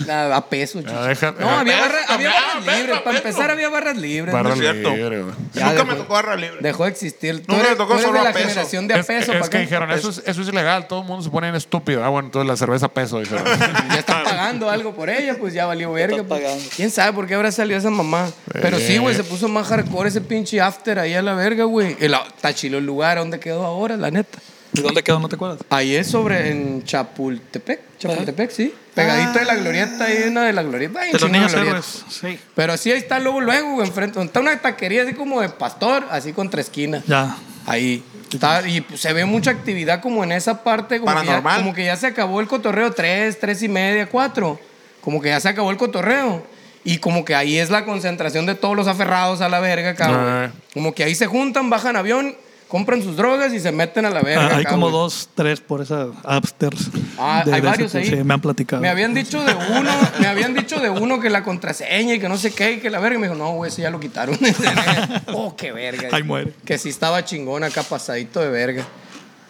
A, 0.10 0.36
a 0.36 0.50
peso, 0.50 0.82
deja- 0.82 1.34
No, 1.40 1.50
había, 1.60 1.76
Peso, 1.78 1.88
barra- 1.90 2.06
había 2.14 2.30
barras 2.30 2.64
peso, 2.66 2.78
libres. 2.78 3.00
Para 3.02 3.18
empezar, 3.18 3.52
había 3.52 3.70
barras 3.70 3.98
libres. 3.98 4.34
Barra 4.34 4.50
¿no? 4.50 4.56
es 4.56 4.62
cierto. 4.62 4.90
libre, 4.96 5.22
güey. 5.24 5.36
Ya 5.54 5.66
Nunca 5.66 5.74
dejó- 5.74 5.86
me 5.86 5.96
tocó 5.96 6.14
barra 6.14 6.36
libre. 6.36 6.58
Dejó 6.62 6.84
de 6.86 6.90
existir. 6.92 7.46
Tú 7.46 7.54
Nunca 7.54 7.60
eres, 7.68 7.72
me 7.72 7.76
tocó 7.78 8.00
solo 8.00 8.18
de 8.20 8.24
la 8.24 8.30
a 8.30 8.34
peso. 8.34 8.48
generación 8.50 8.88
de 8.88 8.94
a 8.94 8.98
Es, 9.00 9.06
peso. 9.06 9.34
es 9.34 9.40
¿pa' 9.42 9.50
que 9.50 9.60
dijeron, 9.60 9.92
eso 9.92 10.10
es, 10.10 10.22
eso 10.26 10.42
es 10.42 10.48
ilegal, 10.48 10.88
todo 10.88 11.02
el 11.02 11.06
mundo 11.08 11.24
se 11.24 11.30
pone 11.30 11.48
en 11.50 11.56
estúpido. 11.56 12.04
Ah, 12.04 12.10
bueno, 12.10 12.28
entonces 12.28 12.48
la 12.48 12.58
cerveza 12.58 12.88
a 12.88 12.90
peso, 12.90 13.20
dijeron. 13.20 13.44
ya 13.90 13.96
están 14.00 14.24
pagando 14.24 14.70
algo 14.70 14.94
por 14.94 15.10
ella, 15.10 15.36
pues 15.40 15.54
ya 15.54 15.66
valió 15.66 15.92
verga. 15.92 16.24
Pues. 16.24 16.70
¿Quién 16.76 16.90
sabe 16.92 17.14
por 17.14 17.28
qué 17.28 17.36
habrá 17.36 17.52
salido 17.52 17.78
esa 17.80 17.90
mamá? 17.90 18.28
Pero 18.52 18.78
sí, 18.80 18.98
güey, 18.98 19.16
se 19.16 19.24
puso 19.24 19.48
más 19.48 19.68
hardcore 19.78 20.10
ese 20.10 20.22
pinche 20.22 20.60
after 20.60 21.00
ahí 21.00 21.14
a 21.14 21.22
la 21.22 21.34
verga, 21.34 21.64
güey. 21.66 21.96
El- 22.00 22.14
Está 22.36 22.54
chilo 22.54 22.78
el 22.78 22.86
lugar 22.86 23.18
donde 23.18 23.40
quedó 23.40 23.66
ahora, 23.66 23.98
la 23.98 24.12
neta. 24.12 24.40
¿Y 24.74 24.82
dónde 24.82 25.02
quedó? 25.02 25.20
¿No 25.20 25.30
te 25.30 25.36
acuerdas? 25.36 25.60
Ahí 25.70 25.96
es 25.96 26.08
sobre 26.08 26.52
en 26.52 26.84
Chapultepec. 26.84 27.80
Chapultepec, 28.00 28.52
sí. 28.52 28.74
Pegadito 28.94 29.40
de 29.40 29.46
la 29.46 29.56
glorieta, 29.56 30.06
ahí 30.06 30.24
una 30.28 30.44
de 30.44 30.54
la 30.54 30.64
glorieta. 30.64 31.00
Ay, 31.02 31.12
De 31.14 31.20
los 31.20 31.30
niños 31.32 31.54
héroes. 31.54 32.04
Sí. 32.10 32.38
Pero 32.56 32.76
sí, 32.78 32.92
ahí 32.92 32.98
está 33.00 33.20
luego, 33.20 33.40
luego, 33.42 33.76
güey, 33.76 33.88
enfrente. 33.88 34.22
Está 34.22 34.40
una 34.40 34.58
taquería 34.60 35.04
así 35.04 35.14
como 35.14 35.42
de 35.42 35.50
pastor, 35.50 36.06
así 36.12 36.34
contra 36.34 36.62
esquina. 36.62 37.02
Ya. 37.08 37.38
Ahí. 37.66 38.04
Está, 38.32 38.68
y 38.68 38.82
pues, 38.82 39.00
se 39.00 39.14
ve 39.14 39.24
mucha 39.26 39.52
actividad 39.52 40.02
como 40.02 40.24
en 40.24 40.34
esa 40.34 40.64
parte. 40.64 41.00
Como 41.00 41.12
Que 41.12 41.20
ya, 41.20 41.24
Paranormal. 41.24 41.60
como 41.62 41.74
que 41.74 41.86
ya 41.86 41.96
se 41.96 42.08
acabó 42.08 42.42
el 42.42 42.48
cotorreo, 42.48 42.92
tres, 42.92 43.40
tres 43.40 43.64
y 43.64 43.70
media, 43.70 44.08
cuatro. 44.10 44.60
Como 45.02 45.22
que 45.22 45.30
ya 45.30 45.40
se 45.40 45.48
acabó 45.50 45.72
el 45.72 45.78
cotorreo. 45.78 46.44
Y 46.90 47.00
como 47.00 47.26
que 47.26 47.36
ahí 47.36 47.58
es 47.58 47.70
la 47.70 47.84
concentración 47.84 48.46
de 48.46 48.56
todos 48.56 48.74
los 48.74 48.88
aferrados 48.88 49.42
a 49.42 49.50
la 49.50 49.60
verga, 49.60 49.94
cabrón. 49.94 50.22
Ah. 50.26 50.52
Como 50.74 50.96
que 50.96 51.04
ahí 51.04 51.16
se 51.16 51.26
juntan, 51.26 51.70
bajan 51.70 51.98
avión, 51.98 52.34
compran 52.70 53.04
sus 53.04 53.18
drogas 53.18 53.52
y 53.54 53.60
se 53.60 53.74
meten 53.74 54.06
a 54.06 54.10
la 54.10 54.22
verga. 54.22 54.48
Ah, 54.54 54.58
hay 54.58 54.64
como 54.64 54.90
dos, 54.90 55.28
tres 55.36 55.60
por 55.60 55.82
esa 55.82 56.06
Upstairs. 56.24 56.90
Ah, 57.18 57.44
De- 57.46 57.54
hay 57.54 57.60
de 57.60 57.68
varios 57.68 57.94
ese- 57.94 57.98
ahí. 58.10 58.18
Sí, 58.20 58.24
me 58.24 58.34
han 58.34 58.40
platicado. 58.40 58.82
Me 58.82 58.88
habían 58.88 59.14
dicho 59.14 59.44
de 59.44 59.54
uno, 59.54 59.92
me 60.20 60.28
habían 60.28 60.54
dicho 60.54 60.80
de 60.80 60.90
uno 60.90 61.20
que 61.20 61.30
la 61.30 61.44
contraseña 61.44 62.14
y 62.14 62.20
que 62.22 62.30
no 62.30 62.38
sé 62.38 62.52
qué, 62.52 62.72
y 62.72 62.78
que 62.80 62.90
la 62.90 63.00
verga. 63.00 63.18
Y 63.18 63.20
me 63.20 63.28
dijo, 63.28 63.38
no, 63.38 63.52
güey, 63.52 63.70
ese 63.70 63.82
ya 63.82 63.90
lo 63.90 64.00
quitaron. 64.00 64.40
oh, 65.34 65.58
qué 65.58 65.74
verga. 65.74 66.08
Ahí 66.14 66.24
muere. 66.24 66.54
Que 66.64 66.78
sí 66.78 66.88
estaba 66.88 67.26
chingón 67.26 67.66
acá, 67.66 67.84
pasadito 67.84 68.40
de 68.40 68.50
verga. 68.50 68.86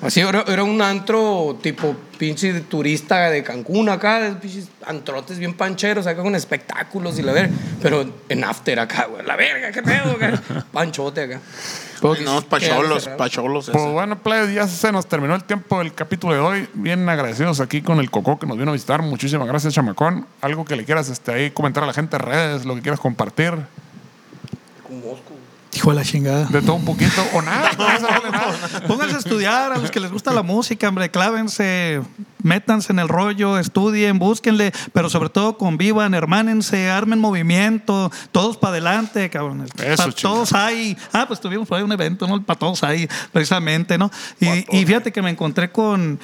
Así 0.02 0.20
era, 0.20 0.44
era 0.48 0.64
un 0.64 0.80
antro 0.82 1.58
tipo 1.62 1.96
pinche 2.20 2.54
de 2.54 2.62
turista 2.62 3.30
de 3.32 3.44
Cancún 3.44 3.90
acá, 3.90 4.20
de 4.20 4.32
pinches 4.34 4.70
antrotes 4.86 5.40
bien 5.40 5.56
pancheros 5.56 6.06
acá 6.06 6.22
con 6.22 6.36
espectáculos 6.36 7.18
y 7.18 7.24
la 7.24 7.32
verga. 7.32 7.54
Pero 7.82 8.06
en 8.30 8.44
after 8.44 8.80
acá, 8.80 9.06
güey, 9.06 9.26
la 9.26 9.36
verga, 9.36 9.72
qué 9.72 9.82
pedo, 9.82 10.12
acá. 10.12 10.42
Panchote 10.72 11.24
acá. 11.24 11.42
No, 12.02 12.14
Quedaron 12.14 12.44
pacholos, 12.44 13.08
pacholos. 13.18 13.70
Pues 13.72 13.86
bueno, 13.86 14.20
plebes, 14.22 14.54
ya 14.54 14.68
se 14.68 14.92
nos 14.92 15.08
terminó 15.08 15.34
el 15.34 15.44
tiempo 15.44 15.80
del 15.80 15.94
capítulo 15.94 16.34
de 16.34 16.40
hoy. 16.40 16.70
Bien 16.74 17.08
agradecidos 17.10 17.60
aquí 17.60 17.82
con 17.82 18.00
el 18.00 18.12
Coco 18.12 18.38
que 18.38 18.46
nos 18.46 18.58
vino 18.58 18.70
a 18.70 18.74
visitar. 18.74 19.02
Muchísimas 19.02 19.48
gracias, 19.48 19.74
chamacón. 19.74 20.28
Algo 20.42 20.64
que 20.64 20.76
le 20.76 20.86
quieras 20.86 21.10
este, 21.10 21.32
ahí 21.32 21.52
comentar 21.52 21.84
a 21.84 21.88
la 21.88 21.94
gente 21.94 22.18
en 22.18 22.22
redes, 22.22 22.66
lo 22.66 22.76
que 22.76 22.82
quieras 22.82 23.00
compartir. 23.00 23.56
Hijo 25.74 25.92
de 25.92 25.96
la 25.96 26.04
chingada. 26.04 26.46
De 26.46 26.62
todo 26.62 26.76
un 26.76 26.86
poquito 26.86 27.22
o 27.34 27.42
nada. 27.44 27.70
Pónganse 28.88 29.16
a 29.16 29.20
estudiar, 29.20 29.72
a 29.72 29.78
los 29.78 29.92
que 29.92 30.00
les 30.00 30.12
gusta 30.12 30.32
la 30.32 30.44
música, 30.44 30.88
hombre, 30.90 31.12
clávense, 31.12 32.02
métanse 32.42 32.94
en 32.94 33.00
el 33.00 33.08
rollo, 33.08 33.60
estudien, 33.60 34.18
búsquenle, 34.18 34.72
pero 34.94 35.10
sobre 35.10 35.30
todo 35.30 35.58
convivan, 35.58 36.14
hermánense, 36.14 36.90
armen 36.90 37.20
movimiento, 37.20 38.12
todos 38.32 38.58
para 38.58 38.72
adelante, 38.72 39.30
cabrones. 39.30 39.70
Eso, 39.84 40.04
Pa' 40.04 40.12
todos 40.12 40.54
hay. 40.54 40.98
Ah, 41.14 41.26
pues 41.28 41.40
tuvimos 41.40 41.68
por 41.68 41.78
ahí 41.78 41.84
un 41.84 41.92
evento, 41.92 42.28
¿no? 42.28 42.42
Para 42.42 42.58
todos 42.58 42.84
hay, 42.84 43.08
precisamente, 43.32 43.98
¿no? 43.98 44.10
Y, 44.40 44.78
y 44.78 44.86
fíjate 44.86 45.12
que 45.12 45.22
me 45.22 45.30
encontré 45.30 45.72
con 45.72 46.20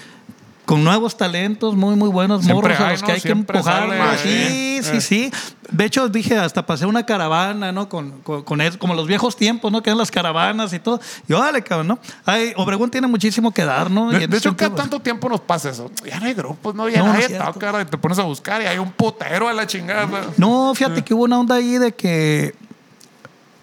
con 0.66 0.84
nuevos 0.84 1.18
talentos 1.18 1.76
muy, 1.76 1.96
muy 1.96 2.10
buenos, 2.10 2.44
Siempre 2.46 2.74
morros 2.74 2.88
a 2.88 2.92
los 2.92 3.02
¿no? 3.02 3.08
que 3.08 3.14
hay 3.14 3.22
que 3.22 3.32
empujar. 3.32 3.64
sale, 3.64 3.98
¿no? 3.98 4.18
Sí, 4.18 4.30
eh. 4.30 4.82
sí, 4.84 5.02
sí. 5.02 5.32
De 5.70 5.86
hecho, 5.86 6.08
dije, 6.08 6.38
hasta 6.38 6.66
pasé 6.66 6.86
una 6.86 7.06
caravana, 7.06 7.72
¿no? 7.72 7.90
Con, 7.90 8.22
con, 8.22 8.44
con 8.44 8.62
eso, 8.62 8.80
como 8.80 8.94
los 8.94 9.08
viejos 9.08 9.36
tiempos, 9.36 9.72
¿no? 9.72 9.82
Que 9.84 9.90
eran 9.90 9.98
las 9.98 10.12
caravanas 10.12 10.72
y 10.74 10.80
todo. 10.80 11.02
Y 11.28 11.34
órale, 11.34 11.64
cabrón, 11.64 11.88
¿no? 11.88 12.00
Ay, 12.26 12.54
Obregón 12.56 12.92
tiene 12.92 13.08
muchísimo 13.08 13.52
que 13.52 13.66
dar, 13.66 13.92
¿no? 13.92 14.10
De, 14.10 14.24
hecho, 14.24 14.30
¿qué 14.30 14.40
sentido, 14.40 14.72
tanto 14.72 15.00
tiempo 15.00 15.28
nos 15.28 15.42
pasa 15.42 15.70
eso? 15.70 15.92
Ya 16.06 16.20
no 16.20 16.28
hay 16.28 16.34
grupos, 16.34 16.76
no, 16.76 16.88
ya 16.88 17.00
No, 17.00 17.08
no 17.08 17.14
nadie 17.14 17.28
cierto. 17.28 17.54
toca, 17.54 17.82
y 17.82 17.86
te 17.86 17.98
pones 17.98 18.20
a 18.20 18.24
buscar 18.24 18.62
y 18.62 18.66
hay 18.66 18.78
un 18.78 18.92
putero 18.92 19.48
a 19.50 19.54
la 19.54 19.68
chingada. 19.68 20.08
No, 20.38 20.74
fíjate 20.76 21.04
que 21.04 21.14
hubo 21.14 21.24
una 21.24 21.40
onda 21.40 21.56
ahí 21.56 21.78
de 21.78 21.92
que 21.94 22.56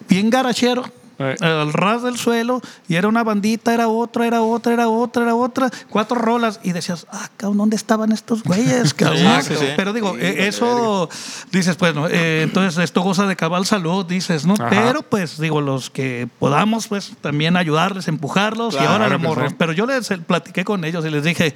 bien 0.09 0.29
garachero. 0.29 0.85
Eh. 1.21 1.37
Al 1.41 1.73
ras 1.75 2.03
del 2.03 2.17
suelo, 2.17 2.63
y 2.89 2.97
era 2.97 3.07
una 3.07 3.23
bandita, 3.23 3.75
era 3.75 3.89
otra, 3.89 4.27
era 4.27 4.41
otra, 4.41 4.73
era 4.73 4.89
otra, 4.89 5.23
era 5.23 5.35
otra, 5.35 5.71
cuatro 5.91 6.17
rolas, 6.19 6.61
y 6.63 6.73
decías, 6.73 7.07
ah, 7.13 7.29
cabrón, 7.37 7.59
¿dónde 7.59 7.77
estaban 7.77 8.11
estos 8.11 8.43
güeyes? 8.43 8.95
cabrón? 8.95 9.43
sí, 9.43 9.55
sí. 9.55 9.67
Pero 9.77 9.93
digo, 9.93 10.17
eh, 10.19 10.49
eso, 10.49 11.11
dices, 11.53 11.77
pues, 11.77 11.95
¿no? 11.95 12.09
Eh, 12.09 12.43
entonces 12.43 12.83
esto 12.83 13.03
goza 13.03 13.27
de 13.27 13.37
cabal 13.37 13.67
salud, 13.67 14.07
dices, 14.07 14.47
¿no? 14.47 14.55
Ajá. 14.55 14.71
Pero, 14.71 15.03
pues, 15.03 15.39
digo, 15.39 15.61
los 15.61 15.91
que 15.91 16.27
podamos, 16.39 16.89
pues, 16.89 17.13
también 17.21 17.57
ayudarles, 17.57 18.09
empujarlos, 18.09 18.75
y 18.75 18.79
Claro 18.79 19.05
ahora 19.05 19.11
que 19.11 19.19
morros. 19.19 19.51
sí. 19.51 19.57
Pero 19.59 19.73
yo 19.73 19.85
les 19.85 20.09
platiqué 20.27 20.65
con 20.65 20.85
ellos 20.85 21.05
y 21.05 21.11
les 21.11 21.23
dije, 21.23 21.55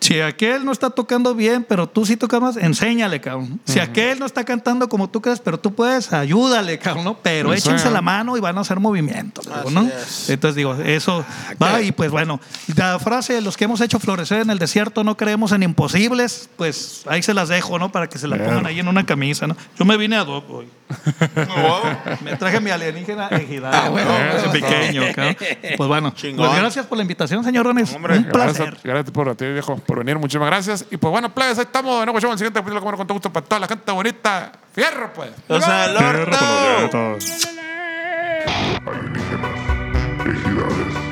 Si 0.00 0.20
aquel 0.20 0.64
no 0.64 0.72
está 0.72 0.90
tocando 0.90 1.34
bien, 1.34 1.64
pero 1.68 1.86
tú 1.88 2.06
sí 2.06 2.16
tocas 2.16 2.40
más, 2.40 2.56
enséñale, 2.56 3.20
cabrón. 3.20 3.60
Si 3.64 3.78
aquel 3.78 4.18
no 4.18 4.26
está 4.26 4.44
cantando 4.44 4.88
como 4.88 5.10
tú 5.10 5.20
crees, 5.20 5.40
pero 5.40 5.58
tú 5.60 5.74
puedes, 5.74 6.12
ayúdale, 6.12 6.78
cabrón, 6.78 7.04
¿no? 7.04 7.18
Pero 7.22 7.52
échense 7.52 7.90
la 7.90 8.00
mano 8.00 8.36
y 8.36 8.40
van 8.40 8.56
a 8.56 8.62
hacer 8.62 8.80
movimientos, 8.80 9.46
¿no? 9.70 9.82
es. 9.82 10.30
Entonces 10.30 10.56
digo, 10.56 10.74
eso 10.74 11.24
va 11.62 11.82
y 11.82 11.92
pues 11.92 12.10
bueno, 12.10 12.40
la 12.76 12.98
frase 12.98 13.34
de 13.34 13.40
los 13.42 13.56
que 13.56 13.64
hemos 13.64 13.80
hecho 13.80 14.00
florecer 14.00 14.40
en 14.40 14.50
el 14.50 14.58
desierto 14.58 15.04
no 15.04 15.16
creemos 15.16 15.52
en 15.52 15.62
imposibles, 15.62 16.48
pues 16.56 17.02
ahí 17.06 17.22
se 17.22 17.34
las 17.34 17.48
dejo, 17.48 17.78
¿no? 17.78 17.92
Para 17.92 18.08
que 18.08 18.18
se 18.18 18.26
la 18.26 18.36
pongan 18.38 18.66
ahí 18.66 18.80
en 18.80 18.88
una 18.88 19.04
camisa, 19.04 19.46
¿no? 19.46 19.56
Yo 19.78 19.84
me 19.84 19.96
vine 19.96 20.16
a 20.16 20.24
Doc 20.24 20.48
hoy. 20.50 20.66
Me 22.24 22.36
traje 22.36 22.60
mi 22.60 22.70
alienígena 22.70 23.28
ejidal. 23.28 23.72
Ah, 23.72 23.88
bueno, 23.90 24.10
pequeño, 24.52 25.02
cabrón. 25.14 25.36
Pues 25.76 25.88
bueno, 25.88 26.12
pues 26.12 26.34
gracias 26.56 26.86
por 26.86 26.98
la 26.98 27.02
invitación, 27.02 27.44
señor 27.44 27.64
Rones. 27.66 27.92
Hombre, 27.94 28.18
Un 28.18 28.24
Gracias, 28.24 28.56
placer. 28.56 28.78
gracias 28.82 29.10
por 29.12 29.36
ti, 29.36 29.46
viejo, 29.46 29.76
por 29.90 29.98
venir. 29.98 30.16
Muchísimas 30.18 30.46
gracias. 30.46 30.86
Y 30.88 30.96
pues 30.96 31.10
bueno, 31.10 31.34
plebes, 31.34 31.58
ahí 31.58 31.64
estamos. 31.64 32.04
Nuevo, 32.04 32.20
show, 32.20 32.30
el 32.30 32.38
siguiente 32.38 32.60
capítulo, 32.60 32.80
como 32.80 32.96
con 32.96 33.06
todo 33.08 33.14
gusto 33.14 33.32
para 33.32 33.44
toda 33.44 33.58
la 33.58 33.66
gente 33.66 33.90
bonita. 33.90 34.52
Fierro, 34.72 35.12
pues. 35.12 35.30
O 35.48 35.60
sea, 35.60 35.86
el 35.86 35.96
orto. 35.96 36.38
Todos. 36.92 37.48
alienígenas, 38.86 39.50
ejidales. 40.26 41.09